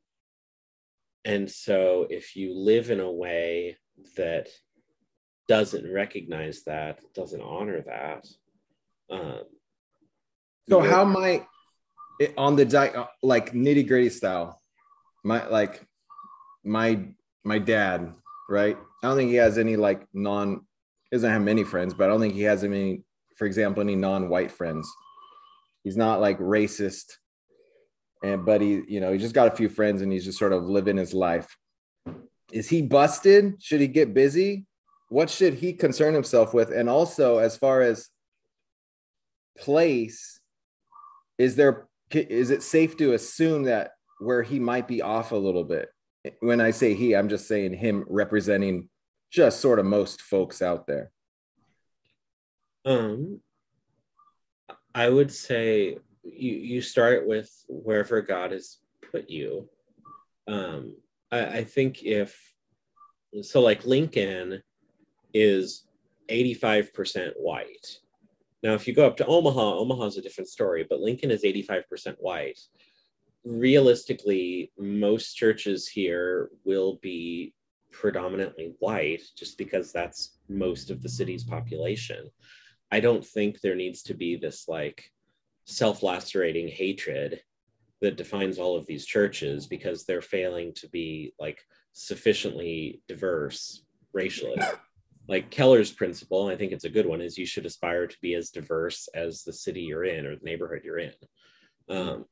And 1.24 1.50
so 1.50 2.06
if 2.10 2.36
you 2.36 2.54
live 2.54 2.90
in 2.90 3.00
a 3.00 3.10
way 3.10 3.76
that 4.16 4.48
doesn't 5.46 5.92
recognize 5.92 6.62
that, 6.64 7.00
doesn't 7.14 7.40
honor 7.40 7.82
that, 7.82 8.26
um, 9.10 9.42
So 10.68 10.80
how 10.80 11.04
might 11.04 11.46
it, 12.20 12.34
on 12.36 12.56
the 12.56 12.64
di- 12.64 12.88
uh, 12.88 13.06
like 13.22 13.52
nitty 13.52 13.86
gritty 13.86 14.10
style, 14.10 14.60
my 15.24 15.46
like 15.48 15.86
my 16.64 17.08
my 17.44 17.58
dad, 17.58 18.12
right? 18.48 18.76
I 19.02 19.08
don't 19.08 19.16
think 19.16 19.30
he 19.30 19.36
has 19.36 19.58
any 19.58 19.76
like 19.76 20.06
non 20.12 20.66
he 21.10 21.16
doesn't 21.16 21.30
have 21.30 21.42
many 21.42 21.64
friends, 21.64 21.94
but 21.94 22.04
I 22.04 22.08
don't 22.08 22.20
think 22.20 22.34
he 22.34 22.42
has 22.42 22.64
any, 22.64 23.02
for 23.36 23.46
example, 23.46 23.82
any 23.82 23.96
non-white 23.96 24.50
friends. 24.50 24.90
He's 25.88 25.96
not 25.96 26.20
like 26.20 26.38
racist, 26.38 27.14
and 28.22 28.44
but 28.44 28.60
he, 28.60 28.82
you 28.88 29.00
know, 29.00 29.10
he 29.10 29.16
just 29.16 29.34
got 29.34 29.50
a 29.50 29.56
few 29.56 29.70
friends 29.70 30.02
and 30.02 30.12
he's 30.12 30.26
just 30.26 30.38
sort 30.38 30.52
of 30.52 30.64
living 30.64 30.98
his 30.98 31.14
life. 31.14 31.56
Is 32.52 32.68
he 32.68 32.82
busted? 32.82 33.54
Should 33.62 33.80
he 33.80 33.88
get 33.88 34.12
busy? 34.12 34.66
What 35.08 35.30
should 35.30 35.54
he 35.54 35.72
concern 35.72 36.12
himself 36.12 36.52
with? 36.52 36.70
And 36.72 36.90
also, 36.90 37.38
as 37.38 37.56
far 37.56 37.80
as 37.80 38.10
place, 39.56 40.38
is 41.38 41.56
there 41.56 41.88
is 42.10 42.50
it 42.50 42.62
safe 42.62 42.98
to 42.98 43.14
assume 43.14 43.62
that 43.62 43.92
where 44.18 44.42
he 44.42 44.58
might 44.58 44.86
be 44.86 45.00
off 45.00 45.32
a 45.32 45.36
little 45.36 45.64
bit? 45.64 45.88
When 46.40 46.60
I 46.60 46.72
say 46.72 46.92
he, 46.92 47.16
I'm 47.16 47.30
just 47.30 47.48
saying 47.48 47.72
him 47.72 48.04
representing 48.10 48.90
just 49.32 49.60
sort 49.60 49.78
of 49.78 49.86
most 49.86 50.20
folks 50.20 50.60
out 50.60 50.86
there. 50.86 51.10
Um, 52.84 53.40
I 54.98 55.08
would 55.08 55.30
say 55.30 55.96
you 56.24 56.52
you 56.72 56.80
start 56.82 57.28
with 57.32 57.48
wherever 57.68 58.20
God 58.20 58.50
has 58.50 58.78
put 59.12 59.30
you. 59.30 59.68
Um, 60.48 60.96
I, 61.30 61.40
I 61.58 61.64
think 61.64 62.02
if 62.02 62.30
so, 63.42 63.60
like 63.60 63.86
Lincoln 63.86 64.60
is 65.32 65.86
eighty 66.28 66.52
five 66.52 66.92
percent 66.92 67.34
white. 67.36 68.00
Now, 68.64 68.74
if 68.74 68.88
you 68.88 68.92
go 68.92 69.06
up 69.06 69.16
to 69.18 69.26
Omaha, 69.26 69.78
Omaha's 69.78 70.16
a 70.16 70.22
different 70.22 70.48
story, 70.48 70.84
but 70.90 71.00
Lincoln 71.00 71.30
is 71.30 71.44
eighty 71.44 71.62
five 71.62 71.88
percent 71.88 72.16
white. 72.18 72.58
Realistically, 73.44 74.72
most 74.76 75.34
churches 75.34 75.86
here 75.86 76.50
will 76.64 76.98
be 77.00 77.54
predominantly 77.92 78.74
white 78.80 79.22
just 79.36 79.58
because 79.58 79.92
that's 79.92 80.38
most 80.48 80.90
of 80.90 81.02
the 81.02 81.08
city's 81.08 81.44
population. 81.44 82.28
I 82.90 83.00
don't 83.00 83.24
think 83.24 83.60
there 83.60 83.74
needs 83.74 84.02
to 84.04 84.14
be 84.14 84.36
this 84.36 84.66
like 84.68 85.10
self 85.64 86.02
lacerating 86.02 86.68
hatred 86.68 87.42
that 88.00 88.16
defines 88.16 88.58
all 88.58 88.76
of 88.76 88.86
these 88.86 89.06
churches 89.06 89.66
because 89.66 90.04
they're 90.04 90.22
failing 90.22 90.72
to 90.74 90.88
be 90.88 91.34
like 91.38 91.60
sufficiently 91.92 93.02
diverse 93.08 93.84
racially. 94.12 94.56
Like 95.28 95.50
Keller's 95.50 95.92
principle, 95.92 96.46
I 96.46 96.56
think 96.56 96.72
it's 96.72 96.84
a 96.84 96.90
good 96.90 97.04
one, 97.04 97.20
is 97.20 97.36
you 97.36 97.44
should 97.44 97.66
aspire 97.66 98.06
to 98.06 98.16
be 98.22 98.34
as 98.34 98.50
diverse 98.50 99.08
as 99.14 99.42
the 99.42 99.52
city 99.52 99.82
you're 99.82 100.04
in 100.04 100.24
or 100.24 100.36
the 100.36 100.44
neighborhood 100.44 100.82
you're 100.84 100.98
in. 100.98 101.12
Um, 101.90 102.24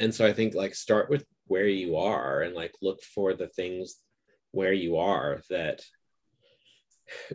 and 0.00 0.14
so 0.14 0.26
I 0.26 0.32
think 0.32 0.54
like 0.54 0.74
start 0.74 1.08
with 1.08 1.24
where 1.46 1.68
you 1.68 1.96
are 1.96 2.42
and 2.42 2.54
like 2.54 2.74
look 2.82 3.02
for 3.02 3.34
the 3.34 3.48
things 3.48 3.96
where 4.50 4.72
you 4.72 4.98
are 4.98 5.40
that 5.48 5.82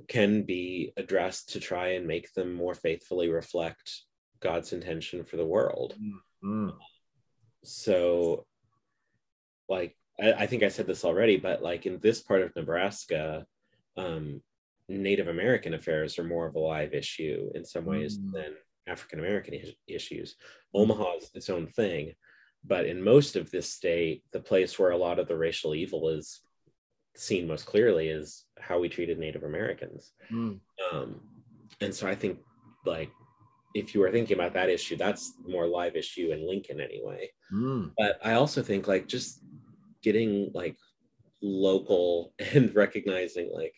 can 0.07 0.43
be 0.43 0.93
addressed 0.97 1.49
to 1.53 1.59
try 1.59 1.89
and 1.89 2.07
make 2.07 2.33
them 2.33 2.53
more 2.53 2.73
faithfully 2.73 3.29
reflect 3.29 4.03
God's 4.39 4.73
intention 4.73 5.23
for 5.23 5.37
the 5.37 5.45
world. 5.45 5.95
Mm. 6.43 6.73
So, 7.63 8.45
like, 9.67 9.95
I, 10.19 10.33
I 10.33 10.45
think 10.47 10.63
I 10.63 10.69
said 10.69 10.87
this 10.87 11.05
already, 11.05 11.37
but 11.37 11.61
like 11.61 11.85
in 11.85 11.99
this 11.99 12.21
part 12.21 12.41
of 12.41 12.55
Nebraska, 12.55 13.45
um, 13.97 14.41
Native 14.87 15.27
American 15.27 15.73
affairs 15.73 16.17
are 16.17 16.23
more 16.23 16.47
of 16.47 16.55
a 16.55 16.59
live 16.59 16.93
issue 16.93 17.51
in 17.53 17.63
some 17.65 17.85
ways 17.85 18.17
Mm. 18.17 18.31
than 18.33 18.55
African 18.87 19.19
American 19.19 19.53
is- 19.53 19.75
issues. 19.87 20.35
Omaha 20.73 21.17
is 21.17 21.29
its 21.35 21.49
own 21.49 21.67
thing, 21.67 22.15
but 22.63 22.85
in 22.87 23.01
most 23.01 23.35
of 23.35 23.51
this 23.51 23.71
state, 23.71 24.23
the 24.31 24.39
place 24.39 24.79
where 24.79 24.91
a 24.91 24.97
lot 24.97 25.19
of 25.19 25.27
the 25.27 25.37
racial 25.37 25.75
evil 25.75 26.09
is 26.09 26.41
seen 27.19 27.47
most 27.47 27.65
clearly 27.65 28.09
is 28.09 28.45
how 28.59 28.79
we 28.79 28.89
treated 28.89 29.19
Native 29.19 29.43
Americans. 29.43 30.13
Mm. 30.31 30.59
Um, 30.91 31.21
and 31.81 31.93
so 31.93 32.07
I 32.07 32.15
think, 32.15 32.39
like, 32.85 33.11
if 33.75 33.93
you 33.93 34.01
were 34.01 34.11
thinking 34.11 34.35
about 34.35 34.53
that 34.53 34.69
issue, 34.69 34.95
that's 34.95 35.33
more 35.47 35.67
live 35.67 35.95
issue 35.95 36.31
in 36.31 36.47
Lincoln 36.47 36.79
anyway. 36.79 37.29
Mm. 37.53 37.91
But 37.97 38.19
I 38.23 38.33
also 38.33 38.61
think 38.61 38.87
like 38.87 39.07
just 39.07 39.43
getting 40.01 40.51
like 40.53 40.77
local 41.41 42.33
and 42.53 42.73
recognizing 42.73 43.51
like 43.53 43.73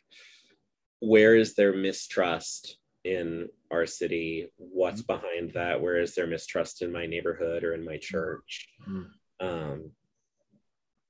where 0.99 1.35
is 1.35 1.55
there 1.55 1.73
mistrust 1.73 2.77
in 3.03 3.49
our 3.71 3.85
city? 3.85 4.51
What's 4.57 5.01
behind 5.01 5.51
that? 5.53 5.81
Where 5.81 5.99
is 5.99 6.15
there 6.15 6.27
mistrust 6.27 6.81
in 6.81 6.91
my 6.91 7.05
neighborhood 7.05 7.63
or 7.63 7.73
in 7.73 7.83
my 7.83 7.97
church? 7.97 8.69
Mm. 8.87 9.07
Um, 9.39 9.91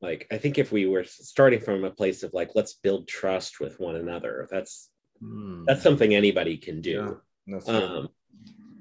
like 0.01 0.27
I 0.31 0.37
think 0.37 0.57
if 0.57 0.71
we 0.71 0.85
were 0.87 1.03
starting 1.03 1.59
from 1.61 1.83
a 1.83 1.91
place 1.91 2.23
of 2.23 2.33
like 2.33 2.51
let's 2.55 2.73
build 2.73 3.07
trust 3.07 3.59
with 3.59 3.79
one 3.79 3.95
another, 3.95 4.47
that's 4.51 4.89
Mm. 5.23 5.65
that's 5.67 5.83
something 5.83 6.15
anybody 6.15 6.57
can 6.57 6.81
do 6.81 7.19
Yeah, 7.45 7.57
um, 7.67 8.09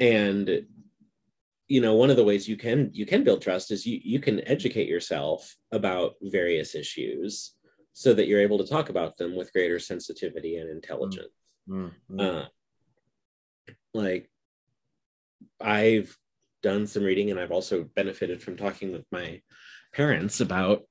and 0.00 0.64
you 1.68 1.80
know 1.82 1.94
one 1.96 2.08
of 2.08 2.16
the 2.16 2.24
ways 2.24 2.48
you 2.48 2.56
can 2.56 2.88
you 2.94 3.04
can 3.04 3.24
build 3.24 3.42
trust 3.42 3.70
is 3.70 3.84
you 3.84 4.00
you 4.02 4.20
can 4.20 4.40
educate 4.48 4.88
yourself 4.88 5.54
about 5.70 6.14
various 6.22 6.74
issues 6.74 7.54
so 7.92 8.14
that 8.14 8.26
you're 8.26 8.40
able 8.40 8.56
to 8.56 8.66
talk 8.66 8.88
about 8.88 9.18
them 9.18 9.36
with 9.36 9.52
greater 9.52 9.78
sensitivity 9.78 10.56
and 10.56 10.70
intelligence 10.70 11.28
Mm. 11.68 11.90
Mm. 12.10 12.20
uh, 12.20 12.48
like 13.92 14.30
i've 15.60 16.16
done 16.62 16.86
some 16.86 17.04
reading 17.04 17.30
and 17.30 17.38
i've 17.38 17.52
also 17.52 17.84
benefited 17.94 18.42
from 18.42 18.56
talking 18.56 18.92
with 18.92 19.04
my 19.12 19.42
parents 19.92 20.40
about 20.40 20.84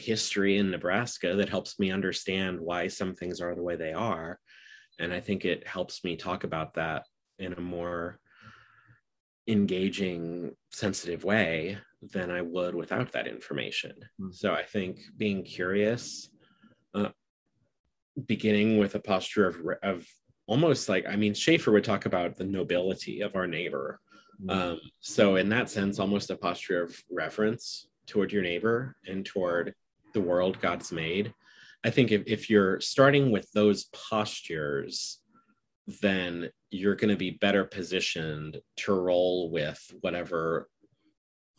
history 0.00 0.58
in 0.58 0.70
nebraska 0.70 1.34
that 1.36 1.48
helps 1.48 1.78
me 1.78 1.90
understand 1.90 2.58
why 2.60 2.86
some 2.88 3.14
things 3.14 3.40
are 3.40 3.54
the 3.54 3.62
way 3.62 3.76
they 3.76 3.92
are 3.92 4.38
and 4.98 5.12
i 5.12 5.20
think 5.20 5.44
it 5.44 5.66
helps 5.66 6.04
me 6.04 6.16
talk 6.16 6.44
about 6.44 6.74
that 6.74 7.04
in 7.38 7.52
a 7.52 7.60
more 7.60 8.18
engaging 9.46 10.52
sensitive 10.72 11.24
way 11.24 11.78
than 12.12 12.30
i 12.30 12.42
would 12.42 12.74
without 12.74 13.12
that 13.12 13.26
information 13.26 13.92
Hmm. 14.18 14.30
so 14.30 14.52
i 14.54 14.62
think 14.62 14.98
being 15.16 15.42
curious 15.42 16.28
uh, 16.94 17.08
beginning 18.26 18.78
with 18.78 18.94
a 18.94 19.00
posture 19.00 19.46
of, 19.46 19.56
of 19.82 20.06
almost 20.46 20.88
like 20.88 21.06
i 21.08 21.16
mean 21.16 21.34
schaeffer 21.34 21.70
would 21.72 21.84
talk 21.84 22.06
about 22.06 22.36
the 22.36 22.44
nobility 22.44 23.20
of 23.20 23.34
our 23.36 23.46
neighbor 23.46 24.00
Mm. 24.40 24.52
um, 24.52 24.80
so 25.00 25.34
in 25.34 25.48
that 25.48 25.68
sense 25.68 25.98
almost 25.98 26.30
a 26.30 26.36
posture 26.36 26.80
of 26.80 26.96
reverence 27.10 27.88
toward 28.06 28.30
your 28.30 28.42
neighbor 28.44 28.94
and 29.04 29.26
toward 29.26 29.74
the 30.18 30.28
world 30.30 30.60
god's 30.60 30.90
made 30.92 31.32
i 31.84 31.90
think 31.90 32.10
if, 32.12 32.22
if 32.26 32.50
you're 32.50 32.80
starting 32.80 33.30
with 33.30 33.50
those 33.52 33.80
postures 34.10 35.20
then 36.02 36.50
you're 36.70 37.00
going 37.02 37.14
to 37.16 37.16
be 37.16 37.30
better 37.30 37.64
positioned 37.64 38.52
to 38.76 38.92
roll 38.92 39.50
with 39.50 39.80
whatever 40.02 40.68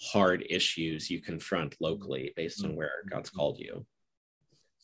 hard 0.02 0.46
issues 0.50 1.10
you 1.10 1.20
confront 1.22 1.76
locally 1.80 2.32
based 2.36 2.64
on 2.66 2.76
where 2.76 2.98
god's 3.10 3.30
called 3.30 3.58
you 3.60 3.86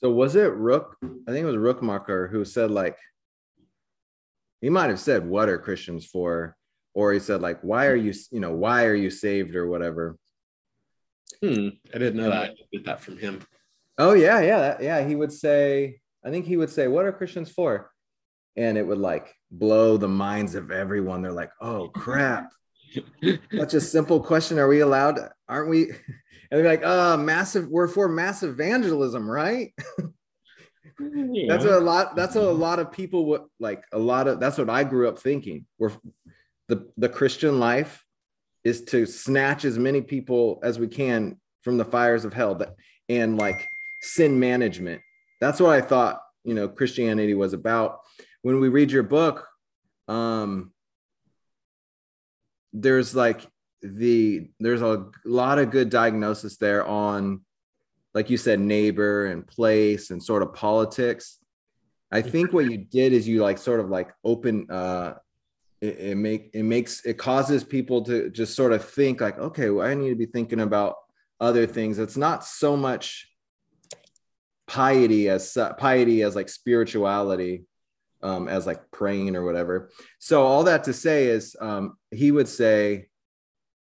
So 0.01 0.11
was 0.11 0.35
it 0.35 0.53
Rook? 0.53 0.97
I 1.03 1.31
think 1.31 1.43
it 1.43 1.45
was 1.45 1.55
Rookmaaker 1.55 2.29
who 2.29 2.43
said 2.45 2.69
like 2.69 2.97
he 4.61 4.69
might 4.69 4.89
have 4.89 4.99
said 4.99 5.25
what 5.25 5.49
are 5.49 5.57
Christians 5.57 6.05
for, 6.05 6.57
or 6.93 7.13
he 7.13 7.19
said 7.19 7.41
like 7.41 7.59
why 7.61 7.87
are 7.87 7.95
you 7.95 8.13
you 8.31 8.39
know 8.39 8.51
why 8.51 8.85
are 8.85 8.95
you 8.95 9.09
saved 9.09 9.55
or 9.55 9.67
whatever. 9.67 10.17
hmm, 11.41 11.69
i 11.93 11.97
didn't 11.97 12.17
know 12.17 12.29
that 12.29 12.51
i 12.51 12.55
did 12.71 12.85
that 12.85 13.01
from 13.01 13.17
him 13.17 13.41
Oh 13.97 14.13
yeah, 14.13 14.41
yeah, 14.41 14.77
yeah. 14.81 15.07
He 15.07 15.15
would 15.15 15.31
say 15.31 15.99
I 16.23 16.29
think 16.29 16.45
he 16.45 16.57
would 16.57 16.69
say 16.69 16.87
what 16.87 17.05
are 17.05 17.11
Christians 17.11 17.51
for, 17.51 17.91
and 18.55 18.77
it 18.77 18.85
would 18.85 18.97
like 18.97 19.33
blow 19.51 19.97
the 19.97 20.07
minds 20.07 20.55
of 20.55 20.71
everyone. 20.71 21.21
They're 21.21 21.31
like 21.31 21.51
oh 21.61 21.89
crap, 21.89 22.51
such 23.55 23.73
a 23.73 23.81
simple 23.81 24.19
question. 24.21 24.59
Are 24.59 24.67
we 24.67 24.81
allowed? 24.81 25.19
Aren't 25.47 25.69
we? 25.69 25.91
And 26.51 26.63
they're 26.63 26.71
like, 26.71 26.85
uh, 26.85 27.17
massive. 27.17 27.69
We're 27.69 27.87
for 27.87 28.07
mass 28.07 28.43
evangelism, 28.43 29.27
right? 29.27 29.73
That's 30.99 31.63
what 31.65 31.73
a 31.73 31.79
lot. 31.79 32.15
That's 32.15 32.35
what 32.35 32.45
a 32.45 32.51
lot 32.51 32.79
of 32.79 32.91
people 32.91 33.25
would 33.25 33.41
like. 33.59 33.83
A 33.91 33.99
lot 33.99 34.27
of 34.27 34.39
that's 34.39 34.57
what 34.57 34.69
I 34.69 34.83
grew 34.83 35.09
up 35.09 35.19
thinking. 35.19 35.65
We're 35.77 35.91
the 36.67 36.87
the 36.97 37.09
Christian 37.09 37.59
life 37.59 38.05
is 38.63 38.83
to 38.85 39.05
snatch 39.05 39.65
as 39.65 39.77
many 39.77 40.01
people 40.01 40.59
as 40.63 40.79
we 40.79 40.87
can 40.87 41.39
from 41.63 41.77
the 41.77 41.85
fires 41.85 42.25
of 42.25 42.33
hell, 42.33 42.55
that, 42.55 42.75
and 43.09 43.37
like 43.37 43.67
sin 44.05 44.39
management. 44.39 45.01
That's 45.41 45.59
what 45.59 45.71
I 45.71 45.81
thought. 45.81 46.21
You 46.43 46.53
know, 46.53 46.67
Christianity 46.67 47.33
was 47.33 47.53
about. 47.53 47.99
When 48.41 48.59
we 48.59 48.69
read 48.69 48.91
your 48.91 49.03
book, 49.03 49.47
um, 50.07 50.71
there's 52.71 53.15
like 53.15 53.41
the 53.81 54.49
there's 54.59 54.81
a 54.81 55.07
lot 55.25 55.59
of 55.59 55.71
good 55.71 55.89
diagnosis 55.89 56.57
there 56.57 56.85
on 56.85 57.41
like 58.15 58.29
you 58.29 58.37
said, 58.37 58.61
neighbor 58.61 59.25
and 59.25 59.45
place 59.45 60.09
and 60.09 60.23
sort 60.23 60.41
of 60.41 60.53
politics. 60.53 61.37
I 62.11 62.21
think 62.21 62.53
what 62.53 62.71
you 62.71 62.77
did 62.77 63.11
is 63.11 63.27
you 63.27 63.43
like 63.43 63.57
sort 63.57 63.81
of 63.81 63.89
like 63.89 64.13
open 64.23 64.67
uh 64.71 65.15
it, 65.81 65.99
it 65.99 66.15
make 66.15 66.49
it 66.53 66.63
makes 66.63 67.05
it 67.05 67.17
causes 67.17 67.63
people 67.63 68.03
to 68.03 68.29
just 68.29 68.55
sort 68.55 68.71
of 68.71 68.87
think 68.87 69.19
like, 69.19 69.37
okay, 69.37 69.69
well, 69.69 69.85
I 69.85 69.93
need 69.93 70.09
to 70.09 70.15
be 70.15 70.25
thinking 70.25 70.61
about 70.61 70.95
other 71.41 71.67
things. 71.67 71.99
It's 71.99 72.15
not 72.15 72.45
so 72.45 72.77
much 72.77 73.29
piety 74.67 75.29
as 75.29 75.57
piety 75.77 76.23
as 76.23 76.35
like 76.35 76.49
spirituality 76.49 77.65
um 78.21 78.47
as 78.47 78.65
like 78.65 78.89
praying 78.91 79.35
or 79.35 79.45
whatever. 79.45 79.91
So 80.19 80.43
all 80.43 80.63
that 80.63 80.85
to 80.85 80.93
say 80.93 81.27
is 81.27 81.55
um 81.59 81.97
he 82.11 82.31
would 82.31 82.47
say 82.47 83.07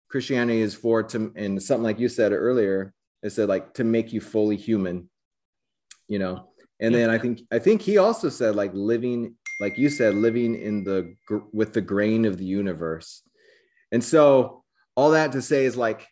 Christianity 0.09 0.61
is 0.61 0.75
for 0.75 1.03
to 1.03 1.31
and 1.35 1.61
something 1.61 1.83
like 1.83 1.99
you 1.99 2.09
said 2.09 2.31
earlier 2.31 2.93
it 3.23 3.31
said 3.31 3.49
like 3.49 3.73
to 3.73 3.83
make 3.83 4.13
you 4.13 4.21
fully 4.21 4.55
human 4.55 5.09
you 6.07 6.19
know? 6.19 6.49
And 6.79 6.93
then 6.93 7.09
i 7.09 7.17
think 7.17 7.41
i 7.51 7.57
think 7.57 7.81
he 7.81 7.97
also 7.97 8.29
said 8.29 8.55
like 8.55 8.71
living 8.73 9.35
like 9.59 9.79
you 9.79 9.89
said 9.89 10.13
living 10.13 10.53
in 10.53 10.83
the 10.83 11.15
gr- 11.25 11.49
with 11.51 11.73
the 11.73 11.81
grain 11.81 12.25
of 12.25 12.37
the 12.37 12.45
universe. 12.45 13.23
And 13.91 14.03
so 14.03 14.63
all 14.95 15.11
that 15.11 15.31
to 15.31 15.41
say 15.41 15.65
is 15.65 15.75
like 15.75 16.07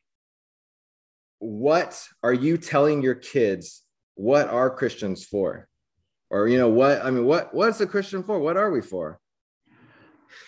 what 1.38 2.02
are 2.24 2.34
you 2.34 2.58
telling 2.58 3.04
your 3.04 3.14
kids 3.14 3.84
what 4.16 4.48
are 4.48 4.76
christians 4.76 5.24
for 5.24 5.68
or 6.30 6.48
you 6.48 6.58
know 6.58 6.70
what 6.70 7.04
i 7.06 7.12
mean 7.12 7.26
what 7.26 7.54
what's 7.54 7.82
a 7.82 7.88
christian 7.88 8.24
for 8.24 8.40
what 8.40 8.58
are 8.58 8.72
we 8.72 8.82
for 8.82 9.20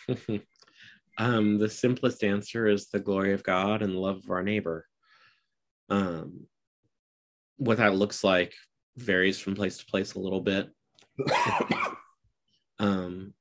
um, 1.18 1.58
the 1.58 1.70
simplest 1.70 2.24
answer 2.24 2.68
is 2.68 2.90
the 2.90 3.00
glory 3.00 3.34
of 3.34 3.44
God 3.44 3.82
and 3.82 3.94
the 3.94 4.00
love 4.00 4.18
of 4.18 4.30
our 4.30 4.44
neighbor. 4.44 4.86
Um, 5.90 6.48
what 7.58 7.78
that 7.78 7.96
looks 7.96 8.24
like 8.24 8.54
varies 8.96 9.40
from 9.40 9.56
place 9.56 9.78
to 9.80 9.86
place 9.86 10.14
a 10.14 10.20
little 10.20 10.42
bit. 10.42 10.70
Um, 12.80 13.34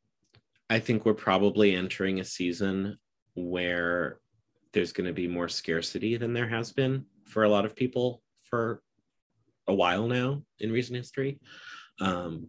I 0.71 0.79
think 0.79 1.05
we're 1.05 1.13
probably 1.13 1.75
entering 1.75 2.21
a 2.21 2.25
season 2.25 2.97
where 3.35 4.19
there's 4.73 4.95
going 4.95 5.09
to 5.09 5.13
be 5.13 5.29
more 5.29 5.51
scarcity 5.51 6.17
than 6.17 6.33
there 6.33 6.49
has 6.49 6.73
been 6.73 7.05
for 7.27 7.45
a 7.45 7.49
lot 7.51 7.67
of 7.67 7.77
people 7.77 8.23
for 8.49 8.81
a 9.69 9.75
while 9.75 10.07
now 10.07 10.43
in 10.61 10.73
recent 10.73 10.97
history. 10.97 11.39
Um, 12.01 12.49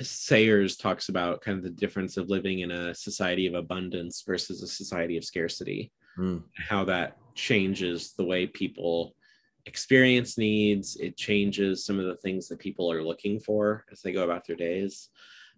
Sayers 0.00 0.76
talks 0.76 1.08
about 1.08 1.40
kind 1.40 1.56
of 1.56 1.64
the 1.64 1.70
difference 1.70 2.18
of 2.18 2.28
living 2.28 2.60
in 2.60 2.70
a 2.70 2.94
society 2.94 3.46
of 3.46 3.54
abundance 3.54 4.22
versus 4.26 4.62
a 4.62 4.66
society 4.66 5.16
of 5.16 5.24
scarcity, 5.24 5.92
Mm. 6.18 6.44
how 6.54 6.84
that 6.84 7.18
changes 7.34 8.12
the 8.14 8.24
way 8.24 8.46
people 8.46 9.14
experience 9.66 10.38
needs. 10.38 10.96
It 10.96 11.16
changes 11.16 11.84
some 11.84 11.98
of 11.98 12.06
the 12.06 12.16
things 12.16 12.48
that 12.48 12.58
people 12.58 12.90
are 12.90 13.02
looking 13.02 13.38
for 13.40 13.84
as 13.92 14.00
they 14.00 14.12
go 14.12 14.24
about 14.24 14.46
their 14.46 14.56
days. 14.56 15.10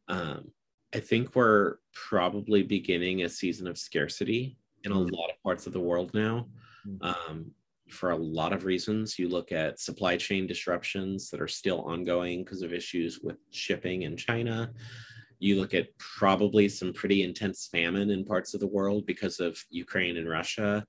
Um, 0.08 0.50
I 0.94 1.00
think 1.00 1.34
we're 1.36 1.76
probably 1.92 2.62
beginning 2.62 3.22
a 3.22 3.28
season 3.28 3.66
of 3.66 3.76
scarcity 3.78 4.56
in 4.84 4.92
a 4.92 4.94
Mm. 4.96 5.10
lot 5.12 5.30
of 5.30 5.42
parts 5.42 5.66
of 5.66 5.72
the 5.72 5.80
world 5.80 6.14
now. 6.14 6.48
Mm. 6.86 6.98
Um, 7.02 7.54
for 7.90 8.10
a 8.10 8.16
lot 8.16 8.52
of 8.52 8.64
reasons. 8.64 9.18
You 9.18 9.28
look 9.28 9.52
at 9.52 9.80
supply 9.80 10.16
chain 10.16 10.46
disruptions 10.46 11.30
that 11.30 11.40
are 11.40 11.48
still 11.48 11.82
ongoing 11.82 12.44
because 12.44 12.62
of 12.62 12.72
issues 12.72 13.20
with 13.20 13.36
shipping 13.50 14.02
in 14.02 14.16
China. 14.16 14.70
You 15.38 15.56
look 15.56 15.74
at 15.74 15.96
probably 15.98 16.68
some 16.68 16.92
pretty 16.92 17.22
intense 17.22 17.68
famine 17.70 18.10
in 18.10 18.24
parts 18.24 18.54
of 18.54 18.60
the 18.60 18.66
world 18.66 19.06
because 19.06 19.40
of 19.40 19.58
Ukraine 19.70 20.16
and 20.16 20.28
Russia. 20.28 20.84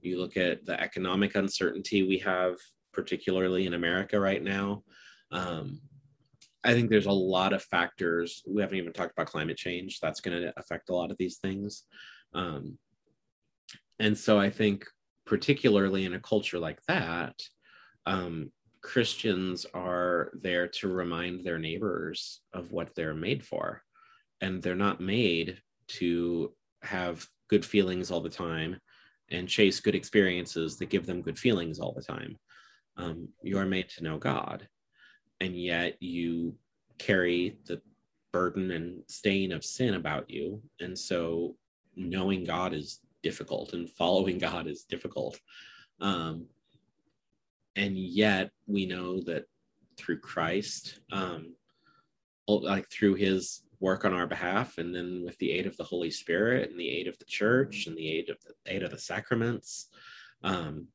You 0.00 0.18
look 0.18 0.36
at 0.36 0.64
the 0.64 0.80
economic 0.80 1.34
uncertainty 1.34 2.02
we 2.02 2.18
have, 2.18 2.56
particularly 2.92 3.66
in 3.66 3.74
America 3.74 4.18
right 4.18 4.42
now. 4.42 4.82
Um, 5.30 5.80
I 6.64 6.74
think 6.74 6.90
there's 6.90 7.06
a 7.06 7.12
lot 7.12 7.52
of 7.52 7.62
factors. 7.62 8.42
We 8.46 8.60
haven't 8.62 8.78
even 8.78 8.92
talked 8.92 9.12
about 9.12 9.28
climate 9.28 9.56
change. 9.56 10.00
That's 10.00 10.20
going 10.20 10.40
to 10.42 10.52
affect 10.56 10.90
a 10.90 10.94
lot 10.94 11.10
of 11.10 11.16
these 11.16 11.38
things. 11.38 11.84
Um, 12.34 12.78
and 14.00 14.16
so 14.16 14.38
I 14.38 14.50
think, 14.50 14.86
particularly 15.28 16.06
in 16.06 16.14
a 16.14 16.20
culture 16.20 16.58
like 16.58 16.82
that, 16.88 17.38
um, 18.06 18.50
Christians 18.80 19.66
are 19.74 20.32
there 20.40 20.66
to 20.68 20.88
remind 20.88 21.44
their 21.44 21.58
neighbors 21.58 22.40
of 22.54 22.72
what 22.72 22.94
they're 22.94 23.14
made 23.14 23.44
for. 23.44 23.82
And 24.40 24.62
they're 24.62 24.74
not 24.74 25.02
made 25.02 25.60
to 25.98 26.54
have 26.82 27.26
good 27.48 27.62
feelings 27.64 28.10
all 28.10 28.22
the 28.22 28.30
time 28.30 28.80
and 29.30 29.46
chase 29.46 29.80
good 29.80 29.94
experiences 29.94 30.78
that 30.78 30.88
give 30.88 31.04
them 31.04 31.20
good 31.20 31.38
feelings 31.38 31.78
all 31.78 31.92
the 31.92 32.02
time. 32.02 32.38
Um, 32.96 33.28
you 33.42 33.58
are 33.58 33.66
made 33.66 33.90
to 33.90 34.04
know 34.04 34.16
God, 34.16 34.66
and 35.40 35.54
yet 35.54 35.96
you 36.00 36.56
carry 36.98 37.58
the 37.66 37.82
burden 38.32 38.70
and 38.70 39.02
stain 39.08 39.52
of 39.52 39.64
sin 39.64 39.94
about 39.94 40.30
you. 40.30 40.62
And 40.80 40.98
so 40.98 41.56
knowing 41.96 42.44
God 42.44 42.72
is 42.72 43.00
difficult 43.22 43.72
and 43.72 43.90
following 43.90 44.38
God 44.48 44.66
is 44.66 44.84
difficult. 44.84 45.38
Um, 46.00 46.46
and 47.76 47.96
yet 47.96 48.50
we 48.66 48.86
know 48.86 49.20
that 49.22 49.44
through 49.96 50.20
Christ, 50.20 51.00
um, 51.12 51.54
like 52.46 52.88
through 52.88 53.14
his 53.14 53.62
work 53.80 54.04
on 54.04 54.12
our 54.12 54.26
behalf, 54.26 54.78
and 54.78 54.94
then 54.94 55.22
with 55.24 55.38
the 55.38 55.52
aid 55.52 55.66
of 55.66 55.76
the 55.76 55.84
Holy 55.84 56.10
Spirit 56.10 56.70
and 56.70 56.78
the 56.78 56.88
aid 56.88 57.06
of 57.06 57.18
the 57.18 57.24
church 57.24 57.86
and 57.86 57.96
the 57.96 58.08
aid 58.08 58.30
of 58.30 58.36
the 58.42 58.74
aid 58.74 58.82
of 58.82 58.90
the 58.90 58.98
sacraments, 58.98 59.88
um, 60.42 60.88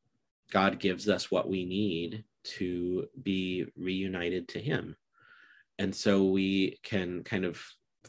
God 0.52 0.80
gives 0.80 1.08
us 1.08 1.32
what 1.32 1.50
we 1.50 1.66
need 1.66 2.24
to 2.44 3.08
be 3.22 3.66
reunited 3.78 4.48
to 4.50 4.60
him. 4.60 4.96
And 5.80 5.96
so 5.96 6.26
we 6.26 6.80
can 6.84 7.24
kind 7.24 7.46
of 7.46 7.62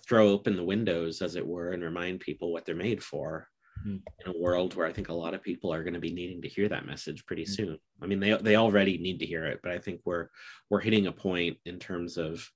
throw 0.06 0.28
open 0.28 0.56
the 0.56 0.64
windows, 0.64 1.22
as 1.22 1.36
it 1.36 1.46
were, 1.46 1.70
and 1.70 1.82
remind 1.82 2.20
people 2.20 2.52
what 2.52 2.64
they're 2.64 2.74
made 2.74 3.02
for 3.02 3.48
mm-hmm. 3.86 3.96
in 3.96 4.34
a 4.34 4.38
world 4.38 4.74
where 4.74 4.86
I 4.86 4.92
think 4.92 5.08
a 5.08 5.14
lot 5.14 5.34
of 5.34 5.42
people 5.42 5.72
are 5.72 5.82
going 5.82 5.94
to 5.94 6.00
be 6.00 6.12
needing 6.12 6.42
to 6.42 6.48
hear 6.48 6.68
that 6.68 6.86
message 6.86 7.24
pretty 7.26 7.44
mm-hmm. 7.44 7.52
soon. 7.52 7.78
I 8.02 8.06
mean, 8.06 8.20
they 8.20 8.36
they 8.36 8.56
already 8.56 8.98
need 8.98 9.20
to 9.20 9.26
hear 9.26 9.46
it, 9.46 9.60
but 9.62 9.72
I 9.72 9.78
think 9.78 10.00
we're 10.04 10.28
we're 10.70 10.80
hitting 10.80 11.06
a 11.06 11.12
point 11.12 11.58
in 11.64 11.78
terms 11.78 12.16
of 12.16 12.48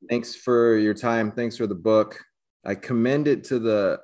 thanks 0.08 0.34
for 0.34 0.76
your 0.76 0.94
time. 0.94 1.32
Thanks 1.32 1.56
for 1.56 1.66
the 1.66 1.74
book. 1.74 2.20
I 2.64 2.74
commend 2.74 3.26
it 3.26 3.44
to 3.44 3.58
the 3.58 4.00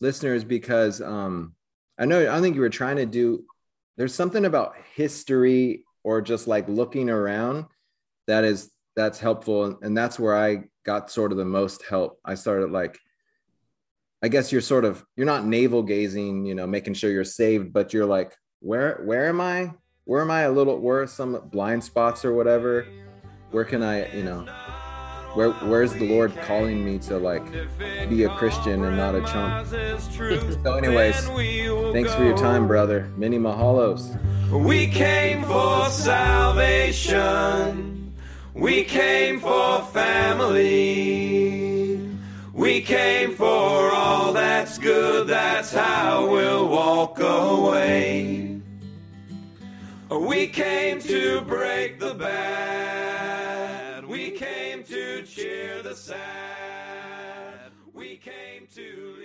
listeners 0.00 0.44
because 0.44 1.00
um, 1.00 1.54
I 1.98 2.06
know 2.06 2.32
I 2.32 2.40
think 2.40 2.54
you 2.54 2.60
were 2.60 2.70
trying 2.70 2.96
to 2.96 3.06
do. 3.06 3.44
There's 3.96 4.14
something 4.14 4.44
about 4.44 4.74
history 4.94 5.84
or 6.02 6.22
just 6.22 6.46
like 6.46 6.68
looking 6.68 7.10
around 7.10 7.66
that 8.26 8.44
is 8.44 8.70
that's 8.96 9.18
helpful, 9.18 9.78
and 9.82 9.96
that's 9.96 10.18
where 10.18 10.36
I 10.36 10.64
got 10.84 11.10
sort 11.10 11.32
of 11.32 11.38
the 11.38 11.44
most 11.44 11.84
help. 11.84 12.18
I 12.24 12.34
started 12.34 12.70
like, 12.70 12.98
I 14.22 14.28
guess 14.28 14.50
you're 14.50 14.60
sort 14.60 14.84
of 14.84 15.04
you're 15.16 15.26
not 15.26 15.46
navel 15.46 15.82
gazing, 15.82 16.46
you 16.46 16.54
know, 16.54 16.66
making 16.66 16.94
sure 16.94 17.10
you're 17.10 17.24
saved, 17.24 17.72
but 17.72 17.92
you're 17.92 18.06
like, 18.06 18.34
where 18.60 19.02
where 19.04 19.26
am 19.28 19.40
I? 19.40 19.72
Where 20.04 20.22
am 20.22 20.30
I 20.30 20.42
a 20.42 20.50
little? 20.50 20.78
Where 20.78 21.02
are 21.02 21.06
some 21.06 21.48
blind 21.50 21.84
spots 21.84 22.24
or 22.24 22.32
whatever? 22.32 22.86
Where 23.50 23.64
can 23.64 23.82
I, 23.82 24.12
you 24.14 24.24
know? 24.24 24.46
Where 25.34 25.50
where's 25.50 25.92
the 25.92 26.08
Lord 26.08 26.34
calling 26.42 26.84
me 26.84 26.98
to 27.00 27.18
like 27.18 27.44
be 28.08 28.24
a 28.24 28.28
Christian 28.30 28.84
and 28.84 28.96
not 28.96 29.14
a 29.14 29.20
chump? 29.22 29.66
so, 30.62 30.74
anyways, 30.74 31.26
thanks 31.92 32.14
for 32.14 32.24
your 32.24 32.36
time, 32.36 32.66
brother. 32.66 33.10
Many 33.16 33.38
mahalos. 33.38 34.18
We 34.50 34.88
came 34.88 35.44
for 35.44 35.88
salvation. 35.90 37.30
We 38.54 38.84
came 38.84 39.38
for 39.40 39.82
family. 39.92 41.60
We 42.52 42.80
came 42.82 43.34
for 43.36 43.46
all 43.46 44.32
that's 44.32 44.76
good. 44.78 45.28
That's 45.28 45.72
how 45.72 46.28
we'll 46.30 46.68
walk 46.68 47.20
away. 47.20 48.60
We 50.10 50.48
came 50.48 51.00
to 51.00 51.40
break 51.42 52.00
the 52.00 52.14
bad. 52.14 52.99
Cheer 55.32 55.80
the 55.84 55.94
sad. 55.94 57.70
We 57.94 58.16
came 58.16 58.66
to 58.74 59.19